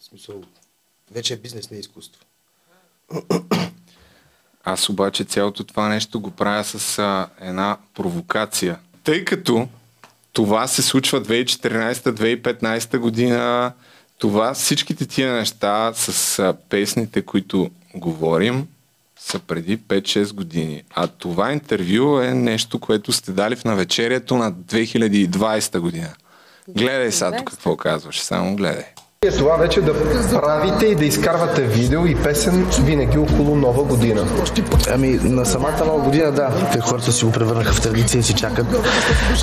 [0.00, 0.42] В смисъл,
[1.10, 2.24] вече е бизнес, не е изкуство.
[4.64, 8.78] Аз обаче цялото това нещо го правя с а, една провокация.
[9.04, 9.68] Тъй като
[10.32, 13.72] това се случва 2014-2015 година,
[14.18, 18.66] това, всичките тия неща с а, песните, които говорим,
[19.18, 20.82] са преди 5-6 години.
[20.94, 26.14] А това интервю е нещо, което сте дали в навечерието на 2020 година.
[26.68, 28.84] Гледай сега тук какво казваш, само гледай.
[29.26, 29.92] Е това вече да
[30.32, 34.26] правите и да изкарвате видео и песен винаги около нова година.
[34.90, 36.70] Ами, на самата нова година, да.
[36.72, 38.66] Те хората си го превърнаха в традиция и си чакат.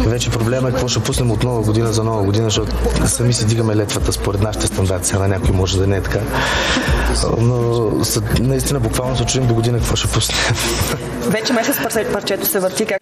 [0.06, 2.76] Вече проблема е какво ще пуснем от нова година за нова година, защото
[3.08, 5.08] сами си дигаме летвата според нашите стандарти.
[5.08, 6.20] Сега на някой може да не е така.
[7.38, 7.91] Но
[8.40, 10.38] наистина буквално се чудим до година какво ще пуснем.
[11.22, 13.02] Вече месец парче- парчето се върти как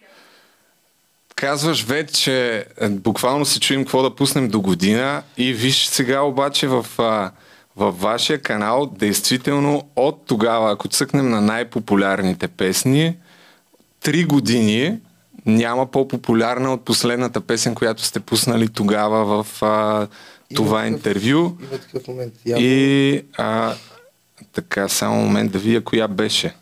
[1.36, 6.68] Казваш вече, е, буквално се чуем какво да пуснем до година и виж сега обаче
[6.68, 6.86] в,
[7.76, 13.16] във вашия канал, действително от тогава, ако цъкнем на най-популярните песни,
[14.00, 14.98] три години
[15.46, 20.06] няма по-популярна от последната песен, която сте пуснали тогава в а,
[20.54, 21.38] това такъв- интервю.
[21.60, 22.34] Има такъв момент.
[22.46, 23.74] Явно, И а,
[24.52, 26.54] така, само момент да видя коя беше.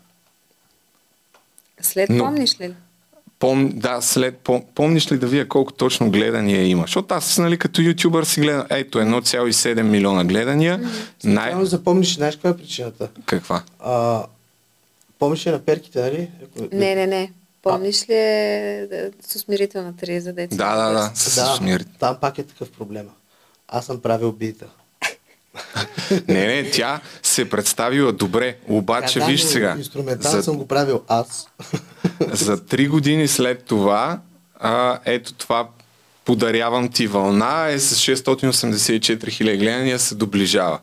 [1.81, 2.73] След Но- помниш ли?
[3.39, 6.81] Пом, да, след, пом, помниш ли да вие колко точно гледания има?
[6.81, 10.89] Защото аз, нали, като ютубър си гледам, ето 1,7 милиона гледания.
[11.23, 11.51] Най...
[11.51, 13.09] Само запомниш, знаеш каква е причината?
[13.25, 13.63] Каква?
[13.79, 14.25] А,
[15.19, 16.29] помниш ли на перките, нали?
[16.71, 17.31] Не, не, не.
[17.61, 20.55] Помниш ли е, да, с усмирителната риза, деца?
[20.55, 23.11] Да, да, да, с да, там пак е такъв проблема.
[23.67, 24.65] Аз съм правил бита.
[26.27, 28.57] Не, не, тя се представила добре.
[28.67, 29.75] Обаче, Да, виж сега.
[29.77, 31.47] Инструментално За, съм го правил аз.
[32.31, 34.19] за три години след това,
[34.59, 35.67] а, ето това
[36.25, 40.79] подарявам ти вълна е с 684 хиляди гледания се доближава.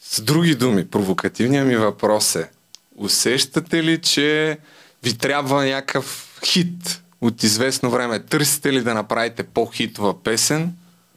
[0.00, 2.50] С други думи, провокативният ми въпрос е,
[2.96, 4.58] усещате ли, че
[5.02, 8.18] ви трябва някакъв хит от известно време?
[8.18, 10.72] Търсите ли да направите по-хитова песен?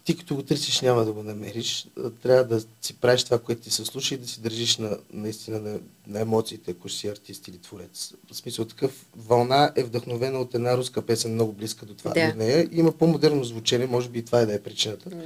[0.10, 1.88] Ти като го търсиш няма да го намериш.
[2.24, 5.60] Трябва да си правиш това, което ти се случи и да си държиш на, наистина
[5.60, 8.14] на, на емоциите, ако си артист или творец.
[8.32, 12.14] В смисъл такъв вълна е вдъхновена от една руска песен, много близка до това.
[12.14, 12.32] Да.
[12.32, 12.70] До нея.
[12.72, 15.10] Има по-модерно звучение, може би и това е да е причината.
[15.10, 15.26] Да.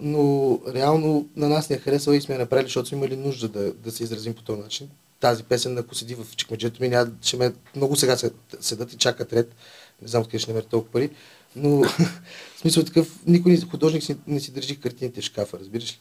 [0.00, 3.48] но реално на нас не е харесала и сме я направили, защото сме имали нужда
[3.48, 4.88] да, да се изразим по този начин.
[5.20, 8.96] Тази песен, ако седи в чекмеджето ми, няма, ще ме, много сега се- седат и
[8.96, 9.54] чакат ред.
[10.02, 11.10] Не знам откъде ще намеря толкова пари,
[11.56, 11.82] но
[12.64, 15.98] смисъл е такъв, никой художник си, не си държи картините в шкафа, разбираш ли?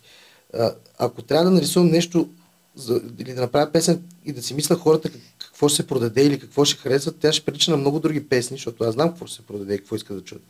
[0.53, 2.29] А, ако трябва да нарисувам нещо
[2.75, 6.25] за, или да направя песен и да си мисля хората как- какво ще се продаде
[6.25, 9.25] или какво ще харесват, тя ще прилича на много други песни, защото аз знам какво
[9.25, 10.43] ще се продаде и какво искат да чуят.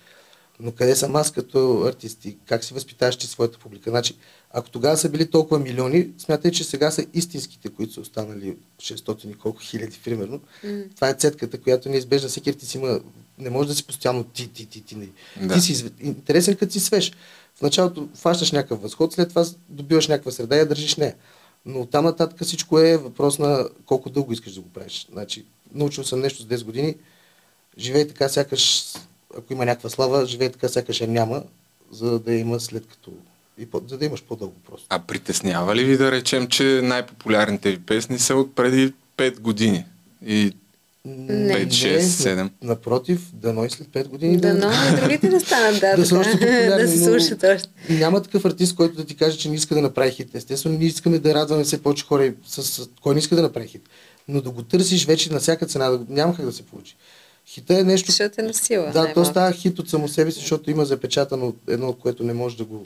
[0.59, 3.89] Но къде съм аз като артист и как си възпитаваш ти своята публика?
[3.89, 4.15] Значи,
[4.51, 9.27] ако тогава са били толкова милиони, смятай, че сега са истинските, които са останали 600
[9.27, 10.41] и колко хиляди, примерно.
[10.63, 10.83] М.
[10.95, 12.29] Това е цетката, която неизбежна.
[12.29, 12.99] Всеки артист има...
[13.39, 14.99] Не може да си постоянно ти, ти, ти, ти.
[14.99, 15.09] ти.
[15.41, 15.53] Да.
[15.53, 17.11] Ти си интересен, като си свеж.
[17.55, 21.15] В началото фащаш някакъв възход, след това добиваш някаква среда и я държиш нея.
[21.65, 25.07] Но там нататък всичко е въпрос на колко дълго искаш да го правиш.
[25.11, 26.95] Значи, научил съм нещо с 10 години,
[27.77, 28.83] живей така сякаш,
[29.37, 31.43] ако има някаква слава, живей така сякаш я няма,
[31.91, 33.11] за да има след като...
[33.57, 34.87] И по, за да имаш по-дълго просто.
[34.89, 39.85] А притеснява ли ви да речем, че най-популярните ви песни са от преди 5 години?
[40.25, 40.53] И
[41.07, 42.49] 5, 6, 7.
[42.61, 46.31] Напротив, дано и след 5 години Дано и другите да станат, да, да са още
[46.31, 46.67] популярни.
[46.83, 47.69] да се слушат още.
[47.89, 50.35] Няма такъв артист, който да ти каже, че не иска да направи хит.
[50.35, 52.33] Естествено, ние искаме да радваме все повече хора.
[52.47, 53.89] С, с, кой не иска да направи хит?
[54.27, 56.95] Но да го търсиш вече на всяка цена, да, няма как да се получи.
[57.47, 58.11] Хита е нещо...
[58.11, 58.91] Защото е на сила.
[58.93, 62.57] Да, то става хит от само себе си, защото има запечатано едно, което не може
[62.57, 62.85] да го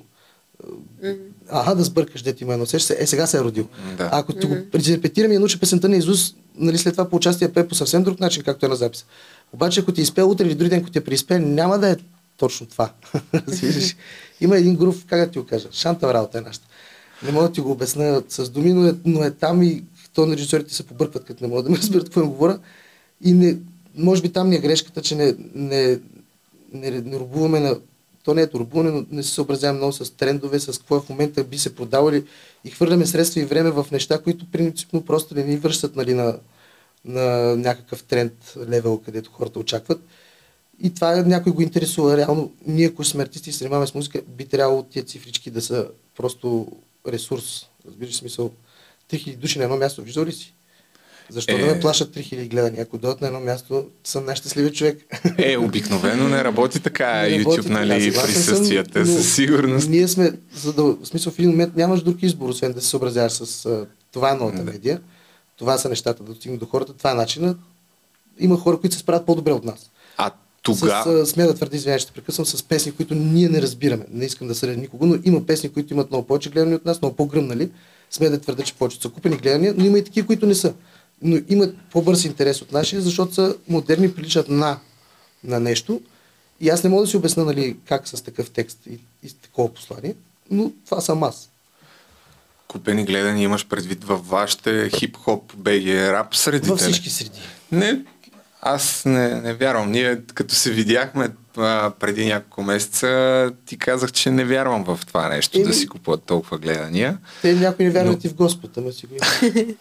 [1.50, 3.04] Аха, да сбъркаш, дете има едно сеща се.
[3.04, 3.68] Е, сега се е родил.
[3.98, 4.10] Да.
[4.12, 7.68] Ако ти го репетираме и научи песента на Изус, нали, след това по участие пее
[7.68, 9.06] по съвсем друг начин, както е на запис.
[9.54, 11.96] Обаче, ако ти изпее утре или други ден, ако ти я преизпее, няма да е
[12.38, 12.94] точно това.
[14.42, 16.68] Има един грув, как да ти го кажа, шантал работа е нашата.
[17.24, 20.26] Не мога да ти го обясня с думи, но е, но е там и то
[20.26, 22.60] на режисьорите се побъркват, като не могат да ме разберат какво им говоря.
[23.24, 23.58] И не,
[23.96, 26.00] може би там ни е грешката, че не, не,
[26.74, 27.78] не, не рубуваме на...
[28.28, 31.44] То не е рубуване, но не се съобразяваме много с трендове, с какво в момента
[31.44, 32.24] би се продавали
[32.66, 36.40] и хвърляме средства и време в неща, които принципно просто не ни връщат нали, на,
[37.06, 38.34] на някакъв тренд
[38.70, 40.02] левел, където хората очакват.
[40.84, 42.18] И това някой го интересува.
[42.18, 45.62] Реално, ние, ако сме артисти и се занимаваме с музика, би трябвало тия цифрички да
[45.62, 45.88] са
[46.18, 46.68] просто
[47.08, 47.66] ресурс.
[47.88, 48.52] Разбираш смисъл.
[49.12, 50.54] 3000 души на едно място, виждал си?
[51.30, 51.60] Защо Е.
[51.60, 52.82] да ме плашат 3000 гледания?
[52.82, 55.06] Ако дойдат на едно място, съм най-щастливият човек.
[55.38, 59.90] Е, обикновено не работи така Не YouTube, работи така, нали, съм, присъствията, със сигурност.
[59.90, 62.88] Ние сме, за да, в смисъл в един момент нямаш друг избор, освен да се
[62.88, 65.02] съобразяваш с а, това е новата медия.
[65.58, 67.56] Това са нещата, да достигнат до хората, това е начина.
[68.40, 69.92] Има хора, които се справят по-добре от нас.
[70.18, 70.34] А С,
[70.64, 71.22] тогава...
[71.22, 74.06] а, смея да твърди, извинявай, ще прекъсвам, с песни, които ние не разбираме.
[74.12, 77.02] Не искам да съдя никого, но има песни, които имат много повече гледания от нас,
[77.02, 77.70] много по-гръмнали.
[78.12, 80.74] Смея да твърда, че повече са купени гледания, но има и такива, които не са.
[81.22, 84.80] Но имат по-бърз интерес от нашия, защото са модерни, приличат на,
[85.44, 86.02] на нещо.
[86.60, 89.34] И аз не мога да си обясня нали, как с такъв текст и, и с
[89.34, 90.16] такова послание,
[90.52, 91.50] но това съм аз.
[92.68, 96.70] Купени гледания имаш предвид във вашите хип-хоп, БГ, рап средите.
[96.70, 97.40] Във всички среди.
[97.72, 98.06] Не,
[98.62, 99.92] аз не, не вярвам.
[99.92, 105.30] Ние като се видяхме а, преди няколко месеца, ти казах, че не вярвам в това
[105.30, 107.18] нещо, да си купуват толкова гледания.
[107.42, 109.16] Те някои не вярват и в Господ, ама си го.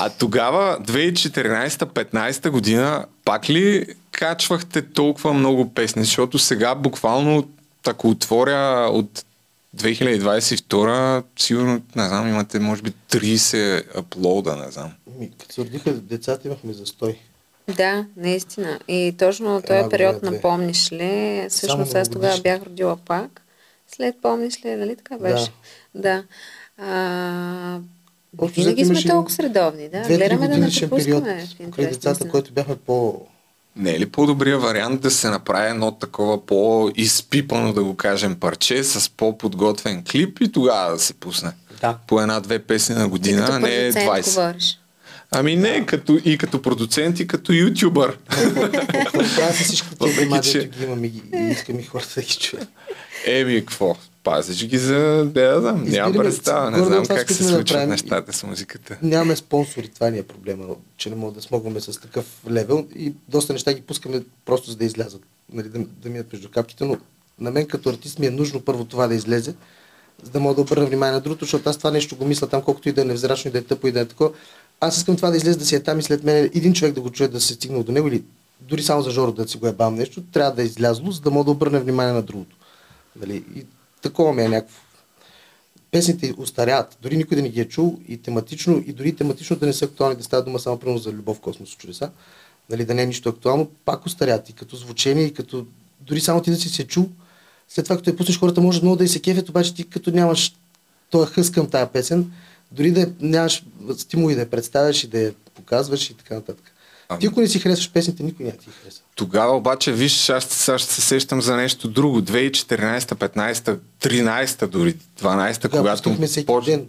[0.00, 6.04] А тогава, 2014-15 година, пак ли качвахте толкова много песни?
[6.04, 7.48] Защото сега буквално,
[7.86, 9.24] ако отворя от
[9.76, 14.92] 2022, сигурно, не знам, имате може би 30 аплода, не знам.
[15.18, 17.18] Ми, Като се родиха децата, имахме застой.
[17.76, 18.78] Да, наистина.
[18.88, 20.40] И точно този период година, на две.
[20.40, 23.42] помниш ли, всъщност аз тогава бях родила пак.
[23.88, 25.50] След помниш ли, нали така беше?
[25.94, 26.24] Да.
[26.78, 27.78] А,
[28.38, 30.02] Общо винаги сме толкова средовни, да.
[30.02, 33.26] Гледаме да не пропускаме покрай децата, който бяхме по...
[33.76, 38.84] Не е ли по-добрия вариант да се направи едно такова по-изпипано, да го кажем, парче
[38.84, 41.52] с по-подготвен клип и тогава да се пусне?
[41.80, 41.98] Да.
[42.06, 44.34] По една-две песни на година, а не продуцент 20.
[44.34, 44.78] говориш.
[45.30, 48.18] Ами не, като, и като продуцент, и като ютубър.
[49.40, 51.12] Аз всички тези че- ги имам и,
[51.50, 52.68] искам и хората да ги чуят.
[53.26, 53.96] Еми, какво?
[54.24, 54.94] Пазиш ги за...
[55.24, 56.70] Да, да, знам, няма Избираме- представа.
[56.70, 57.88] Не знам как се да случват направим.
[57.88, 58.98] нещата с музиката.
[59.02, 60.64] Нямаме спонсори, това ни е проблема,
[60.96, 64.76] че не мога да смогваме с такъв левел и доста неща ги пускаме просто за
[64.76, 65.22] да излязат,
[65.52, 66.96] нали, да, да минат между капките, но
[67.40, 69.54] на мен като артист ми е нужно първо това да излезе,
[70.22, 72.62] за да мога да обърна внимание на другото, защото аз това нещо го мисля там,
[72.62, 74.30] колкото и да е невзрачно, и да е тъпо, и да е такова.
[74.80, 77.00] Аз искам това да излезе, да си е там и след мен един човек да
[77.00, 78.22] го чуе, да се стигне до него или
[78.60, 81.20] дори само за Жоро да си го е бам нещо, трябва да е излязло, за
[81.20, 82.56] да мога да обърна внимание на другото.
[83.20, 83.44] Нали?
[83.56, 83.66] И
[84.02, 84.80] такова ми е някакво
[85.90, 86.98] песните устаряват.
[87.02, 89.84] Дори никой да не ги е чул и тематично, и дори тематично да не са
[89.84, 92.10] актуални, да става дума само примерно за любов, космос, чудеса,
[92.70, 95.66] нали, да не е нищо актуално, пак устаряват и като звучение, и като
[96.00, 97.08] дори само ти да си се чул,
[97.68, 100.10] след това като я пуснеш хората може много да и се кефят, обаче ти като
[100.10, 100.56] нямаш
[101.10, 102.32] този хъс към тази песен,
[102.72, 103.64] дори да нямаш
[103.98, 106.72] стимули да я представяш и да я показваш и така нататък.
[107.20, 109.00] Ти ако не си харесваш песните, никой да ти хареса.
[109.14, 112.20] Тогава обаче, виж, аз ще се сещам за нещо друго.
[112.20, 116.80] 2014, 15, 13 дори, 12, Тогава когато всеки почна.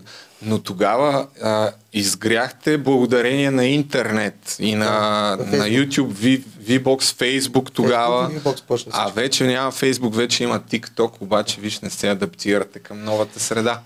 [0.42, 4.86] Но тогава а, изгряхте благодарение на интернет и на,
[5.40, 8.30] на на YouTube, V- VBOX, Facebook тогава.
[8.30, 12.80] Facebook VBOX почна а вече няма Facebook, вече има TikTok, обаче виж не се адаптирате
[12.80, 13.80] към новата среда.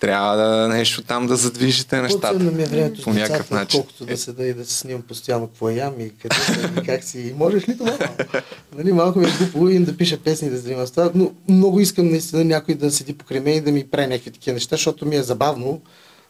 [0.00, 2.32] Трябва да нещо там да задвижите нещата.
[2.32, 3.80] По-ценно ми е времето по някакъв начин.
[3.80, 7.04] колкото да седа и да се снимам постоянно какво ям и къде съм и как
[7.04, 7.18] си.
[7.20, 7.98] И можеш ли това?
[8.76, 11.80] нали, малко ми е глупо и да пиша песни да занимавам с това, но много
[11.80, 15.06] искам наистина някой да седи покрай мен и да ми прави някакви такива неща, защото
[15.06, 15.80] ми е забавно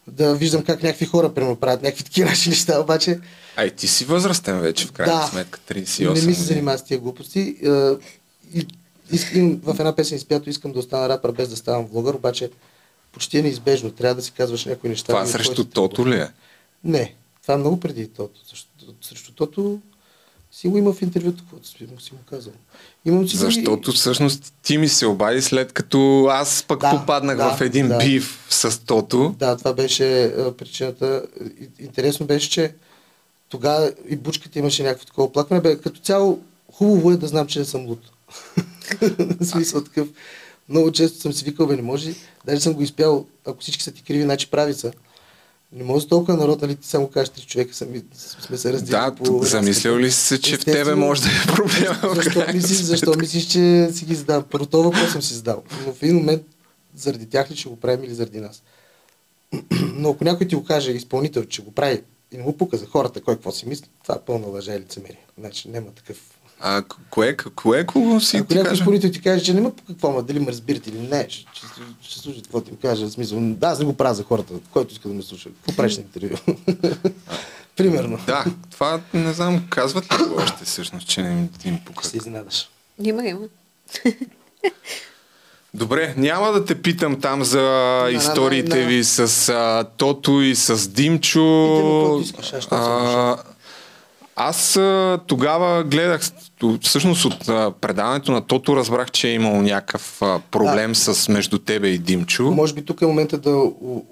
[0.06, 3.20] да виждам как някакви хора примерно правят някакви такива наши неща, обаче
[3.56, 5.26] Ай, ти си възрастен вече, в крайна Да.
[5.26, 7.56] сметка, 38 не ми се занимава с тия глупости.
[7.64, 7.90] Е,
[8.54, 8.66] И,
[9.12, 12.50] искам, в една песен изпято искам да остана рапър без да ставам влогър, обаче
[13.16, 13.90] почти е неизбежно.
[13.90, 15.06] Трябва да си казваш някои неща.
[15.06, 16.28] Това срещу Тото ли е?
[16.84, 18.40] Не, това е много преди Тото.
[19.02, 19.78] Срещу, Тото
[20.52, 22.52] си го има в интервюто, каквото си, му- си му казал.
[23.04, 27.56] Имам си Защото всъщност ти ми се обади след като аз пък Да, попаднах да,
[27.56, 27.98] в един да.
[27.98, 29.34] бив с Тото.
[29.38, 31.22] Да, това беше а, причината.
[31.60, 32.74] И- Интересно беше, че
[33.48, 35.62] тогава и бучката имаше някакво такова оплакване.
[35.62, 36.40] Бе, като цяло,
[36.72, 38.00] хубаво е да знам, че не съм луд.
[39.42, 40.08] Смисъл такъв.
[40.68, 42.14] Много често съм си викал, бе, не може,
[42.44, 44.92] даже съм го изпял, ако всички са ти криви, значи прави са.
[45.72, 49.14] Не може толкова народ, нали ти само кажеш, три човека сами, сме се разделили Да,
[49.14, 49.42] по...
[49.42, 51.06] замислял ли си се, че в тебе Естествено.
[51.06, 52.14] може да е проблема?
[52.14, 54.44] Защо мислиш, защо мислиш, че си ги задавам?
[54.50, 55.62] Първо този въпрос съм си задал.
[55.86, 56.42] Но в един момент
[56.96, 58.62] заради тях ли ще го правим или заради нас?
[59.94, 62.02] Но ако някой ти го каже, изпълнител, че го прави
[62.32, 64.80] и не му пука за хората, кой какво си мисли, това е пълна лъжа и
[64.80, 65.26] лицемерие.
[65.38, 66.16] Значи няма такъв.
[66.60, 68.80] А кое, кое, кого си Ако ти някой кажа?
[68.80, 71.66] изпълнител ти каже, че няма по какво, ма дали ме разбирате или не, ще, ще,
[72.00, 73.06] ще слушат какво ти им кажа.
[73.06, 75.48] В смисъл, да, аз не го правя за хората, който иска да ме слуша.
[75.50, 76.36] Какво правиш на интервю?
[77.76, 78.18] Примерно.
[78.26, 82.06] Да, това не знам, казват ли го още всъщност, че не им, им пука.
[82.06, 82.68] Се изненадаш.
[83.02, 83.40] Има, има.
[85.74, 88.86] Добре, няма да те питам там за да, историите да.
[88.86, 91.74] ви с а, Тото и с Димчо.
[91.76, 93.36] каквото искаш, ще а,
[94.36, 96.20] аз а, тогава гледах,
[96.82, 101.58] всъщност от а, предаването на Тото разбрах, че е имал някакъв а, проблем с между
[101.58, 102.42] тебе и Димчо.
[102.42, 103.50] Може би тук е момента да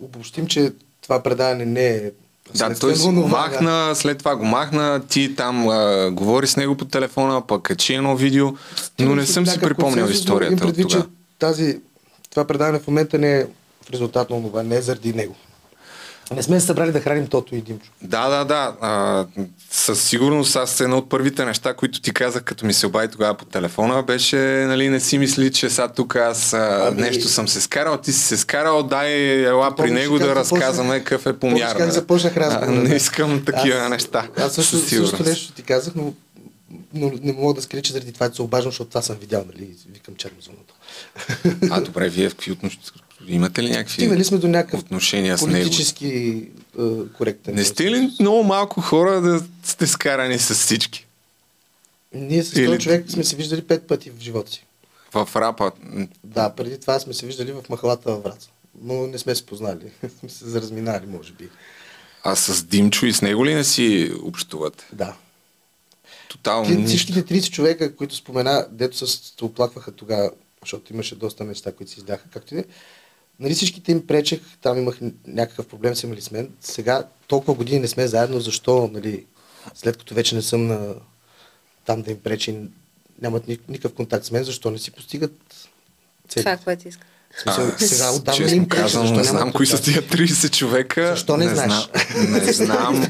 [0.00, 0.72] обобщим, че
[1.02, 2.10] това предаване не е
[2.54, 6.84] Да, той го махна, след това го махна, ти там а, говори с него по
[6.84, 8.52] телефона, пък качи едно видео,
[8.98, 11.10] но не съм си припомнял историята от предвид, че тогава.
[11.38, 11.80] тази,
[12.30, 13.44] това предаване в момента не е
[13.86, 15.34] в резултат на това, не е заради него.
[16.30, 17.90] Не сме се събрали да храним Тото и Димчо.
[18.02, 18.76] Да, да, да.
[18.80, 19.26] А,
[19.70, 23.34] със сигурност аз едно от първите неща, които ти казах, като ми се обади тогава
[23.34, 24.36] по телефона, беше,
[24.68, 28.12] нали, не си мисли, че сега тук аз а, Ами- нещо съм се скарал, ти
[28.12, 31.68] си се скарал, дай ела при Помниш него да разказваме какъв е помяр.
[31.68, 31.90] как нали?
[31.90, 34.28] започнах разговора, Не искам такива Аз- неща.
[34.36, 36.12] Аз също, също нещо ти казах, но,
[36.94, 39.68] но не мога да скрия, че заради това се обаждам, защото това съм видял, нали,
[39.92, 40.36] викам черно.
[41.70, 42.84] А, добре, вие в какви отношения?
[43.28, 45.52] Имате ли някакви Стигнали сме до някакъв отношения с него?
[45.52, 46.42] политически
[47.16, 47.54] коректен.
[47.54, 51.06] Не сте ли много малко хора да сте скарани с всички?
[52.14, 54.64] Ние с Или- този човек сме се виждали пет пъти в живота си.
[55.12, 55.72] В рапа?
[56.24, 58.48] Да, преди това сме се виждали в махалата във Враца.
[58.82, 59.90] Но не сме се познали.
[60.18, 61.48] сме се заразминали, може би.
[62.24, 64.84] А с Димчо и с него ли не си общувате?
[64.92, 65.16] Да.
[66.28, 66.86] Тотално нищо.
[66.88, 70.30] всичките 30 човека, които спомена, дето се оплакваха тогава,
[70.62, 72.64] защото имаше доста неща, които се изляха, както и
[73.40, 76.50] Нали всичките им пречех, там имах някакъв проблем са имали с мен.
[76.60, 79.24] Сега толкова години не сме заедно, защо, нали,
[79.74, 80.94] след като вече не съм на
[81.84, 82.56] там да им пречи,
[83.22, 85.32] нямат ни, никакъв контакт с мен, защо не си постигат
[86.28, 86.50] целите?
[86.50, 87.06] Това, което иска.
[87.36, 91.06] В смисъл, сега отдавна им пречи, не знам кои са тия 30 човека.
[91.06, 91.88] Защо не знаеш?
[92.14, 93.06] Знам, не знам.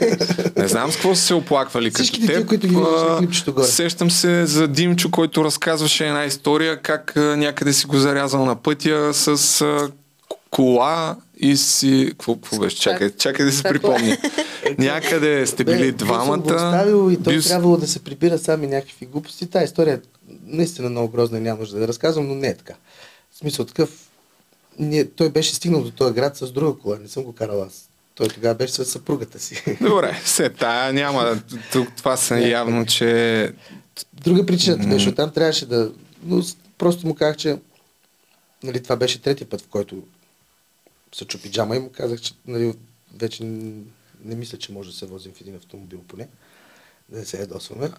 [0.57, 1.91] Не знам с какво са се оплаквали.
[1.91, 2.75] Като Всичките теб, тия, които ги
[3.19, 3.67] клипчето горе.
[3.67, 8.57] Сещам се за Димчо, който разказваше една история, как а, някъде си го зарязал на
[8.57, 9.91] пътя с а,
[10.55, 12.07] кола и си...
[12.11, 12.77] Какво, какво беше?
[12.77, 14.17] Чакай, чакай да се припомня.
[14.79, 16.39] Някъде сте били Бе, бил двамата.
[16.39, 19.47] оставил и той бил трябвало да се прибира сами някакви глупости.
[19.47, 20.01] Та история е
[20.47, 22.75] наистина много грозна и няма нужда да я разказвам, но не е така.
[23.33, 23.91] В смисъл такъв,
[24.79, 27.89] ние, той беше стигнал до този град с друга кола, не съм го карал аз.
[28.15, 29.77] Той тогава беше с съпругата си.
[29.81, 31.43] Добре, се тая няма.
[31.73, 33.53] Тук това са явно, че...
[34.13, 35.91] Друга причината беше, оттам трябваше да...
[36.25, 36.43] Но
[36.79, 37.57] просто му казах, че
[38.63, 40.03] нали, това беше трети път, в който
[41.15, 42.75] се чупи джама и му казах, че нали,
[43.17, 43.45] вече
[44.25, 46.29] не мисля, че може да се возим в един автомобил поне.
[47.09, 47.91] Да не се ядосваме.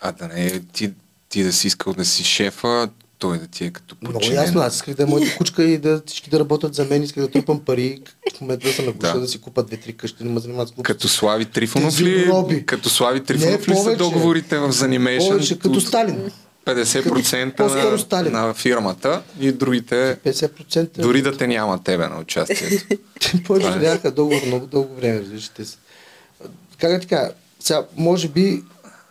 [0.00, 0.92] А да не ти,
[1.28, 2.88] ти да си искал да си шефа,
[3.18, 4.36] той да ти е като Много подчинен.
[4.42, 7.24] ясно, аз исках да е моята кучка и да всички да работят за мен, исках
[7.24, 8.02] да трупам пари,
[8.36, 9.20] в момента да съм на гуша, Да.
[9.20, 9.28] да.
[9.28, 10.92] си купат две-три къщи, да ме занимават с глупости.
[10.92, 12.66] Като Слави Трифонов ли?
[12.66, 15.28] Като Слави Трифонов ли са договорите в Занимейшн?
[15.28, 16.30] Повече, като Сталин.
[16.66, 21.00] 50% По-скоро на, на фирмата и другите 50%.
[21.00, 22.86] дори да те няма тебе на участието.
[23.46, 23.80] Повече Това е.
[23.80, 25.76] бяха договор много дълго време, виждате се.
[26.78, 27.30] Как да така,
[27.60, 28.62] сега, може би,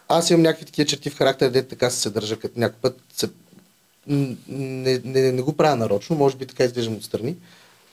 [0.07, 3.30] аз имам някакви такива черти в характера, дете така се държа, като някой път се,
[4.07, 7.35] не, не, не, го правя нарочно, може би така изглеждам отстрани,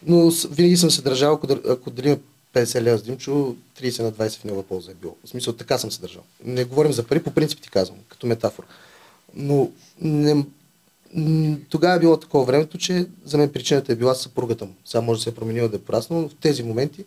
[0.06, 2.18] но винаги съм се държал, ако, ако делим
[2.54, 5.16] 50 лева с Димчо, 30 на 20 в негова полза е било.
[5.24, 6.22] В смисъл, така съм се държал.
[6.44, 8.66] Не говорим за пари, по принцип ти казвам, като метафора.
[9.36, 10.44] Но не,
[11.68, 14.74] тогава е било такова времето, че за мен причината е била съпругата му.
[14.84, 17.04] Сега може да се е променила да е пораснала, но в тези моменти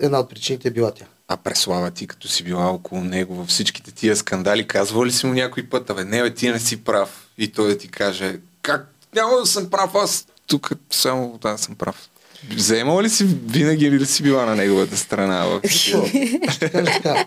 [0.00, 1.04] една от причините е била тя.
[1.28, 5.26] А Преслава ти, като си била около него във всичките тия скандали, казва ли си
[5.26, 7.28] му някой път, абе, не, бе, ти не си прав.
[7.38, 11.74] И той да ти каже, как няма да съм прав, аз тук само да съм
[11.74, 12.08] прав.
[12.50, 15.60] Вземала ли си винаги или си била на неговата страна?
[15.68, 17.26] Ще кажа така.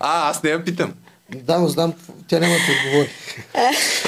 [0.00, 0.94] А, аз не я питам.
[1.34, 1.92] Да, но знам,
[2.28, 3.08] тя няма да отговори.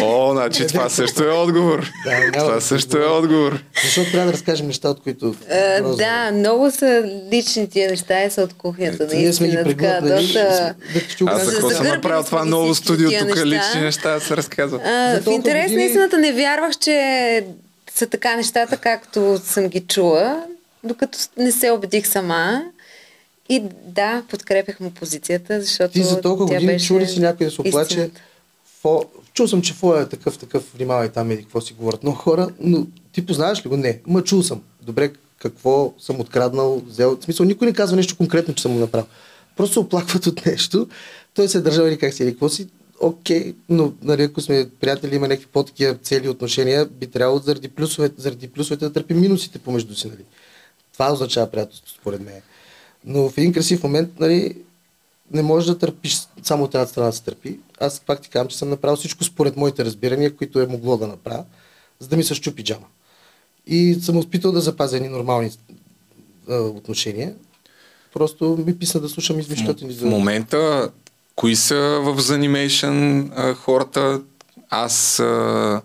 [0.01, 1.90] О, значи това също е отговор.
[2.05, 3.62] Да, няма това да също е отговор.
[3.85, 5.35] Защото трябва да разкажем неща, от които...
[5.51, 9.09] А, просто- да, много са лични тия неща и са от кухнята.
[9.15, 10.01] Ние сме ги доста...
[10.01, 14.82] Да Аз за какво съм направил това ново студио, тук лични неща се разказват.
[14.85, 17.45] А, За в интерес на истината не вярвах, че
[17.95, 20.43] са така нещата, както съм ги чула,
[20.85, 22.62] докато не се убедих сама.
[23.49, 27.53] И да, подкрепях му позицията, защото Ти за толкова години беше чули си някой да
[27.53, 27.95] се оплаче.
[27.95, 28.20] истината.
[28.81, 29.05] Фо...
[29.35, 32.49] Чул съм, че Фо е такъв, такъв, внимавай там еди какво си говорят много хора,
[32.61, 33.77] но ти познаваш ли го?
[33.77, 34.01] Не.
[34.07, 34.62] Ма чул съм.
[34.83, 37.16] Добре, какво съм откраднал, взел.
[37.20, 39.07] В смисъл, никой не казва нещо конкретно, че съм му направил.
[39.57, 40.89] Просто се оплакват от нещо.
[41.35, 42.69] Той се е държал или как си, или какво си.
[43.01, 48.15] Окей, но нали, ако сме приятели, има някакви по-такива цели отношения, би трябвало заради плюсовете,
[48.19, 50.09] заради плюсовете да търпим минусите помежду си.
[50.09, 50.25] Нали.
[50.93, 52.43] Това означава приятелство, според мен.
[53.05, 54.57] Но в един красив момент, нали,
[55.31, 57.59] не можеш да търпиш само от една страна да се търпи.
[57.81, 61.07] Аз пак ти казвам, че съм направил всичко според моите разбирания, които е могло да
[61.07, 61.45] направя,
[62.01, 62.87] за да ми се щупи джама.
[63.66, 65.51] И съм успитал да запазя едни нормални
[66.49, 67.35] а, отношения.
[68.12, 70.91] Просто ми писна да слушам измишлете ни В момента,
[71.35, 74.23] кои са в Zanimation а, хората?
[74.70, 75.83] Аз а,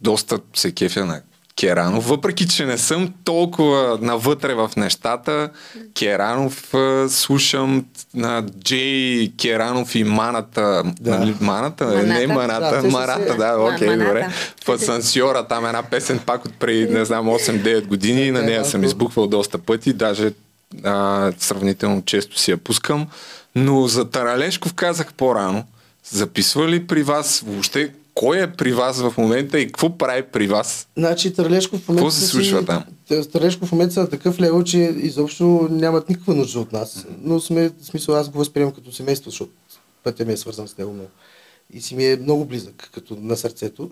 [0.00, 1.22] доста се кефя на
[1.62, 5.50] Керанов, въпреки че не съм толкова навътре в нещата.
[5.94, 6.74] Керанов
[7.08, 7.84] слушам
[8.14, 10.82] на Джей Керанов и Маната.
[11.00, 11.18] Да.
[11.18, 11.84] Нали, маната?
[11.84, 12.02] Маната.
[12.06, 14.04] Не Маната, Да, те са Марата, да, окей, Маната.
[14.06, 14.28] добре.
[14.64, 18.30] В Асансьора, там е една песен пак от преди, не знам, 8-9 години.
[18.30, 20.32] На нея съм избухвал доста пъти, даже
[20.84, 23.06] а, сравнително често си я пускам.
[23.54, 25.64] Но за Таралешков казах по-рано.
[26.10, 30.46] Записва ли при вас въобще кой е при вас в момента и какво прави при
[30.46, 30.88] вас?
[30.96, 32.84] Значи Търлешко в момента Какво се случва си- там?
[33.32, 37.06] Търлешко в момента са на такъв левел, че изобщо нямат никаква нужда от нас.
[37.20, 39.52] Но сме, в смисъл аз го възприемам като семейство, защото
[40.04, 41.08] пътя ми е свързан с него много.
[41.72, 43.90] И си ми е много близък, като на сърцето.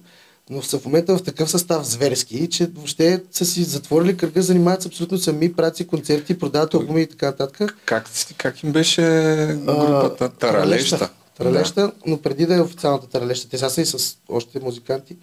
[0.50, 4.82] Но са в момента в такъв състав зверски, че въобще са си затворили кръга, занимават
[4.82, 7.76] се абсолютно сами, правят си концерти, продават албуми и така нататък.
[7.84, 8.06] Как,
[8.36, 9.02] как им беше
[9.64, 10.28] групата?
[10.28, 11.10] Таралеща.
[11.40, 15.16] Таралеща, но преди да е официалната таралеща, те сега са и с още музиканти,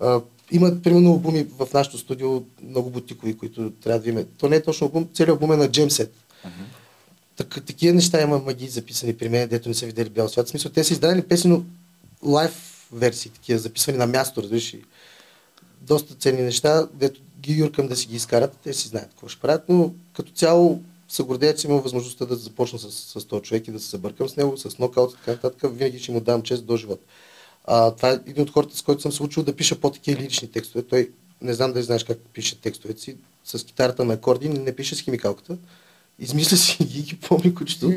[0.00, 0.20] а,
[0.50, 4.26] имат примерно албуми в нашото студио, много бутикови, които трябва да имаме.
[4.38, 6.14] То не е точно албум, целият албум е на Джемсет.
[7.36, 10.46] Так, такива неща има магии записани при мен, дето не са видели бял свят.
[10.46, 11.62] В смисъл, те са издадени песни, но
[12.30, 14.74] лайв версии, такива записвани на място, разбираш.
[15.80, 19.40] Доста ценни неща, дето ги юркам да си ги изкарат, те си знаят какво ще
[19.40, 20.82] правят, но като цяло
[21.12, 24.28] се гордея, че имам възможността да започна с, с този човек и да се събъркам
[24.28, 25.70] с него, с нокаут и така нататък.
[25.76, 27.00] Винаги ще му дам чест до живот.
[27.64, 30.50] А, това е един от хората, с който съм се учил да пиша по-такива лирични
[30.50, 30.82] текстове.
[30.82, 31.10] Той,
[31.40, 35.00] не знам дали знаеш как пише текстовете си, с китарата на акорди, не пише с
[35.00, 35.56] химикалката.
[36.22, 37.92] Измисля си ги ги помни кучето.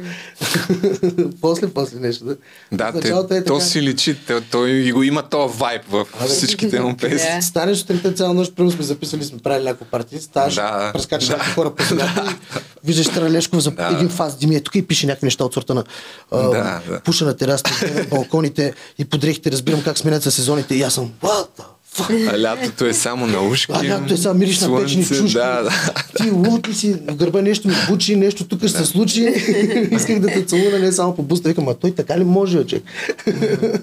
[1.42, 2.26] после, после нещо.
[2.26, 2.36] Да,
[2.72, 2.92] Да,
[3.28, 3.60] те, е то така.
[3.60, 7.42] си личи, той, той и го има този вайб в всичките му песни.
[7.42, 10.92] Станеш сутринта цяла нощ, първо сме записали, сме правили някакво партии, ставаш, Да.
[10.94, 14.88] прескачаш някакви хора по земята и виждаш Тралешков за един фаз дими, е тук и
[14.88, 15.84] пише някакви неща от сорта на
[16.32, 17.00] а, Да, да.
[17.00, 20.94] пуша на терасите, на балконите и под дрехите, разбирам как сменят се сезоните и аз
[20.94, 21.64] съм what the?
[22.04, 23.72] А лятото е само на ушки.
[23.76, 25.38] А лятото е само мириш на печени слънце, чушки.
[25.38, 25.94] Да, да.
[26.18, 29.22] Ти луд ли си, в гърба нещо ми бучи, нещо тук ще се случи.
[29.92, 31.50] Исках да те целуна не само по буста.
[31.50, 32.84] Викам, а той така ли може, човек?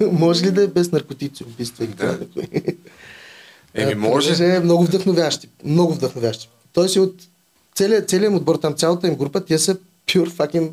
[0.13, 2.17] може ли да е без наркотици, убийства и така?
[3.75, 4.45] Еми, може.
[4.45, 5.49] е много вдъхновящи.
[5.65, 6.49] Много вдъхновящи.
[6.73, 7.15] Той си от
[7.75, 9.77] целият, целият отбор, там цялата им група, тия са
[10.07, 10.71] pure fucking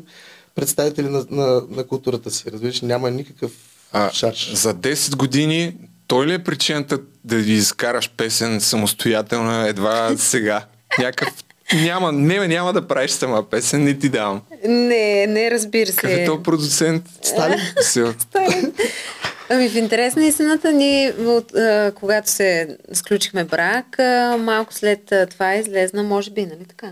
[0.54, 2.44] представители на, на, на културата си.
[2.52, 3.52] Разбираш, няма никакъв
[3.92, 4.52] А, шарш.
[4.54, 5.74] за 10 години
[6.10, 10.64] той ли е причината да ви изкараш песен самостоятелна едва сега?
[10.98, 11.34] Някакъв
[11.74, 14.40] няма, не, няма да правиш сама песен, не ти давам.
[14.64, 16.24] Не, не, разбира Какъв е се.
[16.24, 17.02] то продуцент?
[17.22, 17.58] Сталин?
[17.80, 18.14] Се-
[19.48, 25.12] Ами в интерес на истината ни, от, а, когато се сключихме брак, а, малко след
[25.12, 26.86] а, това излезна, може би, нали така?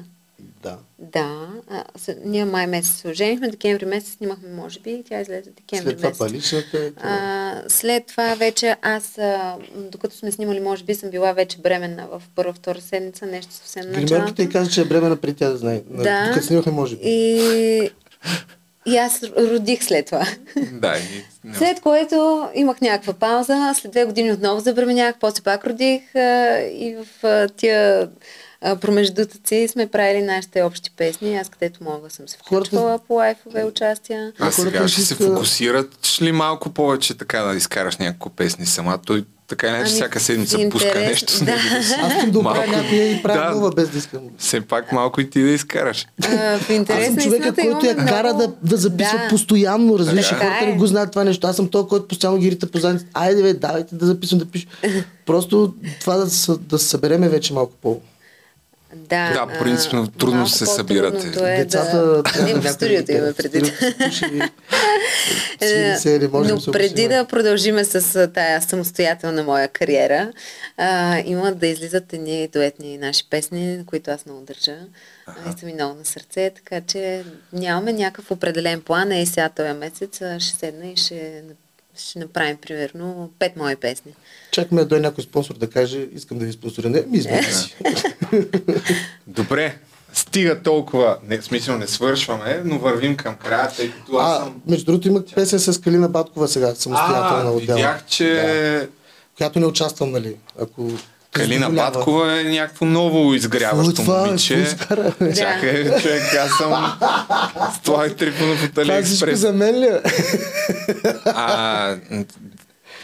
[0.62, 0.78] Да.
[1.01, 1.36] Да.
[1.68, 5.51] А, с, ние май месец се оженихме, декември месец снимахме, може би, и тя излезе
[5.51, 6.18] декември След това месец.
[6.18, 6.90] паличната е...
[6.98, 12.06] А, след това вече аз, а, докато сме снимали, може би съм била вече бременна
[12.09, 14.06] в първа, втора седмица, нещо съвсем началото.
[14.06, 15.82] Гримерката и каза, че е бремена преди тя да знае.
[15.90, 16.26] На- Да.
[16.26, 17.02] Докато снимахме, може би.
[17.05, 17.90] И,
[18.86, 20.26] и аз родих след това.
[20.72, 21.24] Да, и,
[21.55, 26.02] След което имах някаква пауза, след две години отново забременях, после пак родих
[26.72, 27.06] и в
[27.48, 28.09] тия
[28.76, 31.36] промеждутъци сме правили нашите общи песни.
[31.36, 34.32] Аз където мога съм се включвала по лайфове участия.
[34.39, 35.89] А сега ще се фокусират
[36.22, 38.98] ли малко повече така да изкараш няколко песни сама?
[38.98, 41.44] Той така или иначе Ами, всяка седмица в пуска интерес- нещо с да.
[41.47, 41.59] него.
[42.02, 42.70] Аз да оправя Малко.
[42.72, 43.70] някоя и правя Да.
[43.72, 44.20] без да искам.
[44.39, 46.06] Все пак малко и ти да изкараш.
[46.24, 49.28] А, в интерес Аз съм човека, който я кара да, да записва Да.
[49.28, 50.66] постоянно, разбираш, Така хората е.
[50.66, 51.47] не го знаят това нещо.
[51.47, 53.10] Аз съм този, който постоянно ги рита по задниците.
[53.14, 54.66] Айде бе, давайте да записвам, да пиша.
[55.26, 58.01] Просто това да, се- да се събереме вече малко по...
[58.94, 61.27] Да, Да, принципно трудно се събирате.
[61.27, 62.60] Е Децата да...
[62.60, 63.73] в студиото да има предвид.
[66.32, 70.32] Но преди да продължиме с тая самостоятелна моя кариера,
[70.77, 74.77] а, има да излизат едни дуетни наши песни, които аз много държа.
[75.27, 79.12] А, и са ми много на сърце, така че нямаме някакъв определен план.
[79.12, 81.43] Е, сега този месец ще седна и ще,
[81.98, 84.12] ще направим примерно пет мои песни.
[84.50, 86.90] Чакаме да дойде някой спонсор да каже, искам да ви спонсоря.
[86.90, 87.76] Не, ми изберете си.
[89.26, 89.78] Добре,
[90.12, 91.18] стига толкова.
[91.24, 94.62] Не, смисъл не свършваме, но вървим към края, тъй като аз А, съм...
[94.66, 97.76] между другото има песен с Калина Баткова сега, самостоятелна А, отдела.
[97.76, 98.88] видях, че Да.
[99.36, 100.36] Която не участвам, нали?
[100.60, 100.90] Ако
[101.32, 101.70] Калина.
[101.70, 104.26] Баткова е някакво ново изгряващо Какво е това?
[104.26, 104.56] момиче.
[105.20, 105.34] Бе?
[105.36, 106.92] Чакай, човек, аз съм
[107.74, 109.38] с Слави Трифонов от Това всичко Алиекспрес.
[109.38, 109.86] за мен ли?
[109.86, 110.00] е?
[111.26, 111.96] А,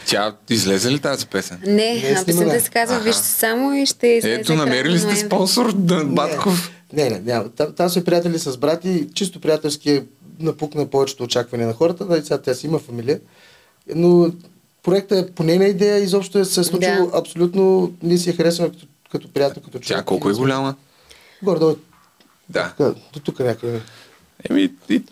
[0.06, 1.59] тя излезе ли тази песен?
[1.66, 2.98] Не, Не е а песента се казва.
[2.98, 6.70] Вижте само и ще излезе Ето, намерили сте спонсор да, Батков.
[6.92, 7.48] Не, не, няма.
[7.48, 10.02] Там, там сме приятели с брати, чисто приятелски е
[10.40, 12.05] напукна повечето очаквания на хората.
[12.05, 13.20] Да, и сега тя си има фамилия.
[13.94, 14.30] Но
[14.85, 17.19] проектът е по нейна идея, изобщо е се е случило Да.
[17.19, 19.98] абсолютно, ние си я харесваме като, като приятел, като човек.
[19.98, 20.74] Тя колко е голяма?
[21.43, 21.77] Горе-долу,
[22.48, 22.62] Да.
[22.62, 23.81] така, до тук някъде.
[24.51, 25.02] Еми, ти,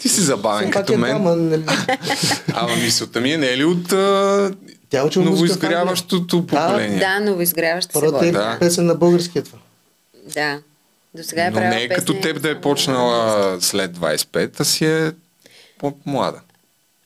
[0.00, 1.12] ти си забавен пак като е мен.
[1.12, 1.64] дама, нали?
[2.54, 4.54] Ама мисълта ми е не е ли от а,
[4.90, 6.98] Тя е в новоизгряващото поколение?
[6.98, 8.30] Да, но изгряваща се Първата е.
[8.32, 8.56] Да.
[8.60, 9.58] песен на български е това.
[10.34, 10.60] Да.
[11.14, 14.86] До сега е Но не е като теб да е почнала след 25, а си
[14.86, 15.12] е
[15.78, 16.40] по-млада.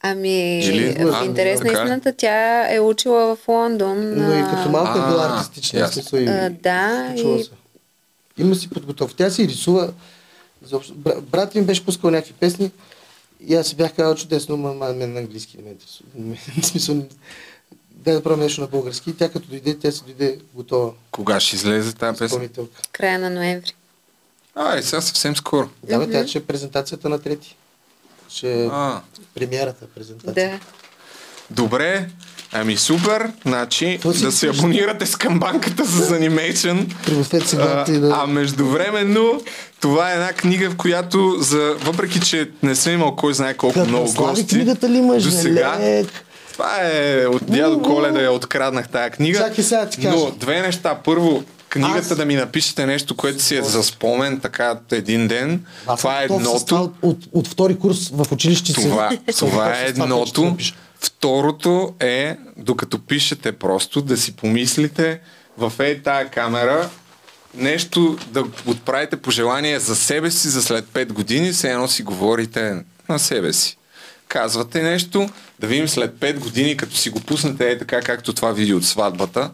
[0.07, 1.73] Ами, Или- в интерес на е.
[1.73, 4.15] истината, тя е учила в Лондон.
[4.17, 5.89] Но и като малко е била артистична.
[5.89, 7.51] смисъл и- А, да, и- се.
[8.39, 9.17] Има си подготовка.
[9.17, 9.93] Тя си рисува.
[11.23, 12.71] Брат ми беше пускал някакви песни
[13.41, 17.03] и аз си бях казал чудесно, но ма, мен на английски не ме интересува.
[17.91, 19.11] Дай да правим нещо на български.
[19.11, 20.93] И тя като дойде, тя си дойде готова.
[21.11, 22.51] Кога ще излезе тази песен?
[22.93, 23.73] Края на ноември.
[24.55, 25.69] А, и сега съвсем скоро.
[25.83, 27.57] Да, бе, тя ще е презентацията на трети.
[28.35, 29.01] Ще е А.
[29.35, 30.51] премиерата презентация.
[30.51, 30.59] Да.
[31.51, 32.09] Добре,
[32.53, 33.31] ами супер.
[33.47, 36.95] Значи То си да се абонирате с камбанката за Animation.
[37.07, 38.19] Пригответе си А, да...
[38.23, 39.43] а междувременно,
[39.81, 43.75] това е една книга, в която, за, въпреки че не съм имал кой знае колко
[43.75, 46.25] Като много гости, книгата ли имаш, до сега, лек?
[46.53, 49.39] това е от дядо Коледа я откраднах тая книга.
[49.39, 50.17] Чакай сега ти кажа.
[50.17, 50.99] Но две неща.
[51.05, 51.45] Първо,
[51.75, 55.65] книгата Аз- да ми напишете нещо, което си е за спомен, така един ден.
[55.87, 56.75] Аз това е едното.
[56.75, 58.83] От, от, от втори курс в училище си.
[58.83, 60.57] Това, съм това е едното.
[61.01, 65.21] Второто е, докато пишете просто, да си помислите
[65.59, 66.91] в ей тая камера
[67.57, 72.77] нещо да отправите пожелание за себе си за след 5 години, все едно си говорите
[73.09, 73.77] на себе си.
[74.29, 75.29] Казвате нещо,
[75.61, 78.85] да видим след 5 години, като си го пуснете е така, както това видео от
[78.85, 79.51] сватбата,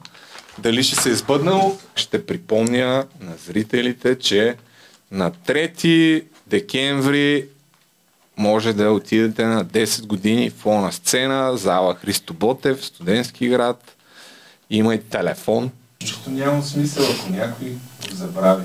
[0.59, 1.79] дали ще се е сбъднало.
[1.95, 4.57] Ще припомня на зрителите, че
[5.11, 7.49] на 3 декември
[8.37, 13.97] може да отидете на 10 години в на сцена, зала Христо Ботев, студентски град.
[14.71, 15.71] Има и телефон.
[16.01, 17.73] Защото няма смисъл, ако някой
[18.13, 18.65] забрави.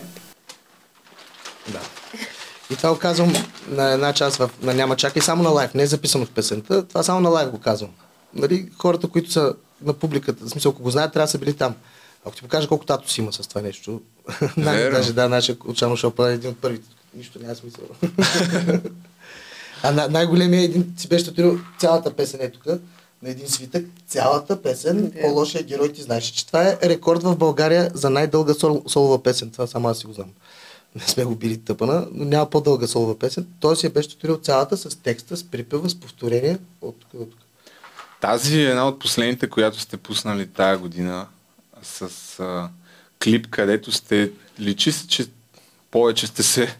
[1.67, 1.79] Да.
[2.71, 3.33] И това го казвам
[3.67, 6.87] на една част в, на Няма чакай, само на лайв, не е записано в песента,
[6.87, 7.89] това само на лайв го казвам.
[8.33, 9.53] Нали, хората, които са
[9.85, 11.75] на публиката, в смисъл, ако го знаят, трябва да са били там.
[12.25, 14.01] Ако ти покажа колко тато си има с това нещо,
[14.57, 16.87] даже да, нашия Очано Шопа е един от първите.
[17.13, 17.83] Нищо няма смисъл.
[19.83, 22.65] а най- най-големият един си беше татуирал цялата песен е тук,
[23.23, 27.91] на един свитък, цялата песен, по-лошия герой ти знаеш, че това е рекорд в България
[27.93, 29.51] за най-дълга сол, солова песен.
[29.51, 30.29] Това само аз си го знам.
[30.95, 33.47] Не сме го били тъпана, но няма по-дълга солова песен.
[33.59, 37.25] Той си я беше татуирал цялата с текста, с припева, с повторение от тук до
[37.25, 37.39] тук.
[38.25, 41.27] Тази е една от последните, която сте пуснали тая година
[41.81, 42.69] с а,
[43.23, 45.27] клип, където сте личи се, че
[45.91, 46.77] повече сте се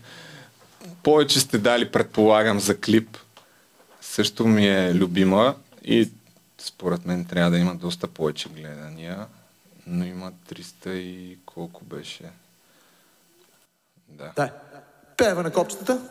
[1.04, 3.18] повече сте дали, предполагам, за клип.
[4.02, 6.10] Също ми е любима и
[6.58, 9.26] според мен трябва да има доста повече гледания,
[9.88, 12.24] но има 300 и колко беше.
[14.10, 14.32] Да.
[14.36, 14.50] Да.
[15.18, 16.10] Пева на копчетата.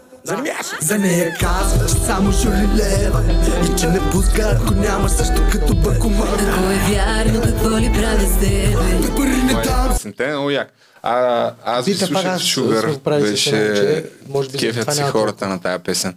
[0.80, 3.24] За нея казваш само Жули Лева
[3.64, 8.20] И че не пуска, ако нямаш също като бакуман Ако е вярно, какво ли правя
[8.20, 8.76] с тебе?
[9.16, 10.72] Пари не е дам песента е много як.
[11.02, 14.04] А, аз ви слушах Шугър, беше
[14.58, 16.14] кефят си хората на тая песен.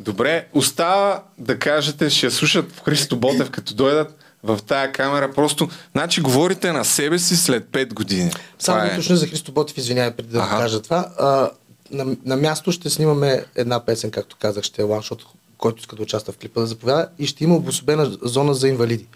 [0.00, 5.32] Добре, остава да кажете, ще я слушат в Христо Ботев, като дойдат в тая камера.
[5.32, 8.30] Просто, значи, говорите на себе си след 5 години.
[8.58, 8.90] Само е.
[8.92, 10.58] уточня за Христо Ботев, извинявай преди да го Аха.
[10.58, 11.08] кажа това.
[11.18, 11.50] А,
[11.90, 15.24] на, на, място ще снимаме една песен, както казах, ще е ланшот,
[15.58, 19.06] който иска да участва в клипа да заповяда и ще има обособена зона за инвалиди.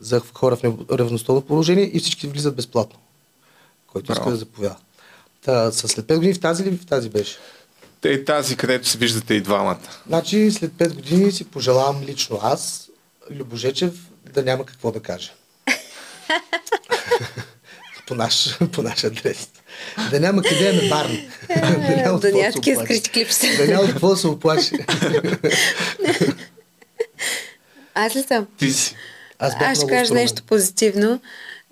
[0.00, 2.98] За хора в равностойно положение и всички влизат безплатно.
[3.86, 4.30] Който иска Браво.
[4.30, 4.76] да заповяда.
[5.44, 7.38] Та, след 5 години в тази ли в тази беше?
[8.00, 9.78] Те и тази, където се виждате и двамата.
[10.06, 12.90] Значи след 5 години си пожелавам лично аз,
[13.30, 13.92] Любожечев,
[14.32, 15.32] да няма какво да каже.
[18.06, 19.48] по, наш, по наш адрес.
[20.10, 21.28] Да няма къде да ме барни.
[21.48, 22.52] да няма от Да какво няма
[23.32, 23.56] се.
[23.56, 24.74] Да няма от какво да се оплаши.
[27.94, 28.46] Аз ли съм?
[28.58, 28.96] Ти си.
[29.38, 31.20] Аз Аз ще кажа нещо позитивно.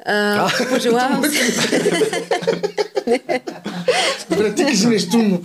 [0.07, 1.41] А, пожелавам си.
[4.31, 5.43] Добре, ти кажи нещо умно.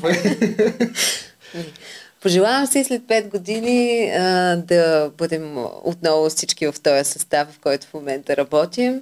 [2.21, 7.87] Пожелавам си след 5 години а, да бъдем отново всички в този състав, в който
[7.87, 9.01] в момента работим.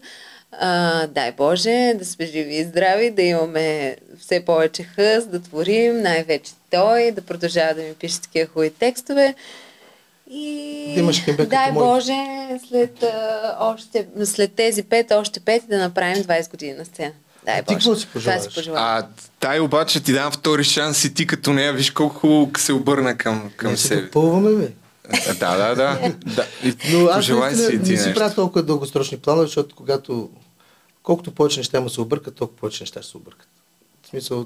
[0.60, 6.02] А, дай Боже, да сме живи и здрави, да имаме все повече хъс, да творим,
[6.02, 9.36] най-вече той, да продължава да ми пише такива хубави текстове.
[10.32, 11.72] И Да имаш като дай.
[11.72, 12.26] Боже,
[12.70, 17.12] след, а, още, след тези 5, още 5 да направим 20 години на сцена.
[17.46, 17.76] Дай ти Боже.
[17.76, 18.44] какво си пожелаваш?
[18.44, 18.84] си пожелавам.
[18.86, 19.08] А
[19.40, 23.18] тай обаче ти дам втори шанс и ти като нея виж колко хубаво се обърна
[23.18, 24.02] към, към Не се себе.
[24.02, 24.68] допълваме, бе.
[25.40, 26.12] Да, да, да.
[26.36, 26.46] да.
[26.92, 30.30] Но аз пожелай си наистина ти не си правя толкова дългосрочни планове, защото когато
[31.06, 33.48] колкото повече неща му се объркат, толкова повече неща ще се объркат.
[34.04, 34.46] В смисъл,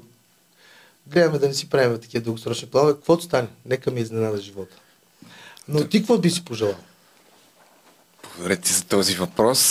[1.06, 4.76] гледаме да не си правим такива дългосрочни планове, каквото стане, нека ми изненада живота.
[5.68, 6.76] Но ти какво би си пожелал?
[8.24, 9.70] Благодаря ти за този въпрос.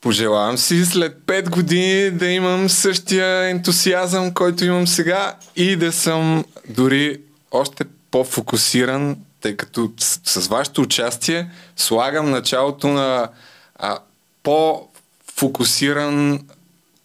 [0.00, 6.44] Пожелавам си след 5 години да имам същия ентусиазъм, който имам сега и да съм
[6.68, 7.20] дори
[7.50, 13.28] още по-фокусиран, тъй като с, с вашето участие слагам началото на
[13.74, 13.98] а,
[14.42, 16.40] по-фокусиран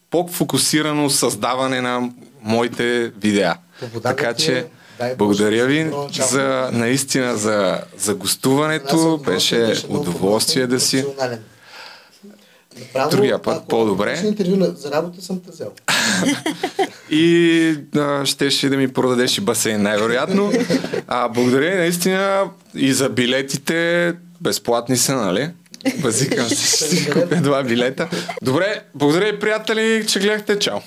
[0.09, 2.09] по-фокусирано създаване на
[2.43, 3.55] моите видеа.
[4.03, 4.65] Така че
[4.99, 5.91] Дай благодаря ви
[6.29, 9.17] за наистина за, за гостуването.
[9.25, 11.05] Беше удоволствие да си.
[12.85, 14.21] Направо, Другия път ако по-добре.
[14.25, 15.71] интервю за работа съм те взел.
[17.09, 20.51] И а, щеше да ми продадеш и басейн, най-вероятно.
[21.07, 22.43] А, благодаря наистина
[22.75, 24.13] и за билетите.
[24.41, 25.49] Безплатни са, нали?
[25.95, 28.09] Базикам се, ще си купя два билета.
[28.41, 30.59] Добре, благодаря и приятели, че гледахте.
[30.59, 30.79] Чао!